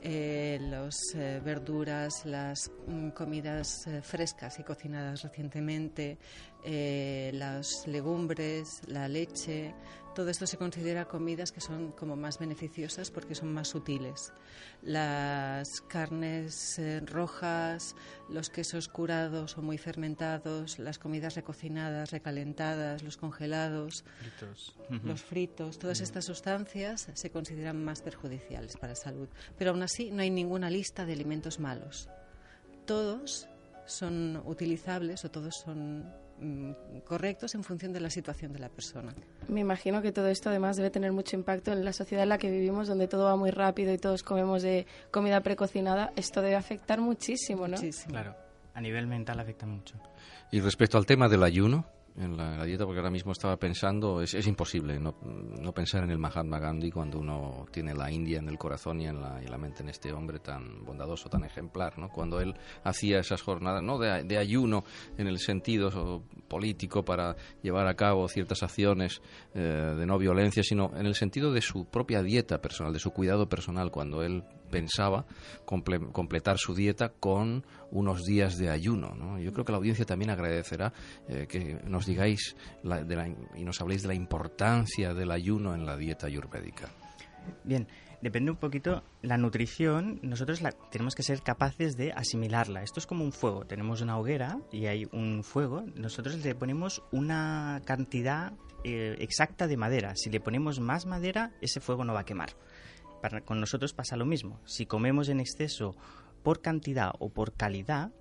Eh, 0.00 0.58
las 0.62 1.14
eh, 1.14 1.40
verduras, 1.44 2.24
las 2.24 2.70
mm, 2.86 3.10
comidas 3.10 3.86
eh, 3.86 4.00
frescas 4.02 4.58
y 4.58 4.62
cocinadas 4.62 5.22
recientemente, 5.22 6.18
las 6.62 7.86
legumbres, 7.86 8.82
la 8.86 9.08
leche, 9.08 9.74
todo 10.14 10.28
esto 10.28 10.46
se 10.46 10.56
considera 10.56 11.06
comidas 11.06 11.52
que 11.52 11.60
son 11.60 11.92
como 11.92 12.16
más 12.16 12.38
beneficiosas 12.38 13.10
porque 13.10 13.34
son 13.34 13.52
más 13.52 13.68
sutiles. 13.68 14.32
Las 14.82 15.80
carnes 15.82 16.78
eh, 16.78 17.00
rojas, 17.00 17.94
los 18.28 18.50
quesos 18.50 18.88
curados 18.88 19.56
o 19.56 19.62
muy 19.62 19.78
fermentados, 19.78 20.78
las 20.78 20.98
comidas 20.98 21.34
recocinadas, 21.34 22.10
recalentadas, 22.10 23.02
los 23.02 23.16
congelados, 23.16 24.04
los 25.04 25.22
fritos, 25.22 25.78
todas 25.78 26.00
estas 26.00 26.24
sustancias 26.24 27.08
se 27.12 27.30
consideran 27.30 27.82
más 27.84 28.02
perjudiciales 28.02 28.76
para 28.76 28.92
la 28.92 28.96
salud. 28.96 29.28
Pero 29.58 29.70
aún 29.70 29.82
así 29.82 30.10
no 30.10 30.22
hay 30.22 30.30
ninguna 30.30 30.70
lista 30.70 31.06
de 31.06 31.12
alimentos 31.12 31.60
malos. 31.60 32.08
Todos 32.86 33.48
son 33.86 34.42
utilizables 34.44 35.24
o 35.24 35.30
todos 35.30 35.56
son 35.56 36.04
correctos 37.04 37.54
en 37.54 37.64
función 37.64 37.92
de 37.92 38.00
la 38.00 38.10
situación 38.10 38.52
de 38.52 38.58
la 38.58 38.68
persona. 38.68 39.14
Me 39.48 39.60
imagino 39.60 40.02
que 40.02 40.12
todo 40.12 40.28
esto 40.28 40.48
además 40.48 40.76
debe 40.76 40.90
tener 40.90 41.12
mucho 41.12 41.36
impacto 41.36 41.72
en 41.72 41.84
la 41.84 41.92
sociedad 41.92 42.22
en 42.22 42.30
la 42.30 42.38
que 42.38 42.50
vivimos, 42.50 42.88
donde 42.88 43.08
todo 43.08 43.24
va 43.24 43.36
muy 43.36 43.50
rápido 43.50 43.92
y 43.92 43.98
todos 43.98 44.22
comemos 44.22 44.62
de 44.62 44.86
comida 45.10 45.40
precocinada. 45.40 46.12
Esto 46.16 46.42
debe 46.42 46.56
afectar 46.56 47.00
muchísimo, 47.00 47.68
¿no? 47.68 47.76
Claro, 48.08 48.34
a 48.74 48.80
nivel 48.80 49.06
mental 49.06 49.40
afecta 49.40 49.66
mucho. 49.66 49.96
Y 50.50 50.60
respecto 50.60 50.98
al 50.98 51.06
tema 51.06 51.28
del 51.28 51.42
ayuno, 51.42 51.86
en 52.16 52.36
la, 52.36 52.64
dieta 52.64 52.84
porque 52.84 52.98
ahora 52.98 53.10
mismo 53.10 53.32
estaba 53.32 53.56
pensando, 53.56 54.20
es, 54.20 54.34
es 54.34 54.46
imposible 54.46 54.98
no, 54.98 55.14
no, 55.22 55.72
pensar 55.72 56.04
en 56.04 56.10
el 56.10 56.18
Mahatma 56.18 56.58
Gandhi 56.58 56.90
cuando 56.90 57.18
uno 57.18 57.66
tiene 57.70 57.94
la 57.94 58.10
India 58.10 58.38
en 58.38 58.48
el 58.48 58.58
corazón 58.58 59.00
y 59.00 59.06
en 59.06 59.20
la, 59.20 59.42
y 59.42 59.46
la 59.46 59.58
mente 59.58 59.82
en 59.82 59.88
este 59.88 60.12
hombre 60.12 60.38
tan 60.40 60.84
bondadoso, 60.84 61.28
tan 61.28 61.44
ejemplar, 61.44 61.98
¿no? 61.98 62.08
Cuando 62.08 62.40
él 62.40 62.54
hacía 62.84 63.20
esas 63.20 63.42
jornadas, 63.42 63.82
no 63.82 63.98
de, 63.98 64.38
ayuno 64.38 64.84
en 65.18 65.26
el 65.26 65.38
sentido 65.38 66.22
político 66.48 67.04
para 67.04 67.36
llevar 67.62 67.86
a 67.86 67.94
cabo 67.94 68.26
ciertas 68.28 68.62
acciones 68.62 69.20
eh, 69.54 69.60
de 69.60 70.06
no 70.06 70.18
violencia, 70.18 70.62
sino 70.62 70.92
en 70.96 71.06
el 71.06 71.14
sentido 71.14 71.52
de 71.52 71.60
su 71.60 71.86
propia 71.86 72.22
dieta 72.22 72.60
personal, 72.60 72.92
de 72.92 72.98
su 72.98 73.10
cuidado 73.10 73.48
personal, 73.48 73.90
cuando 73.90 74.22
él 74.22 74.44
pensaba 74.70 75.26
completar 75.64 76.58
su 76.58 76.74
dieta 76.74 77.10
con 77.10 77.66
unos 77.90 78.24
días 78.24 78.56
de 78.56 78.70
ayuno. 78.70 79.14
¿no? 79.14 79.38
Yo 79.38 79.52
creo 79.52 79.64
que 79.64 79.72
la 79.72 79.78
audiencia 79.78 80.04
también 80.04 80.30
agradecerá 80.30 80.92
eh, 81.28 81.46
que 81.48 81.80
nos 81.84 82.06
digáis 82.06 82.56
y 83.56 83.64
nos 83.64 83.80
habléis 83.80 84.02
de 84.02 84.08
la 84.08 84.14
importancia 84.14 85.12
del 85.14 85.30
ayuno 85.30 85.74
en 85.74 85.84
la 85.84 85.96
dieta 85.96 86.26
ayurvédica. 86.26 86.88
Bien, 87.64 87.88
depende 88.20 88.50
un 88.50 88.56
poquito 88.56 89.02
la 89.22 89.36
nutrición, 89.38 90.20
nosotros 90.22 90.60
la, 90.60 90.72
tenemos 90.72 91.14
que 91.14 91.22
ser 91.22 91.42
capaces 91.42 91.96
de 91.96 92.12
asimilarla. 92.12 92.82
Esto 92.82 93.00
es 93.00 93.06
como 93.06 93.24
un 93.24 93.32
fuego, 93.32 93.64
tenemos 93.64 94.00
una 94.00 94.18
hoguera 94.18 94.58
y 94.70 94.86
hay 94.86 95.08
un 95.12 95.42
fuego, 95.42 95.84
nosotros 95.94 96.44
le 96.44 96.54
ponemos 96.54 97.02
una 97.12 97.82
cantidad 97.84 98.52
eh, 98.84 99.16
exacta 99.18 99.66
de 99.66 99.76
madera. 99.76 100.14
Si 100.16 100.30
le 100.30 100.40
ponemos 100.40 100.80
más 100.80 101.06
madera, 101.06 101.52
ese 101.60 101.80
fuego 101.80 102.04
no 102.04 102.14
va 102.14 102.20
a 102.20 102.24
quemar 102.24 102.50
con 103.44 103.60
nosotros 103.60 103.92
pasa 103.92 104.16
lo 104.16 104.26
mismo. 104.26 104.60
Si 104.64 104.86
comemos 104.86 105.28
en 105.28 105.40
exceso 105.40 105.94
por 106.42 106.60
cantidad 106.60 107.12
o 107.18 107.28
por 107.28 107.54
calidad, 107.54 108.12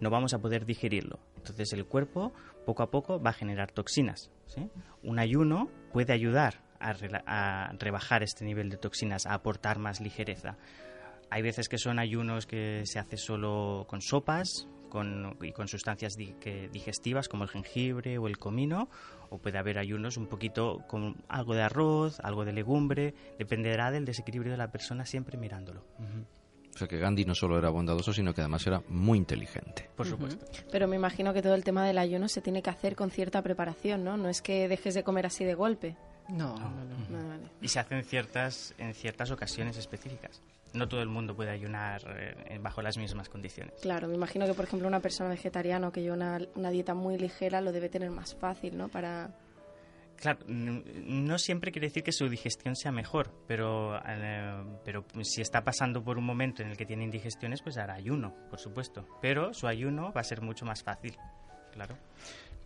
no 0.00 0.10
vamos 0.10 0.34
a 0.34 0.38
poder 0.40 0.66
digerirlo. 0.66 1.20
Entonces 1.36 1.72
el 1.72 1.86
cuerpo 1.86 2.32
poco 2.66 2.82
a 2.82 2.90
poco 2.90 3.20
va 3.20 3.30
a 3.30 3.34
generar 3.34 3.70
toxinas. 3.70 4.30
Un 5.02 5.18
ayuno 5.18 5.70
puede 5.92 6.12
ayudar 6.12 6.62
a, 6.80 7.72
rebajar 7.78 8.22
este 8.22 8.44
nivel 8.44 8.70
de 8.70 8.76
toxinas, 8.76 9.26
a 9.26 9.34
aportar 9.34 9.78
más 9.78 10.00
ligereza. 10.00 10.56
Hay 11.30 11.42
veces 11.42 11.68
que 11.68 11.78
son 11.78 11.98
ayunos 11.98 12.46
que 12.46 12.82
se 12.84 12.98
hace 12.98 13.16
solo 13.16 13.86
con 13.88 14.00
sopas 14.00 14.68
con, 14.90 15.38
y 15.40 15.52
con 15.52 15.68
sustancias 15.68 16.16
digestivas 16.16 17.28
como 17.28 17.44
el 17.44 17.50
jengibre 17.50 18.18
o 18.18 18.26
el 18.26 18.36
comino, 18.36 18.90
o 19.30 19.38
puede 19.38 19.56
haber 19.56 19.78
ayunos 19.78 20.18
un 20.18 20.26
poquito 20.26 20.84
con 20.86 21.16
algo 21.28 21.54
de 21.54 21.62
arroz, 21.62 22.20
algo 22.20 22.44
de 22.44 22.52
legumbre, 22.52 23.14
dependerá 23.38 23.90
del 23.90 24.04
desequilibrio 24.04 24.52
de 24.52 24.58
la 24.58 24.70
persona 24.70 25.06
siempre 25.06 25.38
mirándolo. 25.38 25.84
O 26.74 26.78
sea 26.78 26.86
que 26.86 26.98
Gandhi 26.98 27.24
no 27.24 27.34
solo 27.34 27.58
era 27.58 27.68
bondadoso, 27.70 28.12
sino 28.12 28.32
que 28.32 28.42
además 28.42 28.66
era 28.66 28.82
muy 28.88 29.18
inteligente. 29.18 29.90
Por 29.96 30.06
supuesto. 30.06 30.46
Pero 30.70 30.86
me 30.86 30.96
imagino 30.96 31.32
que 31.32 31.42
todo 31.42 31.54
el 31.54 31.64
tema 31.64 31.84
del 31.84 31.98
ayuno 31.98 32.28
se 32.28 32.40
tiene 32.40 32.62
que 32.62 32.70
hacer 32.70 32.96
con 32.96 33.10
cierta 33.10 33.42
preparación, 33.42 34.04
¿no? 34.04 34.16
No 34.16 34.28
es 34.28 34.40
que 34.40 34.68
dejes 34.68 34.94
de 34.94 35.02
comer 35.02 35.26
así 35.26 35.44
de 35.44 35.54
golpe. 35.54 35.96
No, 36.28 36.54
no, 36.56 36.70
no. 37.10 37.50
Y 37.60 37.68
se 37.68 37.80
hace 37.80 37.96
en 37.96 38.04
ciertas, 38.04 38.74
en 38.78 38.94
ciertas 38.94 39.30
ocasiones 39.32 39.76
específicas. 39.76 40.40
No 40.72 40.88
todo 40.88 41.02
el 41.02 41.08
mundo 41.08 41.34
puede 41.34 41.50
ayunar 41.50 42.02
eh, 42.16 42.58
bajo 42.60 42.80
las 42.82 42.96
mismas 42.96 43.28
condiciones. 43.28 43.74
Claro, 43.80 44.08
me 44.08 44.14
imagino 44.14 44.46
que, 44.46 44.54
por 44.54 44.64
ejemplo, 44.64 44.86
una 44.86 45.00
persona 45.00 45.30
vegetariana 45.30 45.90
que 45.90 46.02
lleva 46.02 46.16
una, 46.16 46.38
una 46.54 46.70
dieta 46.70 46.94
muy 46.94 47.18
ligera 47.18 47.60
lo 47.60 47.72
debe 47.72 47.88
tener 47.88 48.10
más 48.10 48.34
fácil, 48.34 48.76
¿no? 48.76 48.88
Para... 48.88 49.30
Claro, 50.16 50.38
no 50.46 51.38
siempre 51.38 51.72
quiere 51.72 51.88
decir 51.88 52.02
que 52.02 52.12
su 52.12 52.28
digestión 52.28 52.76
sea 52.76 52.92
mejor, 52.92 53.32
pero, 53.48 53.96
eh, 54.06 54.64
pero 54.84 55.02
si 55.22 55.40
está 55.40 55.64
pasando 55.64 56.04
por 56.04 56.18
un 56.18 56.24
momento 56.24 56.62
en 56.62 56.68
el 56.68 56.76
que 56.76 56.84
tiene 56.84 57.04
indigestiones, 57.04 57.62
pues 57.62 57.78
hará 57.78 57.94
ayuno, 57.94 58.34
por 58.50 58.60
supuesto. 58.60 59.06
Pero 59.22 59.54
su 59.54 59.66
ayuno 59.66 60.12
va 60.12 60.20
a 60.20 60.24
ser 60.24 60.42
mucho 60.42 60.66
más 60.66 60.82
fácil, 60.82 61.16
claro. 61.72 61.96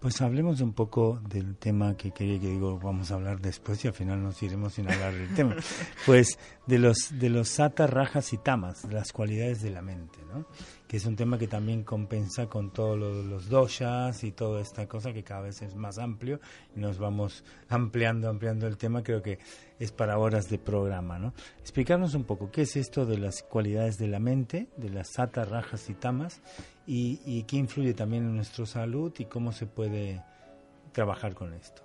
Pues 0.04 0.20
hablemos 0.20 0.60
un 0.60 0.74
poco 0.74 1.18
del 1.30 1.56
tema 1.56 1.96
que 1.96 2.10
quería 2.10 2.38
que 2.38 2.48
digo, 2.48 2.78
vamos 2.78 3.10
a 3.10 3.14
hablar 3.14 3.40
después 3.40 3.82
y 3.86 3.88
al 3.88 3.94
final 3.94 4.22
nos 4.22 4.42
iremos 4.42 4.74
sin 4.74 4.86
hablar 4.92 5.14
del 5.14 5.34
tema. 5.34 5.56
Pues 6.04 6.38
de 6.66 6.78
los 6.78 7.18
de 7.18 7.30
los 7.30 7.48
satas, 7.48 7.88
rajas 7.88 8.34
y 8.34 8.36
tamas, 8.36 8.84
las 8.92 9.14
cualidades 9.14 9.62
de 9.62 9.70
la 9.70 9.80
mente, 9.80 10.18
¿no? 10.30 10.44
Que 10.86 10.98
es 10.98 11.06
un 11.06 11.16
tema 11.16 11.38
que 11.38 11.48
también 11.48 11.84
compensa 11.84 12.48
con 12.48 12.70
todos 12.70 12.98
los 12.98 13.48
doshas 13.48 14.22
y 14.24 14.32
toda 14.32 14.60
esta 14.60 14.86
cosa 14.86 15.14
que 15.14 15.24
cada 15.24 15.40
vez 15.40 15.62
es 15.62 15.74
más 15.74 15.96
amplio 15.96 16.38
y 16.76 16.80
nos 16.80 16.98
vamos 16.98 17.42
ampliando, 17.70 18.28
ampliando 18.28 18.66
el 18.66 18.76
tema, 18.76 19.02
creo 19.02 19.22
que 19.22 19.38
es 19.78 19.92
para 19.92 20.18
horas 20.18 20.48
de 20.48 20.58
programa, 20.58 21.18
¿no? 21.18 21.34
Explicarnos 21.60 22.14
un 22.14 22.24
poco 22.24 22.50
qué 22.50 22.62
es 22.62 22.76
esto 22.76 23.06
de 23.06 23.18
las 23.18 23.42
cualidades 23.42 23.98
de 23.98 24.08
la 24.08 24.20
mente, 24.20 24.68
de 24.76 24.90
las 24.90 25.12
satas, 25.12 25.48
rajas 25.48 25.88
y 25.90 25.94
tamas 25.94 26.40
y, 26.86 27.42
qué 27.44 27.56
influye 27.56 27.94
también 27.94 28.24
en 28.24 28.36
nuestra 28.36 28.66
salud 28.66 29.12
y 29.18 29.24
cómo 29.24 29.52
se 29.52 29.66
puede 29.66 30.22
trabajar 30.92 31.34
con 31.34 31.54
esto. 31.54 31.82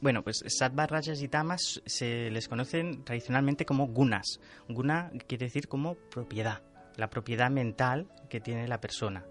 Bueno, 0.00 0.22
pues 0.22 0.42
sattva, 0.46 0.86
rajas 0.86 1.22
y 1.22 1.28
tamas 1.28 1.80
se 1.86 2.30
les 2.30 2.48
conocen 2.48 3.04
tradicionalmente 3.04 3.64
como 3.64 3.86
gunas. 3.86 4.40
Guna 4.68 5.10
quiere 5.26 5.46
decir 5.46 5.68
como 5.68 5.94
propiedad, 5.94 6.62
la 7.00 7.10
propiedad 7.10 7.50
mental 7.50 8.06
que 8.28 8.40
tiene 8.40 8.68
la 8.68 8.80
persona. 8.80 9.24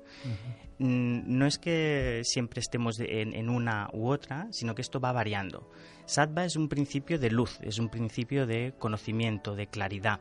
Mm, 0.80 1.38
no 1.38 1.45
es 1.45 1.57
que 1.57 2.22
siempre 2.26 2.59
estemos 2.59 2.99
en, 2.99 3.34
en, 3.34 3.49
una 3.49 3.89
u 3.93 4.09
otra, 4.09 4.47
sino 4.51 4.76
que 4.76 4.82
esto 4.82 4.99
va 4.99 5.11
variando. 5.11 5.72
Sattva 6.05 6.43
es 6.43 6.55
un 6.55 6.67
principio 6.67 7.20
de 7.20 7.30
luz, 7.30 7.59
es 7.61 7.80
un 7.80 7.89
principio 7.89 8.45
de 8.45 8.74
conocimiento, 8.78 9.55
de 9.55 9.67
claridad. 9.67 10.20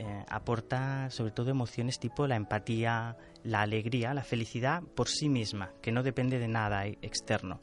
Eh, 0.00 0.24
aporta 0.28 1.10
sobre 1.10 1.32
todo 1.32 1.50
emociones 1.50 1.98
tipo 1.98 2.28
la 2.28 2.36
empatía, 2.36 3.16
la 3.42 3.62
alegría, 3.62 4.14
la 4.14 4.22
felicidad 4.22 4.80
por 4.94 5.08
sí 5.08 5.28
misma, 5.28 5.72
que 5.82 5.90
no 5.90 6.04
depende 6.04 6.38
de 6.38 6.46
nada 6.46 6.86
e-, 6.86 6.98
externo. 7.02 7.60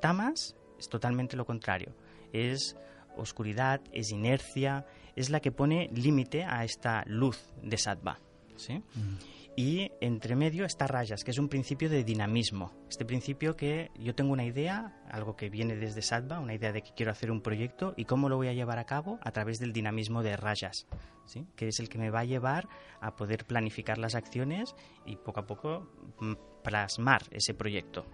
Tamas 0.00 0.56
es 0.78 0.88
totalmente 0.88 1.36
lo 1.36 1.44
contrario, 1.44 1.94
es 2.32 2.74
oscuridad, 3.16 3.82
es 3.92 4.12
inercia, 4.12 4.86
es 5.14 5.28
la 5.28 5.40
que 5.40 5.52
pone 5.52 5.90
límite 5.92 6.44
a 6.44 6.64
esta 6.64 7.04
luz 7.06 7.52
de 7.62 7.76
sattva. 7.76 8.18
¿Sí? 8.58 8.82
Mm 8.94 9.38
y 9.58 9.90
entre 10.00 10.36
medio 10.36 10.64
está 10.64 10.86
rayas, 10.86 11.24
que 11.24 11.32
es 11.32 11.38
un 11.38 11.48
principio 11.48 11.90
de 11.90 12.04
dinamismo. 12.04 12.70
Este 12.88 13.04
principio 13.04 13.56
que 13.56 13.90
yo 13.98 14.14
tengo 14.14 14.32
una 14.32 14.44
idea, 14.44 15.02
algo 15.10 15.34
que 15.34 15.50
viene 15.50 15.74
desde 15.74 16.00
Sattva, 16.00 16.38
una 16.38 16.54
idea 16.54 16.70
de 16.70 16.80
que 16.80 16.92
quiero 16.94 17.10
hacer 17.10 17.32
un 17.32 17.40
proyecto 17.40 17.92
y 17.96 18.04
cómo 18.04 18.28
lo 18.28 18.36
voy 18.36 18.46
a 18.46 18.52
llevar 18.52 18.78
a 18.78 18.84
cabo 18.84 19.18
a 19.20 19.32
través 19.32 19.58
del 19.58 19.72
dinamismo 19.72 20.22
de 20.22 20.36
rayas, 20.36 20.86
¿sí? 21.26 21.44
que 21.56 21.66
es 21.66 21.80
el 21.80 21.88
que 21.88 21.98
me 21.98 22.10
va 22.10 22.20
a 22.20 22.24
llevar 22.24 22.68
a 23.00 23.16
poder 23.16 23.46
planificar 23.46 23.98
las 23.98 24.14
acciones 24.14 24.76
y 25.04 25.16
poco 25.16 25.40
a 25.40 25.46
poco 25.46 25.90
mm, 26.20 26.34
plasmar 26.62 27.22
ese 27.32 27.52
proyecto. 27.52 28.06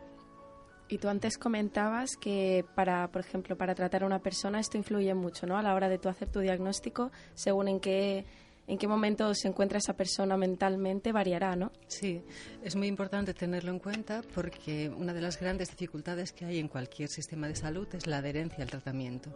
Y 0.89 0.97
tú 0.97 1.09
antes 1.09 1.37
comentabas 1.37 2.17
que 2.17 2.65
para, 2.75 3.09
por 3.09 3.21
ejemplo, 3.21 3.59
para 3.59 3.75
tratar 3.75 4.05
a 4.05 4.07
una 4.07 4.21
persona 4.21 4.61
esto 4.61 4.79
influye 4.79 5.13
mucho, 5.13 5.47
¿no? 5.47 5.59
A 5.59 5.63
la 5.63 5.75
hora 5.75 5.91
de 5.91 5.99
tú 5.99 6.09
hacer 6.09 6.31
tu 6.31 6.41
diagnóstico, 6.41 7.11
según 7.35 7.69
en 7.69 7.81
qué 7.81 8.25
en 8.67 8.79
qué 8.79 8.89
momento 8.89 9.35
se 9.35 9.49
encuentra 9.49 9.79
esa 9.79 9.95
persona 9.95 10.37
mentalmente 10.37 11.13
variará, 11.13 11.57
¿no? 11.57 11.73
Sí, 11.87 12.23
es 12.63 12.77
muy 12.77 12.89
importante 12.89 13.35
tenerlo 13.35 13.71
en 13.71 13.79
cuenta 13.79 14.23
porque 14.35 14.89
una 14.89 15.13
de 15.13 15.21
las 15.21 15.39
grandes 15.39 15.71
dificultades 15.71 16.33
que 16.33 16.45
hay 16.45 16.59
en 16.59 16.69
cualquier 16.69 17.09
sistema 17.09 17.49
de 17.49 17.57
salud 17.57 17.87
es 17.95 18.07
la 18.07 18.19
adherencia 18.19 18.63
al 18.63 18.71
tratamiento. 18.71 19.31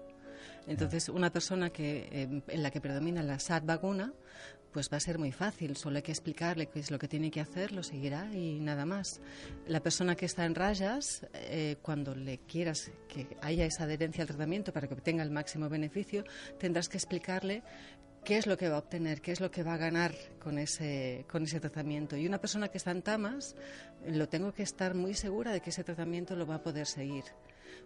Entonces, 0.67 1.09
una 1.09 1.31
persona 1.31 1.71
que, 1.71 2.09
eh, 2.13 2.43
en 2.47 2.63
la 2.63 2.71
que 2.71 2.81
predomina 2.81 3.23
la 3.23 3.39
SAT 3.39 3.65
vacuna, 3.65 4.13
pues 4.73 4.91
va 4.93 4.99
a 4.99 5.01
ser 5.01 5.19
muy 5.19 5.33
fácil. 5.33 5.77
Solo 5.77 5.97
hay 5.97 6.03
que 6.03 6.13
explicarle 6.13 6.67
qué 6.67 6.81
es 6.81 6.91
lo 6.91 6.99
que 6.99 7.09
tiene 7.09 7.31
que 7.31 7.41
hacer, 7.41 7.73
lo 7.73 7.83
seguirá 7.83 8.33
y 8.35 8.61
nada 8.61 8.85
más. 8.85 9.21
La 9.67 9.81
persona 9.81 10.15
que 10.15 10.27
está 10.27 10.45
en 10.45 10.55
rayas, 10.55 11.27
eh, 11.33 11.77
cuando 11.83 12.15
le 12.15 12.39
quieras 12.39 12.91
que 13.09 13.27
haya 13.41 13.65
esa 13.65 13.85
adherencia 13.85 14.23
al 14.23 14.29
tratamiento 14.29 14.73
para 14.73 14.87
que 14.87 14.95
obtenga 14.95 15.23
el 15.23 15.31
máximo 15.31 15.69
beneficio, 15.69 16.25
tendrás 16.59 16.89
que 16.89 16.99
explicarle 16.99 17.63
qué 18.25 18.37
es 18.37 18.47
lo 18.47 18.57
que 18.57 18.69
va 18.69 18.77
a 18.77 18.79
obtener, 18.81 19.21
qué 19.21 19.33
es 19.33 19.41
lo 19.41 19.51
que 19.51 19.63
va 19.63 19.75
a 19.75 19.77
ganar 19.77 20.15
con 20.39 20.59
ese, 20.59 21.25
con 21.31 21.45
ese 21.45 21.61
tratamiento. 21.61 22.17
Y 22.17 22.27
una 22.27 22.39
persona 22.39 22.69
que 22.69 22.79
está 22.79 22.91
en 22.91 23.03
tamas, 23.03 23.57
lo 24.07 24.29
tengo 24.29 24.53
que 24.53 24.63
estar 24.63 24.95
muy 24.95 25.15
segura 25.15 25.53
de 25.53 25.61
que 25.61 25.71
ese 25.71 25.85
tratamiento 25.85 26.37
lo 26.37 26.47
va 26.47 26.57
a 26.57 26.63
poder 26.63 26.87
seguir. 26.87 27.25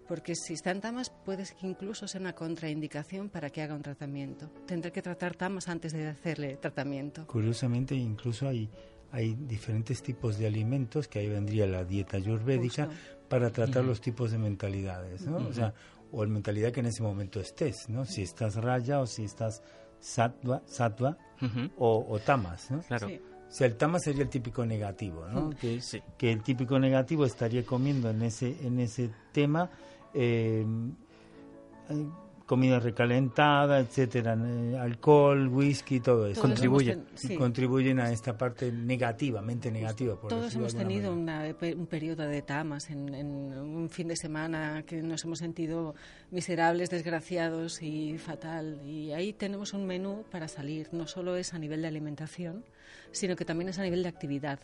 Porque 0.09 0.35
si 0.35 0.55
está 0.55 0.71
en 0.71 0.81
tamas, 0.81 1.11
puede 1.11 1.45
que 1.45 1.67
incluso 1.67 2.09
sea 2.09 2.21
una 2.21 2.35
contraindicación 2.35 3.29
para 3.29 3.51
que 3.51 3.63
haga 3.63 3.75
un 3.75 3.83
tratamiento. 3.83 4.49
Tendré 4.67 4.93
que 4.93 5.03
tratar 5.03 5.35
tamas 5.37 5.69
antes 5.69 5.93
de 5.93 6.09
hacerle 6.09 6.57
tratamiento. 6.57 7.27
Curiosamente, 7.27 7.95
incluso 7.95 8.49
hay, 8.49 8.69
hay 9.13 9.35
diferentes 9.35 10.03
tipos 10.03 10.39
de 10.39 10.47
alimentos, 10.47 11.09
que 11.09 11.21
ahí 11.21 11.29
vendría 11.29 11.67
la 11.67 11.85
dieta 11.85 12.17
ayurvédica, 12.17 12.89
para 13.29 13.51
tratar 13.51 13.85
los 13.85 14.01
tipos 14.01 14.31
de 14.31 14.39
mentalidades, 14.39 15.23
¿no? 15.27 15.37
O 15.37 15.53
sea, 15.53 15.73
o 16.11 16.25
la 16.25 16.31
mentalidad 16.31 16.73
que 16.73 16.81
en 16.81 16.87
ese 16.87 17.03
momento 17.03 17.41
estés, 17.41 17.89
¿no? 17.89 18.05
Si 18.05 18.23
estás 18.23 18.57
raya 18.57 19.01
o 19.01 19.07
si 19.07 19.25
estás 19.25 19.63
sattva, 20.03 20.63
sattva 20.67 21.17
o, 21.79 22.19
tamas, 22.25 22.71
¿no? 22.71 22.81
Claro. 22.81 23.09
O 23.09 23.55
sea, 23.55 23.67
el 23.67 23.77
tamas 23.77 24.03
sería 24.03 24.23
el 24.23 24.29
típico 24.29 24.65
negativo, 24.65 25.27
¿no? 25.29 25.51
Que, 25.51 25.81
que, 26.17 26.33
el 26.33 26.43
típico 26.43 26.79
negativo 26.79 27.25
estaría 27.25 27.65
comiendo 27.65 28.11
en 28.11 28.23
ese, 28.23 28.57
en 28.67 28.81
ese 28.81 29.11
tema 29.33 29.71
eh, 30.15 30.65
comida 32.53 32.81
recalentada, 32.81 33.81
etcétera, 33.81 34.37
eh, 34.39 34.77
alcohol, 34.77 35.49
whisky, 35.49 36.01
todo 36.01 36.27
eso. 36.27 36.43
Contribuyen. 36.43 37.07
Contribuyen 37.39 37.99
a 37.99 38.13
esta 38.13 38.37
parte 38.37 38.71
negativamente 38.71 39.71
negativa. 39.71 40.21
Por 40.21 40.29
Todos 40.29 40.55
hemos 40.55 40.75
tenido 40.75 41.15
un 41.15 41.87
periodo 41.89 42.25
de 42.25 42.43
tamas 42.43 42.91
en, 42.91 43.15
un 43.59 43.89
fin 43.89 44.09
de 44.09 44.17
semana 44.17 44.85
que 44.87 45.01
nos 45.01 45.25
hemos 45.25 45.39
sentido 45.39 45.95
miserables, 46.31 46.91
desgraciados 46.91 47.81
y 47.81 48.19
fatal. 48.19 48.83
Y 48.85 49.13
ahí 49.13 49.33
tenemos 49.33 49.73
un 49.73 49.87
menú 49.87 50.27
para 50.31 50.47
salir. 50.47 50.91
No 50.93 51.07
solo 51.07 51.37
es 51.37 51.55
a 51.55 51.59
nivel 51.59 51.81
de 51.81 51.89
alimentación, 51.89 52.67
sino 53.13 53.35
que 53.35 53.47
también 53.47 53.71
es 53.71 53.79
a 53.79 53.83
nivel 53.83 54.03
de 54.03 54.11
actividad. 54.11 54.61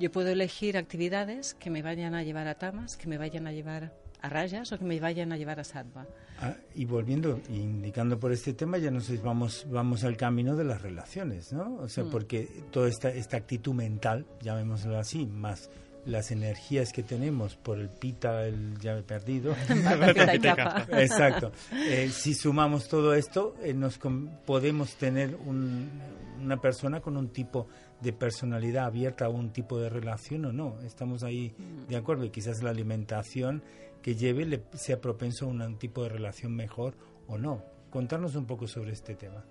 Yo 0.00 0.10
puedo 0.10 0.30
elegir 0.30 0.76
actividades 0.76 1.54
que 1.54 1.70
me 1.70 1.80
vayan 1.80 2.16
a 2.16 2.24
llevar 2.24 2.48
a 2.48 2.56
tamas, 2.56 2.96
que 2.96 3.06
me 3.06 3.18
vayan 3.18 3.46
a 3.46 3.52
llevar 3.52 3.92
a 4.20 4.28
rayas 4.28 4.72
o 4.72 4.78
que 4.78 4.84
me 4.84 4.98
vayan 5.00 5.32
a 5.32 5.36
llevar 5.36 5.60
a 5.60 5.64
sattva. 5.64 6.06
Ah, 6.40 6.54
y 6.74 6.84
volviendo, 6.84 7.40
indicando 7.48 8.18
por 8.18 8.32
este 8.32 8.52
tema, 8.52 8.78
ya 8.78 8.90
nos 8.90 9.10
vamos, 9.22 9.66
vamos 9.70 10.04
al 10.04 10.16
camino 10.16 10.56
de 10.56 10.64
las 10.64 10.82
relaciones, 10.82 11.52
¿no? 11.52 11.76
O 11.76 11.88
sea, 11.88 12.04
mm. 12.04 12.10
porque 12.10 12.48
toda 12.70 12.88
esta, 12.88 13.10
esta 13.10 13.36
actitud 13.36 13.74
mental, 13.74 14.26
llamémoslo 14.40 14.98
así, 14.98 15.26
más 15.26 15.70
las 16.08 16.30
energías 16.30 16.92
que 16.92 17.02
tenemos 17.02 17.56
por 17.56 17.78
el 17.78 17.90
pita, 17.90 18.46
el 18.46 18.78
llave 18.78 19.02
perdido. 19.02 19.54
Exacto. 20.92 21.52
Eh, 21.88 22.10
si 22.10 22.34
sumamos 22.34 22.88
todo 22.88 23.14
esto, 23.14 23.54
eh, 23.62 23.72
nos 23.72 23.98
podemos 24.46 24.96
tener 24.96 25.36
una 25.36 26.60
persona 26.60 27.00
con 27.00 27.16
un 27.16 27.28
tipo 27.28 27.66
de 28.00 28.12
personalidad 28.12 28.86
abierta 28.86 29.26
a 29.26 29.28
un 29.28 29.50
tipo 29.50 29.78
de 29.78 29.88
relación 29.88 30.44
o 30.46 30.52
no. 30.52 30.78
Estamos 30.84 31.22
ahí 31.22 31.54
de 31.88 31.96
acuerdo 31.96 32.24
y 32.24 32.30
quizás 32.30 32.62
la 32.62 32.70
alimentación 32.70 33.62
que 34.08 34.14
lleve 34.14 34.46
le 34.46 34.62
sea 34.72 35.02
propenso 35.02 35.44
a 35.44 35.48
un 35.48 35.78
tipo 35.78 36.02
de 36.02 36.08
relación 36.08 36.56
mejor 36.56 36.96
o 37.26 37.36
no. 37.36 37.62
Contarnos 37.90 38.36
un 38.36 38.46
poco 38.46 38.66
sobre 38.66 38.92
este 38.92 39.14
tema. 39.14 39.44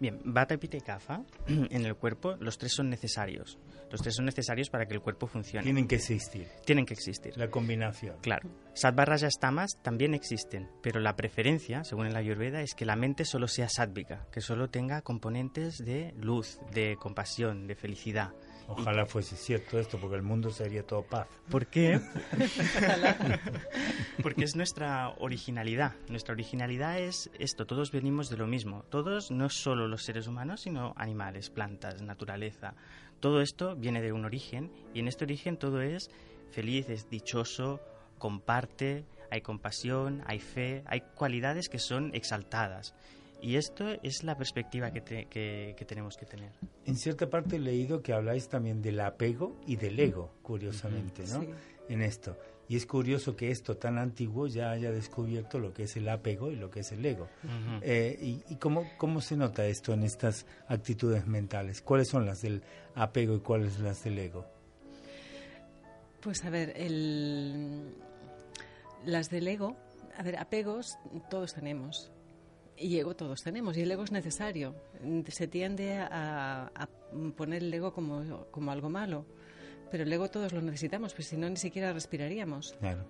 Bien, 0.00 0.22
Bata, 0.24 0.56
Pita 0.56 0.78
y 0.78 0.80
Kapha, 0.80 1.22
en 1.46 1.84
el 1.84 1.94
cuerpo, 1.96 2.34
los 2.40 2.56
tres 2.56 2.72
son 2.72 2.88
necesarios. 2.88 3.58
Los 3.90 4.00
tres 4.00 4.14
son 4.14 4.24
necesarios 4.24 4.70
para 4.70 4.86
que 4.86 4.94
el 4.94 5.02
cuerpo 5.02 5.26
funcione. 5.26 5.64
Tienen 5.64 5.86
que 5.86 5.96
existir. 5.96 6.48
Tienen 6.64 6.86
que 6.86 6.94
existir. 6.94 7.36
La 7.36 7.50
combinación. 7.50 8.16
Claro. 8.22 8.48
Sattva, 8.72 9.04
Rajas, 9.04 9.34
Tamas 9.38 9.72
también 9.82 10.14
existen, 10.14 10.70
pero 10.82 10.98
la 10.98 11.14
preferencia, 11.14 11.84
según 11.84 12.06
en 12.06 12.14
la 12.14 12.20
Ayurveda, 12.20 12.62
es 12.62 12.72
que 12.72 12.86
la 12.86 12.96
mente 12.96 13.26
solo 13.26 13.48
sea 13.48 13.68
sádvica, 13.68 14.26
que 14.32 14.40
solo 14.40 14.70
tenga 14.70 15.02
componentes 15.02 15.76
de 15.76 16.14
luz, 16.16 16.58
de 16.72 16.96
compasión, 16.96 17.66
de 17.66 17.74
felicidad. 17.74 18.32
Ojalá 18.68 19.06
fuese 19.06 19.36
cierto 19.36 19.78
esto, 19.78 19.98
porque 19.98 20.16
el 20.16 20.22
mundo 20.22 20.50
sería 20.50 20.82
todo 20.86 21.02
paz. 21.02 21.26
¿Por 21.50 21.66
qué? 21.66 22.00
porque 24.22 24.44
es 24.44 24.56
nuestra 24.56 25.10
originalidad. 25.18 25.94
Nuestra 26.08 26.32
originalidad 26.32 26.98
es 26.98 27.30
esto, 27.38 27.66
todos 27.66 27.90
venimos 27.90 28.30
de 28.30 28.36
lo 28.36 28.46
mismo. 28.46 28.84
Todos, 28.90 29.30
no 29.30 29.48
solo 29.48 29.88
los 29.88 30.04
seres 30.04 30.26
humanos, 30.26 30.62
sino 30.62 30.94
animales, 30.96 31.50
plantas, 31.50 32.02
naturaleza. 32.02 32.74
Todo 33.20 33.40
esto 33.40 33.76
viene 33.76 34.02
de 34.02 34.12
un 34.12 34.24
origen 34.24 34.72
y 34.94 35.00
en 35.00 35.08
este 35.08 35.24
origen 35.24 35.56
todo 35.56 35.80
es 35.80 36.10
feliz, 36.50 36.88
es 36.88 37.08
dichoso, 37.08 37.80
comparte, 38.18 39.04
hay 39.30 39.40
compasión, 39.40 40.22
hay 40.26 40.38
fe, 40.38 40.82
hay 40.86 41.02
cualidades 41.14 41.68
que 41.68 41.78
son 41.78 42.14
exaltadas. 42.14 42.94
Y 43.42 43.56
esto 43.56 43.88
es 44.04 44.22
la 44.22 44.36
perspectiva 44.36 44.92
que, 44.92 45.02
que, 45.02 45.84
tenemos 45.84 46.16
que 46.16 46.26
tener. 46.26 46.52
En 46.86 46.96
cierta 46.96 47.28
parte 47.28 47.56
he 47.56 47.58
leído 47.58 48.00
que 48.00 48.12
habláis 48.12 48.48
también 48.48 48.80
del 48.80 49.00
apego 49.00 49.60
y 49.66 49.74
del 49.74 49.98
ego, 49.98 50.32
curiosamente, 50.42 51.24
¿no? 51.26 51.44
En 51.88 52.02
esto. 52.02 52.38
Y 52.68 52.76
es 52.76 52.86
curioso 52.86 53.34
que 53.34 53.50
esto 53.50 53.76
tan 53.76 53.98
antiguo 53.98 54.46
ya 54.46 54.70
haya 54.70 54.92
descubierto 54.92 55.58
lo 55.58 55.74
que 55.74 55.82
es 55.82 55.96
el 55.96 56.08
apego 56.08 56.52
y 56.52 56.56
lo 56.56 56.70
que 56.70 56.80
es 56.80 56.92
el 56.92 57.04
ego. 57.04 57.28
Eh, 57.82 58.16
¿Y, 58.22 58.44
y 58.48 58.56
cómo, 58.56 58.88
cómo 58.96 59.20
se 59.20 59.36
nota 59.36 59.66
esto 59.66 59.92
en 59.92 60.04
estas 60.04 60.46
actitudes 60.68 61.26
mentales? 61.26 61.82
¿Cuáles 61.82 62.08
son 62.08 62.24
las 62.24 62.42
del 62.42 62.62
apego 62.94 63.34
y 63.34 63.40
cuáles 63.40 63.80
las 63.80 64.04
del 64.04 64.20
ego? 64.20 64.46
Pues 66.20 66.44
a 66.44 66.50
ver, 66.50 66.72
el, 66.76 67.96
las 69.04 69.28
del 69.30 69.48
ego, 69.48 69.76
a 70.16 70.22
ver, 70.22 70.38
apegos 70.38 70.96
todos 71.28 71.54
tenemos 71.54 72.12
y 72.76 72.98
ego 72.98 73.14
todos 73.14 73.42
tenemos, 73.42 73.76
y 73.76 73.82
el 73.82 73.90
ego 73.90 74.04
es 74.04 74.12
necesario. 74.12 74.74
Se 75.28 75.46
tiende 75.46 75.96
a, 75.98 76.88
poner 77.36 77.62
el 77.62 77.72
ego 77.72 77.92
como, 77.92 78.46
como, 78.50 78.70
algo 78.70 78.88
malo, 78.88 79.24
pero 79.90 80.04
el 80.04 80.12
ego 80.12 80.30
todos 80.30 80.52
lo 80.52 80.62
necesitamos, 80.62 81.14
pues 81.14 81.28
si 81.28 81.36
no, 81.36 81.48
ni 81.48 81.56
siquiera 81.56 81.92
respiraríamos. 81.92 82.74
Claro. 82.80 83.04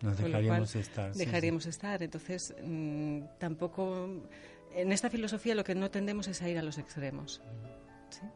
Nos 0.00 0.18
dejaríamos 0.18 0.74
estar. 0.74 1.14
Dejaríamos 1.14 1.66
estar. 1.66 2.02
Entonces, 2.02 2.54
mm, 2.62 3.20
tampoco. 3.38 4.08
En 4.74 4.90
esta 4.90 5.10
filosofía 5.10 5.54
lo 5.54 5.64
que 5.64 5.74
no 5.74 5.90
tendemos 5.90 6.26
es 6.28 6.42
a 6.42 6.48
ir 6.48 6.58
a 6.58 6.62
los 6.62 6.78
extremos. 6.78 7.40
¿sí? 8.10 8.26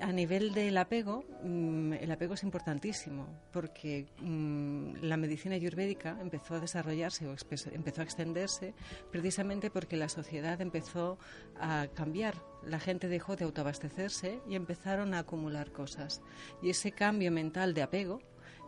A 0.00 0.12
nivel 0.12 0.52
del 0.52 0.76
apego, 0.76 1.24
mm, 1.42 1.94
el 1.94 2.10
apego 2.12 2.34
es 2.34 2.42
importantísimo 2.42 3.26
porque 3.50 4.06
mm, 4.20 4.96
la 5.02 5.16
medicina 5.16 5.54
ayurvédica 5.54 6.18
empezó 6.20 6.56
a 6.56 6.60
desarrollarse 6.60 7.26
o 7.26 7.34
empezó 7.72 8.00
a 8.00 8.04
extenderse 8.04 8.74
precisamente 9.10 9.70
porque 9.70 9.96
la 9.96 10.10
sociedad 10.10 10.60
empezó 10.60 11.18
a 11.58 11.88
cambiar. 11.94 12.34
La 12.62 12.78
gente 12.78 13.08
dejó 13.08 13.36
de 13.36 13.44
autoabastecerse 13.44 14.40
y 14.48 14.54
empezaron 14.54 15.14
a 15.14 15.20
acumular 15.20 15.72
cosas. 15.72 16.20
Y 16.62 16.68
ese 16.70 16.92
cambio 16.92 17.32
mental 17.32 17.72
de 17.72 17.82
apego 17.82 18.20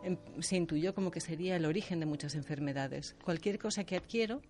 em, 0.03 0.17
se 0.39 0.55
intuyó 0.55 0.95
como 0.95 1.11
que 1.11 1.21
sería 1.21 1.55
el 1.55 1.65
origen 1.65 1.99
de 1.99 2.07
muchas 2.07 2.33
enfermedades. 2.33 3.15
Cualquier 3.23 3.59
cosa 3.59 3.83
que 3.83 3.97
adquiero 3.97 4.41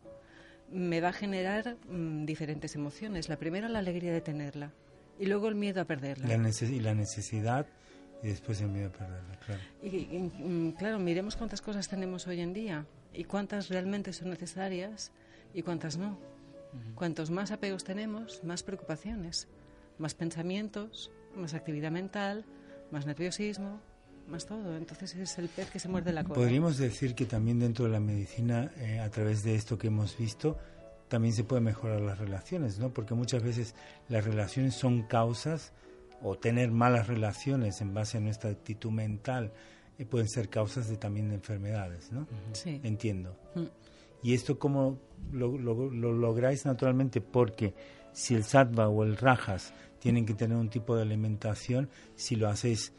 me 0.72 1.02
va 1.02 1.10
a 1.10 1.14
generar 1.14 1.76
mm, 1.90 2.26
diferentes 2.26 2.76
emociones. 2.76 3.28
La 3.28 3.38
primera, 3.38 3.68
la 3.68 3.80
alegría 3.80 4.14
de 4.14 4.22
tenerla 4.22 4.72
y 5.20 5.26
luego 5.26 5.50
el 5.50 5.56
miedo 5.56 5.82
a 5.82 5.86
perderla. 5.86 6.28
La 6.28 6.36
y 6.36 6.80
la 6.80 6.96
necesidad 6.96 7.68
y 8.24 8.28
después 8.28 8.62
el 8.62 8.70
miedo 8.70 8.88
a 8.88 8.92
perderla, 8.92 9.40
claro. 9.46 9.62
Y, 9.84 10.18
mm, 10.18 10.72
claro, 10.72 11.00
miremos 11.00 11.36
cuántas 11.36 11.62
cosas 11.62 11.88
tenemos 11.88 12.26
hoy 12.28 12.40
en 12.40 12.54
día 12.54 12.86
y 13.14 13.26
cuántas 13.26 13.70
realmente 13.70 14.14
son 14.14 14.30
necesarias 14.30 15.12
y 15.54 15.62
cuántas 15.62 15.98
no. 15.98 16.18
Cuantos 16.96 17.32
más 17.32 17.52
apegos 17.52 17.84
tenemos, 17.84 18.44
más 18.44 18.62
preocupaciones, 18.64 19.48
más 19.98 20.14
pensamientos, 20.14 21.12
más 21.36 21.54
actividad 21.54 21.92
mental, 21.92 22.46
más 22.92 23.06
nerviosismo, 23.08 23.82
más 24.28 24.46
todo. 24.46 24.78
Entonces 24.78 25.16
es 25.16 25.38
el 25.40 25.50
pez 25.50 25.72
que 25.72 25.80
se 25.80 25.90
muerde 25.90 26.14
la 26.14 26.24
cola. 26.24 26.36
Podríamos 26.36 26.78
decir 26.78 27.16
que 27.16 27.26
también 27.26 27.60
dentro 27.60 27.86
de 27.86 27.92
la 27.92 28.00
medicina, 28.00 28.72
eh, 28.78 29.00
a 29.00 29.10
través 29.10 29.44
de 29.44 29.56
esto 29.56 29.78
que 29.78 29.88
hemos 29.88 30.16
visto, 30.18 30.58
también 31.10 31.34
se 31.34 31.44
puede 31.44 31.62
mejorar 31.62 32.02
las 32.02 32.18
relaciones, 32.18 32.80
¿no? 32.80 32.94
Porque 32.94 33.14
muchas 33.16 33.44
veces 33.44 33.76
las 34.08 34.24
relaciones 34.24 34.76
son 34.76 35.04
causas 35.04 35.74
o 36.22 36.38
tener 36.38 36.72
malas 36.72 37.08
relaciones 37.08 37.82
en 37.82 37.94
base 37.94 38.18
a 38.18 38.22
nuestra 38.22 38.50
actitud 38.52 38.92
mental 38.92 39.52
eh, 39.98 40.06
pueden 40.06 40.30
ser 40.30 40.50
causas 40.50 40.88
de 40.88 40.96
también 40.96 41.30
de 41.30 41.36
enfermedades, 41.36 42.12
¿no? 42.12 42.26
Sí. 42.54 42.80
Entiendo. 42.84 43.36
Mm. 43.56 43.66
¿Y 44.24 44.34
esto 44.34 44.58
cómo 44.58 44.98
lo, 45.32 45.58
lo, 45.58 45.90
lo, 45.90 46.14
lográis 46.14 46.66
naturalmente? 46.66 47.22
Porque 47.22 47.74
si 48.14 48.36
el 48.36 48.44
sattva 48.44 48.88
o 48.88 49.04
el 49.04 49.18
rajas 49.18 49.74
tienen 50.00 50.26
que 50.26 50.34
tener 50.34 50.58
un 50.58 50.70
tipo 50.70 50.96
de 50.96 51.02
alimentación, 51.02 51.90
si 52.16 52.36
lo 52.36 52.48
hacéis 52.48 52.94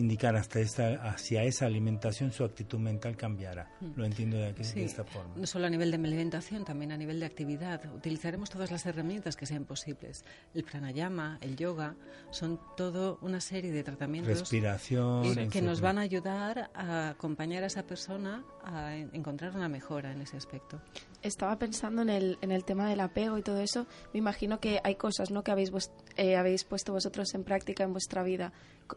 indicar 0.00 0.36
hasta 0.36 0.60
esta, 0.60 0.94
hacia 1.08 1.44
esa 1.44 1.66
alimentación 1.66 2.32
su 2.32 2.44
actitud 2.44 2.78
mental 2.78 3.16
cambiará. 3.16 3.70
Hmm. 3.80 3.92
Lo 3.96 4.04
entiendo 4.04 4.36
de, 4.36 4.48
aquí, 4.48 4.62
de 4.62 4.84
esta 4.84 5.04
forma. 5.04 5.34
No 5.36 5.46
solo 5.46 5.66
a 5.66 5.70
nivel 5.70 5.90
de 5.90 5.96
alimentación, 5.96 6.64
también 6.64 6.92
a 6.92 6.96
nivel 6.96 7.20
de 7.20 7.26
actividad. 7.26 7.80
Utilizaremos 7.94 8.50
todas 8.50 8.70
las 8.70 8.84
herramientas 8.86 9.36
que 9.36 9.46
sean 9.46 9.64
posibles. 9.64 10.24
El 10.54 10.64
pranayama, 10.64 11.38
el 11.40 11.56
yoga, 11.56 11.94
son 12.30 12.60
todo 12.76 13.18
una 13.22 13.40
serie 13.40 13.70
de 13.70 13.82
tratamientos 13.84 14.40
Respiración, 14.40 15.50
que 15.50 15.62
nos 15.62 15.80
van 15.80 15.98
a 15.98 16.02
ayudar 16.02 16.70
a 16.74 17.10
acompañar 17.10 17.62
a 17.62 17.66
esa 17.66 17.84
persona 17.84 18.44
a 18.64 18.96
encontrar 18.96 19.54
una 19.54 19.68
mejora 19.68 20.12
en 20.12 20.22
ese 20.22 20.36
aspecto. 20.36 20.80
Estaba 21.22 21.58
pensando 21.58 22.02
en 22.02 22.08
el, 22.08 22.38
en 22.40 22.50
el 22.50 22.64
tema 22.64 22.88
del 22.88 23.00
apego 23.00 23.38
y 23.38 23.42
todo 23.42 23.60
eso. 23.60 23.86
Me 24.12 24.18
imagino 24.18 24.60
que 24.60 24.80
hay 24.82 24.94
cosas 24.94 25.30
¿no? 25.30 25.42
que 25.42 25.50
habéis, 25.50 25.70
eh, 26.16 26.36
habéis 26.36 26.64
puesto 26.64 26.92
vosotros 26.92 27.34
en 27.34 27.44
práctica 27.44 27.84
en 27.84 27.92
vuestra 27.92 28.22
vida 28.22 28.52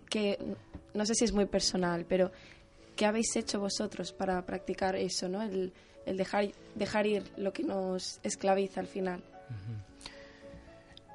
que 0.09 0.37
no 0.93 1.05
sé 1.05 1.15
si 1.15 1.25
es 1.25 1.33
muy 1.33 1.45
personal, 1.45 2.05
pero 2.07 2.31
¿qué 2.95 3.05
habéis 3.05 3.35
hecho 3.35 3.59
vosotros 3.59 4.13
para 4.13 4.45
practicar 4.45 4.95
eso, 4.95 5.27
¿no? 5.29 5.41
El, 5.41 5.73
dejar, 6.05 6.51
dejar 6.75 7.07
ir 7.07 7.23
lo 7.37 7.53
que 7.53 7.63
nos 7.63 8.19
esclaviza 8.23 8.79
al 8.79 8.87
final. 8.87 9.23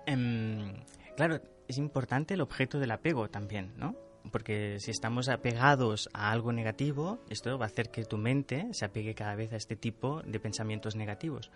Em, 0.07 0.73
claro, 1.17 1.41
es 1.67 1.79
importante 1.79 2.35
el 2.35 2.41
objeto 2.41 2.79
del 2.79 2.91
apego 2.91 3.29
también, 3.29 3.73
¿no? 3.77 3.95
Porque 4.31 4.79
si 4.81 4.91
estamos 4.91 5.29
apegados 5.29 6.09
a 6.12 6.31
algo 6.31 6.53
negativo, 6.53 7.19
esto 7.31 7.59
va 7.59 7.66
a 7.66 7.69
hacer 7.69 7.91
que 7.91 8.05
tu 8.05 8.19
mente 8.19 8.69
se 8.73 8.85
apegue 8.85 9.14
cada 9.14 9.35
vez 9.35 9.53
a 9.53 9.57
este 9.57 9.77
tipo 9.77 10.23
de 10.23 10.39
pensamientos 10.41 10.97
negativos 10.97 11.51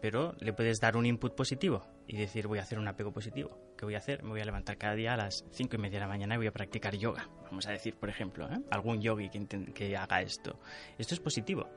pero 0.00 0.34
le 0.40 0.52
puedes 0.52 0.80
dar 0.80 0.96
un 0.96 1.06
input 1.06 1.34
positivo 1.34 1.86
y 2.06 2.16
decir 2.16 2.46
voy 2.46 2.58
a 2.58 2.62
hacer 2.62 2.78
un 2.78 2.88
apego 2.88 3.12
positivo. 3.12 3.58
¿Qué 3.76 3.84
voy 3.84 3.94
a 3.94 3.98
hacer? 3.98 4.22
Me 4.22 4.30
voy 4.30 4.40
a 4.40 4.44
levantar 4.44 4.78
cada 4.78 4.94
día 4.94 5.14
a 5.14 5.16
las 5.16 5.44
5 5.52 5.76
y 5.76 5.78
media 5.78 5.98
de 5.98 6.06
la 6.06 6.08
mañana 6.08 6.34
y 6.34 6.38
voy 6.38 6.46
a 6.46 6.52
practicar 6.52 6.96
yoga. 6.96 7.28
Vamos 7.44 7.66
a 7.66 7.72
decir, 7.72 7.94
por 7.96 8.08
ejemplo, 8.08 8.46
¿eh? 8.50 8.60
algún 8.70 9.00
yogi 9.00 9.28
que, 9.28 9.46
que 9.72 9.96
haga 9.96 10.22
esto. 10.22 10.58
Esto 10.98 11.14
es 11.14 11.20
positivo. 11.20 11.68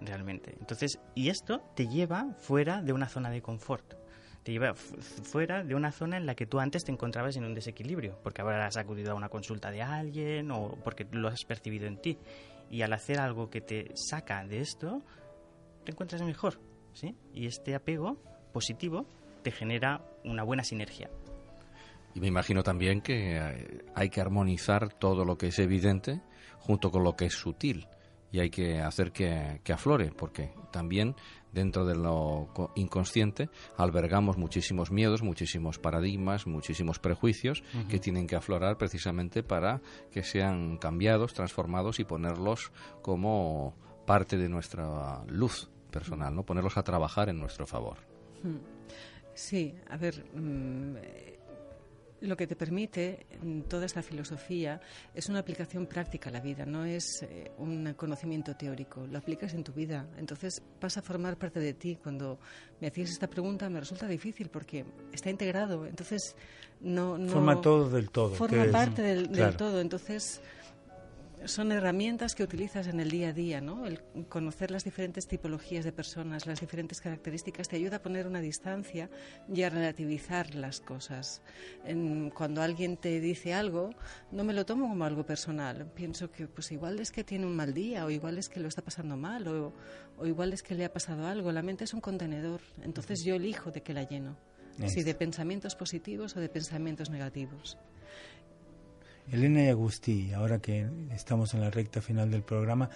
realmente. 0.00 0.56
Entonces, 0.58 0.98
y 1.14 1.28
esto 1.28 1.62
te 1.74 1.86
lleva 1.86 2.34
fuera 2.38 2.82
de 2.82 2.92
una 2.92 3.08
zona 3.08 3.30
de 3.30 3.42
confort. 3.42 3.99
Te 4.42 4.52
lleva 4.52 4.74
fuera 4.74 5.62
de 5.62 5.74
una 5.74 5.92
zona 5.92 6.16
en 6.16 6.26
la 6.26 6.34
que 6.34 6.46
tú 6.46 6.60
antes 6.60 6.84
te 6.84 6.92
encontrabas 6.92 7.36
en 7.36 7.44
un 7.44 7.54
desequilibrio, 7.54 8.18
porque 8.22 8.40
habrás 8.42 8.76
acudido 8.76 9.12
a 9.12 9.14
una 9.14 9.28
consulta 9.28 9.70
de 9.70 9.82
alguien 9.82 10.50
o 10.50 10.78
porque 10.82 11.06
lo 11.12 11.28
has 11.28 11.44
percibido 11.44 11.86
en 11.86 12.00
ti. 12.00 12.18
Y 12.70 12.82
al 12.82 12.92
hacer 12.92 13.18
algo 13.18 13.50
que 13.50 13.60
te 13.60 13.90
saca 13.94 14.44
de 14.46 14.60
esto, 14.60 15.02
te 15.84 15.92
encuentras 15.92 16.22
mejor. 16.22 16.58
¿sí? 16.94 17.14
Y 17.34 17.46
este 17.46 17.74
apego 17.74 18.16
positivo 18.52 19.06
te 19.42 19.50
genera 19.50 20.00
una 20.24 20.42
buena 20.42 20.64
sinergia. 20.64 21.10
Y 22.14 22.20
me 22.20 22.26
imagino 22.26 22.62
también 22.62 23.00
que 23.00 23.36
eh, 23.36 23.84
hay 23.94 24.10
que 24.10 24.20
armonizar 24.20 24.92
todo 24.92 25.24
lo 25.24 25.36
que 25.36 25.48
es 25.48 25.58
evidente 25.58 26.20
junto 26.58 26.90
con 26.90 27.04
lo 27.04 27.14
que 27.14 27.26
es 27.26 27.34
sutil 27.34 27.86
y 28.32 28.40
hay 28.40 28.50
que 28.50 28.80
hacer 28.80 29.12
que, 29.12 29.60
aflore, 29.72 30.12
porque 30.16 30.52
también 30.70 31.16
dentro 31.52 31.84
de 31.84 31.94
lo 31.94 32.48
inconsciente 32.74 33.48
albergamos 33.76 34.36
muchísimos 34.36 34.90
miedos, 34.90 35.22
muchísimos 35.22 35.78
paradigmas, 35.78 36.46
muchísimos 36.46 36.98
prejuicios 36.98 37.62
que 37.88 37.98
tienen 37.98 38.26
que 38.26 38.36
aflorar 38.36 38.78
precisamente 38.78 39.42
para 39.42 39.80
que 40.10 40.22
sean 40.22 40.76
cambiados, 40.76 41.34
transformados 41.34 42.00
y 42.00 42.04
ponerlos 42.04 42.72
como 43.02 43.74
parte 44.06 44.36
de 44.36 44.48
nuestra 44.48 45.24
luz 45.26 45.70
personal, 45.90 46.34
¿no? 46.34 46.44
Ponerlos 46.44 46.76
a 46.76 46.82
trabajar 46.82 47.28
en 47.28 47.38
nuestro 47.38 47.66
favor. 47.66 47.98
Hmm. 48.42 48.58
Sí, 49.34 49.74
a 49.88 49.96
ver, 49.96 50.24
mm, 50.34 50.96
lo 52.20 52.36
que 52.36 52.46
te 52.46 52.56
permite 52.56 53.26
toda 53.68 53.86
esta 53.86 54.02
filosofía 54.02 54.80
es 55.14 55.28
una 55.28 55.38
aplicación 55.38 55.86
práctica 55.86 56.30
a 56.30 56.32
la 56.32 56.40
vida, 56.40 56.66
no 56.66 56.84
es 56.84 57.22
eh, 57.22 57.50
un 57.58 57.94
conocimiento 57.94 58.54
teórico, 58.54 59.06
lo 59.06 59.18
aplicas 59.18 59.54
en 59.54 59.64
tu 59.64 59.72
vida. 59.72 60.06
Entonces 60.18 60.62
pasa 60.78 61.00
a 61.00 61.02
formar 61.02 61.36
parte 61.36 61.60
de 61.60 61.74
ti. 61.74 61.98
Cuando 62.02 62.38
me 62.80 62.88
hacías 62.88 63.10
esta 63.10 63.28
pregunta 63.28 63.68
me 63.70 63.80
resulta 63.80 64.06
difícil 64.06 64.48
porque 64.48 64.84
está 65.12 65.30
integrado, 65.30 65.86
entonces 65.86 66.36
no... 66.80 67.18
forma 67.28 67.60
todo 67.60 67.88
del 67.90 68.10
todo. 68.10 68.34
Forma 68.34 68.66
parte 68.66 69.02
del, 69.02 69.56
todo, 69.56 69.80
entonces 69.80 70.40
son 71.46 71.72
herramientas 71.72 72.34
que 72.34 72.42
utilizas 72.42 72.86
en 72.86 73.00
el 73.00 73.10
día 73.10 73.28
a 73.28 73.32
día, 73.32 73.60
¿no? 73.60 73.86
El 73.86 74.02
conocer 74.28 74.70
las 74.70 74.84
diferentes 74.84 75.26
tipologías 75.26 75.84
de 75.84 75.92
personas, 75.92 76.46
las 76.46 76.60
diferentes 76.60 77.00
características, 77.00 77.68
te 77.68 77.76
ayuda 77.76 77.96
a 77.96 78.02
poner 78.02 78.26
una 78.26 78.40
distancia 78.40 79.10
y 79.52 79.62
a 79.62 79.70
relativizar 79.70 80.54
las 80.54 80.80
cosas. 80.80 81.42
cuando 82.34 82.62
alguien 82.62 82.96
te 82.96 83.20
dice 83.20 83.54
algo, 83.54 83.90
no 84.30 84.44
me 84.44 84.52
lo 84.52 84.66
tomo 84.66 84.88
como 84.88 85.04
algo 85.04 85.24
personal. 85.24 85.90
Pienso 85.94 86.30
que, 86.30 86.46
pues, 86.46 86.72
igual 86.72 87.00
es 87.00 87.10
que 87.10 87.24
tiene 87.24 87.46
un 87.46 87.56
mal 87.56 87.74
día, 87.74 88.04
o 88.04 88.10
igual 88.10 88.38
es 88.38 88.48
que 88.48 88.60
lo 88.60 88.68
está 88.68 88.82
pasando 88.82 89.16
mal, 89.16 89.46
o, 89.48 89.72
o 90.18 90.26
igual 90.26 90.52
es 90.52 90.62
que 90.62 90.74
le 90.74 90.84
ha 90.84 90.92
pasado 90.92 91.26
algo. 91.26 91.52
La 91.52 91.62
mente 91.62 91.84
es 91.84 91.94
un 91.94 92.00
contenedor, 92.00 92.60
entonces 92.82 93.24
yo 93.24 93.34
elijo 93.34 93.70
de 93.70 93.82
qué 93.82 93.94
la 93.94 94.04
lleno. 94.04 94.36
Si 94.88 95.02
de 95.02 95.14
pensamientos 95.14 95.74
positivos 95.76 96.36
o 96.36 96.40
de 96.40 96.48
pensamientos 96.48 97.10
negativos. 97.10 97.76
Elena 99.30 99.62
y 99.62 99.68
Agustí, 99.68 100.32
ahora 100.32 100.58
que 100.58 100.88
estamos 101.12 101.54
en 101.54 101.60
la 101.60 101.70
recta 101.70 102.00
final 102.00 102.30
del 102.30 102.42
programa, 102.42 102.90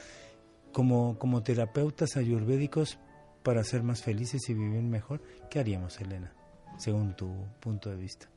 como, 0.73 1.17
como 1.19 1.45
terapeutas 1.45 2.17
ayurvédicos 2.17 2.99
para 3.45 3.63
ser 3.63 3.85
más 3.85 4.03
felices 4.03 4.49
y 4.49 4.55
vivir 4.55 4.83
mejor, 4.83 5.23
¿qué 5.49 5.61
haríamos, 5.61 6.01
Elena, 6.01 6.33
según 6.77 7.15
tu 7.15 7.33
punto 7.61 7.91
de 7.91 7.97
vista? 7.97 8.29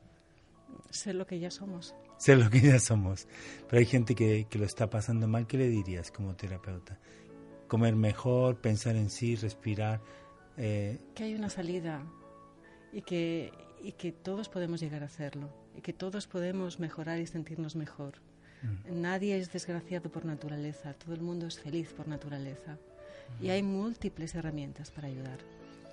Ser 0.90 1.16
lo 1.16 1.26
que 1.26 1.40
ya 1.40 1.50
somos. 1.50 1.94
Ser 2.18 2.38
lo 2.38 2.48
que 2.50 2.60
ya 2.60 2.78
somos. 2.78 3.26
Pero 3.68 3.80
hay 3.80 3.86
gente 3.86 4.14
que, 4.14 4.46
que 4.48 4.58
lo 4.58 4.64
está 4.64 4.88
pasando 4.88 5.26
mal, 5.26 5.48
¿qué 5.48 5.58
le 5.58 5.68
dirías 5.68 6.12
como 6.12 6.36
terapeuta? 6.36 6.98
Comer 7.66 7.96
mejor, 7.96 8.60
pensar 8.60 8.94
en 8.94 9.10
sí, 9.10 9.34
respirar. 9.34 10.00
Eh... 10.56 10.98
Que 11.16 11.24
hay 11.24 11.34
una 11.34 11.50
salida 11.50 12.06
y 12.92 13.02
que, 13.02 13.50
y 13.82 13.92
que 13.92 14.12
todos 14.12 14.48
podemos 14.48 14.80
llegar 14.80 15.02
a 15.02 15.06
hacerlo 15.06 15.50
y 15.78 15.80
que 15.80 15.92
todos 15.92 16.26
podemos 16.26 16.80
mejorar 16.80 17.20
y 17.20 17.26
sentirnos 17.26 17.76
mejor. 17.76 18.14
Mm. 18.62 19.00
Nadie 19.00 19.38
es 19.38 19.52
desgraciado 19.52 20.10
por 20.10 20.24
naturaleza, 20.24 20.92
todo 20.94 21.14
el 21.14 21.20
mundo 21.20 21.46
es 21.46 21.60
feliz 21.60 21.92
por 21.92 22.08
naturaleza 22.08 22.76
y 23.40 23.50
hay 23.50 23.62
múltiples 23.62 24.34
herramientas 24.34 24.90
para 24.90 25.06
ayudar. 25.06 25.38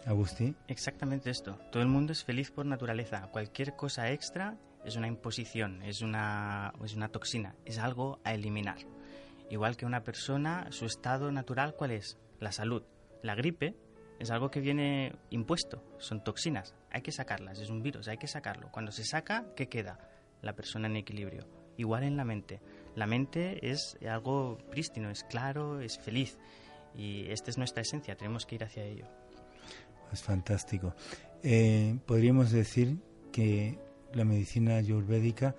Agustín. 0.07 0.55
Exactamente 0.67 1.29
esto, 1.29 1.59
todo 1.71 1.83
el 1.83 1.89
mundo 1.89 2.13
es 2.13 2.23
feliz 2.23 2.49
por 2.49 2.65
naturaleza, 2.65 3.29
cualquier 3.31 3.75
cosa 3.75 4.11
extra 4.11 4.57
es 4.83 4.95
una 4.95 5.07
imposición, 5.07 5.83
es 5.83 6.01
una, 6.01 6.73
es 6.83 6.95
una 6.95 7.09
toxina, 7.09 7.55
es 7.65 7.77
algo 7.77 8.19
a 8.23 8.33
eliminar. 8.33 8.77
Igual 9.51 9.77
que 9.77 9.85
una 9.85 10.03
persona, 10.03 10.67
su 10.71 10.85
estado 10.85 11.31
natural, 11.31 11.75
¿cuál 11.75 11.91
es? 11.91 12.17
La 12.39 12.51
salud. 12.51 12.83
La 13.21 13.35
gripe 13.35 13.75
es 14.19 14.31
algo 14.31 14.49
que 14.49 14.59
viene 14.59 15.13
impuesto, 15.29 15.83
son 15.97 16.23
toxinas, 16.23 16.73
hay 16.91 17.01
que 17.01 17.11
sacarlas, 17.11 17.59
es 17.59 17.69
un 17.69 17.81
virus, 17.81 18.07
hay 18.07 18.17
que 18.17 18.27
sacarlo. 18.27 18.69
Cuando 18.71 18.91
se 18.91 19.03
saca, 19.03 19.45
¿qué 19.55 19.67
queda? 19.67 19.99
La 20.41 20.53
persona 20.53 20.87
en 20.87 20.95
equilibrio. 20.95 21.45
Igual 21.77 22.03
en 22.03 22.15
la 22.15 22.23
mente. 22.23 22.61
La 22.95 23.05
mente 23.05 23.69
es 23.69 23.97
algo 24.09 24.57
prístino, 24.69 25.09
es 25.09 25.23
claro, 25.25 25.81
es 25.81 25.99
feliz. 25.99 26.37
Y 26.95 27.29
esta 27.29 27.49
es 27.49 27.57
nuestra 27.57 27.81
esencia, 27.81 28.15
tenemos 28.15 28.45
que 28.45 28.55
ir 28.55 28.63
hacia 28.63 28.83
ello. 28.83 29.05
Es 30.13 30.23
fantástico. 30.23 30.95
Eh, 31.43 31.97
podríamos 32.05 32.51
decir 32.51 32.97
que 33.33 33.77
la 34.13 34.23
medicina 34.23 34.77
ayurvédica 34.77 35.55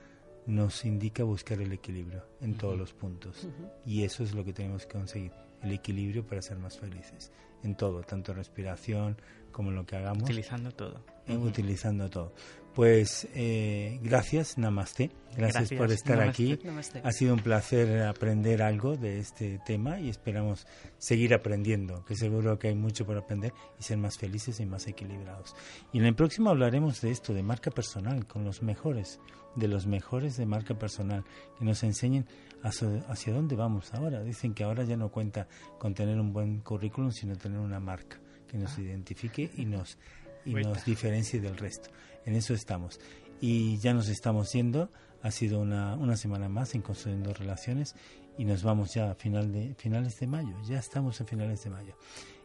nos 0.46 0.84
indica 0.84 1.24
buscar 1.24 1.60
el 1.60 1.72
equilibrio 1.72 2.24
en 2.40 2.56
todos 2.56 2.78
los 2.78 2.94
puntos. 2.94 3.46
Y 3.84 4.04
eso 4.04 4.22
es 4.22 4.34
lo 4.34 4.44
que 4.44 4.52
tenemos 4.52 4.86
que 4.86 4.92
conseguir, 4.92 5.32
el 5.66 5.72
equilibrio 5.72 6.26
para 6.26 6.40
ser 6.42 6.58
más 6.58 6.78
felices 6.78 7.32
en 7.62 7.74
todo, 7.74 8.02
tanto 8.02 8.32
respiración 8.32 9.16
como 9.52 9.70
lo 9.70 9.86
que 9.86 9.96
hagamos. 9.96 10.24
Utilizando 10.24 10.70
todo. 10.70 11.00
Eh, 11.26 11.36
utilizando 11.36 12.08
todo. 12.08 12.32
Pues 12.76 13.26
eh, 13.34 13.98
gracias, 14.02 14.58
Namaste. 14.58 15.10
Gracias, 15.34 15.72
por 15.72 15.90
estar 15.90 16.20
aquí. 16.20 16.58
Ha 17.02 17.10
sido 17.10 17.32
un 17.32 17.40
placer 17.40 18.02
aprender 18.02 18.62
algo 18.62 18.98
de 18.98 19.18
este 19.18 19.58
tema 19.64 19.98
y 19.98 20.10
esperamos 20.10 20.66
seguir 20.98 21.32
aprendiendo, 21.32 22.04
que 22.04 22.14
seguro 22.16 22.58
que 22.58 22.68
hay 22.68 22.74
mucho 22.74 23.06
por 23.06 23.16
aprender 23.16 23.54
y 23.80 23.82
ser 23.82 23.96
más 23.96 24.18
felices 24.18 24.60
y 24.60 24.66
más 24.66 24.86
equilibrados. 24.88 25.56
Y 25.90 26.00
en 26.00 26.04
el 26.04 26.14
próximo 26.14 26.50
hablaremos 26.50 27.00
de 27.00 27.12
esto, 27.12 27.32
de 27.32 27.42
marca 27.42 27.70
personal, 27.70 28.26
con 28.26 28.44
los 28.44 28.62
mejores, 28.62 29.20
de 29.54 29.68
los 29.68 29.86
mejores 29.86 30.36
de 30.36 30.44
marca 30.44 30.78
personal, 30.78 31.24
que 31.58 31.64
nos 31.64 31.82
enseñen 31.82 32.26
hacia, 32.62 33.32
dónde 33.32 33.56
vamos 33.56 33.94
ahora. 33.94 34.22
Dicen 34.22 34.52
que 34.52 34.64
ahora 34.64 34.84
ya 34.84 34.98
no 34.98 35.08
cuenta 35.08 35.48
con 35.78 35.94
tener 35.94 36.20
un 36.20 36.34
buen 36.34 36.60
currículum, 36.60 37.10
sino 37.10 37.36
tener 37.36 37.58
una 37.58 37.80
marca 37.80 38.18
que 38.46 38.58
nos 38.58 38.76
ah. 38.76 38.82
identifique 38.82 39.50
y 39.56 39.64
nos, 39.64 39.96
y 40.44 40.52
nos 40.52 40.84
diferencie 40.84 41.40
del 41.40 41.56
resto. 41.56 41.88
En 42.26 42.34
eso 42.34 42.52
estamos. 42.52 43.00
Y 43.40 43.78
ya 43.78 43.94
nos 43.94 44.08
estamos 44.08 44.52
yendo. 44.52 44.90
Ha 45.22 45.30
sido 45.30 45.60
una, 45.60 45.94
una 45.94 46.16
semana 46.16 46.48
más 46.48 46.74
en 46.74 46.82
Construyendo 46.82 47.32
Relaciones 47.32 47.94
y 48.38 48.44
nos 48.44 48.62
vamos 48.62 48.92
ya 48.92 49.10
a 49.10 49.14
final 49.14 49.52
de, 49.52 49.74
finales 49.74 50.20
de 50.20 50.26
mayo. 50.26 50.54
Ya 50.64 50.78
estamos 50.78 51.20
en 51.20 51.26
finales 51.26 51.64
de 51.64 51.70
mayo. 51.70 51.94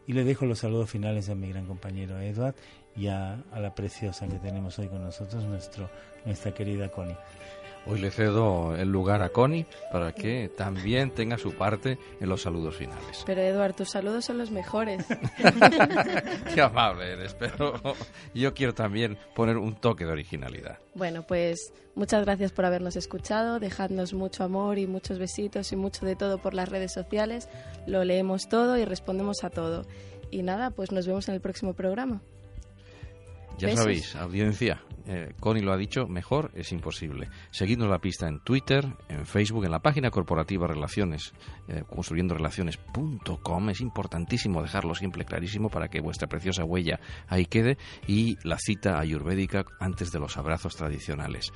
Y 0.06 0.14
le 0.14 0.24
dejo 0.24 0.46
los 0.46 0.60
saludos 0.60 0.90
finales 0.90 1.28
a 1.28 1.34
mi 1.34 1.48
gran 1.48 1.66
compañero 1.66 2.18
Edward 2.20 2.54
y 2.96 3.06
a, 3.06 3.34
a 3.52 3.60
la 3.60 3.74
preciosa 3.74 4.26
que 4.26 4.38
tenemos 4.38 4.78
hoy 4.78 4.88
con 4.88 5.02
nosotros, 5.02 5.44
nuestro, 5.44 5.90
nuestra 6.24 6.52
querida 6.52 6.90
Connie. 6.90 7.16
Hoy 7.84 8.00
le 8.00 8.10
cedo 8.12 8.76
el 8.76 8.88
lugar 8.90 9.22
a 9.22 9.30
Connie 9.30 9.66
para 9.90 10.12
que 10.12 10.48
también 10.56 11.10
tenga 11.10 11.36
su 11.36 11.52
parte 11.52 11.98
en 12.20 12.28
los 12.28 12.42
saludos 12.42 12.76
finales. 12.76 13.24
Pero 13.26 13.40
Eduard, 13.40 13.74
tus 13.74 13.90
saludos 13.90 14.24
son 14.24 14.38
los 14.38 14.52
mejores. 14.52 15.04
Qué 16.54 16.60
amable 16.60 17.12
eres, 17.12 17.34
pero 17.34 17.74
yo 18.34 18.54
quiero 18.54 18.72
también 18.72 19.18
poner 19.34 19.56
un 19.56 19.74
toque 19.74 20.04
de 20.04 20.12
originalidad. 20.12 20.78
Bueno, 20.94 21.24
pues 21.26 21.72
muchas 21.96 22.24
gracias 22.24 22.52
por 22.52 22.66
habernos 22.66 22.94
escuchado. 22.94 23.58
Dejadnos 23.58 24.14
mucho 24.14 24.44
amor 24.44 24.78
y 24.78 24.86
muchos 24.86 25.18
besitos 25.18 25.72
y 25.72 25.76
mucho 25.76 26.06
de 26.06 26.14
todo 26.14 26.38
por 26.38 26.54
las 26.54 26.68
redes 26.68 26.92
sociales. 26.92 27.48
Lo 27.88 28.04
leemos 28.04 28.48
todo 28.48 28.78
y 28.78 28.84
respondemos 28.84 29.42
a 29.42 29.50
todo. 29.50 29.86
Y 30.30 30.44
nada, 30.44 30.70
pues 30.70 30.92
nos 30.92 31.06
vemos 31.06 31.28
en 31.28 31.34
el 31.34 31.40
próximo 31.40 31.74
programa. 31.74 32.22
Ya 33.58 33.76
sabéis, 33.76 34.16
audiencia, 34.16 34.82
eh, 35.06 35.34
Connie 35.40 35.62
lo 35.62 35.72
ha 35.72 35.76
dicho, 35.76 36.06
mejor 36.06 36.50
es 36.54 36.72
imposible. 36.72 37.28
Seguidnos 37.50 37.88
la 37.88 38.00
pista 38.00 38.28
en 38.28 38.40
Twitter, 38.40 38.86
en 39.08 39.26
Facebook, 39.26 39.64
en 39.64 39.70
la 39.70 39.80
página 39.80 40.10
corporativa 40.10 40.66
Relaciones, 40.66 41.32
eh, 41.68 41.84
construyendorelaciones.com. 41.88 43.70
Es 43.70 43.80
importantísimo 43.80 44.62
dejarlo 44.62 44.94
siempre 44.94 45.24
clarísimo 45.24 45.68
para 45.68 45.88
que 45.88 46.00
vuestra 46.00 46.28
preciosa 46.28 46.64
huella 46.64 47.00
ahí 47.28 47.46
quede 47.46 47.78
y 48.06 48.36
la 48.44 48.58
cita 48.58 48.98
ayurvédica 48.98 49.64
antes 49.80 50.12
de 50.12 50.18
los 50.18 50.36
abrazos 50.36 50.76
tradicionales. 50.76 51.52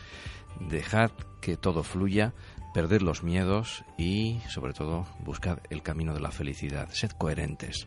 Dejad 0.69 1.13
que 1.41 1.57
todo 1.57 1.83
fluya, 1.83 2.35
perded 2.75 3.03
los 3.03 3.23
miedos 3.23 3.85
y, 3.99 4.41
sobre 4.49 4.73
todo, 4.73 5.07
buscad 5.21 5.59
el 5.71 5.83
camino 5.83 6.15
de 6.15 6.21
la 6.21 6.31
felicidad. 6.31 6.89
Sed 6.91 7.11
coherentes. 7.11 7.87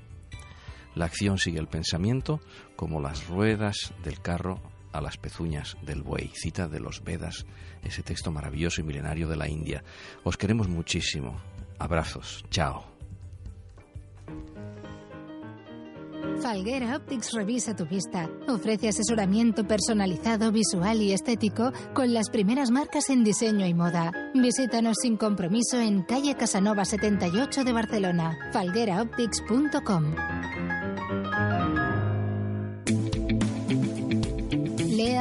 La 0.95 1.05
acción 1.05 1.38
sigue 1.38 1.60
el 1.60 1.68
pensamiento 1.68 2.39
como 2.76 3.01
las 3.01 3.28
ruedas 3.28 3.93
del 4.03 4.22
carro 4.22 4.60
a 4.92 5.02
las 5.02 5.18
pezuñas 5.18 5.78
del 5.82 6.04
buey. 6.04 6.32
Cita 6.34 6.68
de 6.68 6.80
los 6.80 7.04
Vedas, 7.04 7.46
ese 7.84 8.04
texto 8.04 8.32
maravilloso 8.32 8.82
y 8.82 8.84
milenario 8.84 9.28
de 9.28 9.38
la 9.38 9.48
India. 9.48 9.84
Os 10.24 10.38
queremos 10.38 10.68
muchísimo. 10.68 11.40
Abrazos. 11.78 12.44
Chao. 12.50 12.86
Falguera 16.42 16.96
Optics 16.96 17.34
revisa 17.34 17.76
tu 17.76 17.86
vista. 17.86 18.30
Ofrece 18.48 18.88
asesoramiento 18.88 19.68
personalizado, 19.68 20.52
visual 20.52 21.02
y 21.02 21.12
estético 21.12 21.72
con 21.94 22.14
las 22.14 22.30
primeras 22.30 22.72
marcas 22.72 23.10
en 23.10 23.24
diseño 23.24 23.66
y 23.66 23.74
moda. 23.74 24.32
Visítanos 24.34 24.98
sin 25.02 25.18
compromiso 25.18 25.80
en 25.80 26.04
calle 26.04 26.36
Casanova 26.36 26.86
78 26.86 27.64
de 27.64 27.74
Barcelona. 27.74 28.38
falgueraoptics.com. 28.54 30.16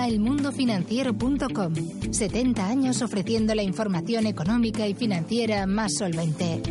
elmundofinanciero.com. 0.09 1.75
70 2.11 2.67
años 2.67 3.03
ofreciendo 3.03 3.55
la 3.55 3.63
información 3.63 4.27
económica 4.27 4.89
y 4.89 4.95
financiera 4.95 5.67
más 5.67 5.93
solvente. 5.99 6.63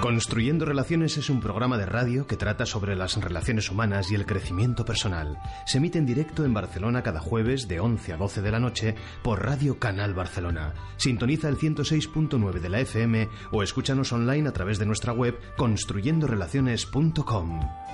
Construyendo 0.00 0.64
Relaciones 0.64 1.16
es 1.16 1.28
un 1.28 1.40
programa 1.40 1.76
de 1.76 1.84
radio 1.84 2.26
que 2.26 2.36
trata 2.36 2.66
sobre 2.66 2.94
las 2.94 3.16
relaciones 3.16 3.70
humanas 3.70 4.10
y 4.10 4.14
el 4.14 4.26
crecimiento 4.26 4.84
personal. 4.84 5.38
Se 5.66 5.78
emite 5.78 5.98
en 5.98 6.06
directo 6.06 6.44
en 6.44 6.54
Barcelona 6.54 7.02
cada 7.02 7.20
jueves 7.20 7.68
de 7.68 7.80
11 7.80 8.12
a 8.12 8.16
12 8.16 8.40
de 8.40 8.50
la 8.50 8.60
noche 8.60 8.94
por 9.22 9.44
Radio 9.44 9.78
Canal 9.78 10.14
Barcelona. 10.14 10.72
Sintoniza 10.96 11.48
el 11.48 11.58
106.9 11.58 12.60
de 12.60 12.68
la 12.68 12.80
FM 12.80 13.28
o 13.50 13.62
escúchanos 13.62 14.12
online 14.12 14.48
a 14.48 14.52
través 14.52 14.78
de 14.78 14.86
nuestra 14.86 15.12
web 15.12 15.36
construyendorelaciones.com. 15.56 17.88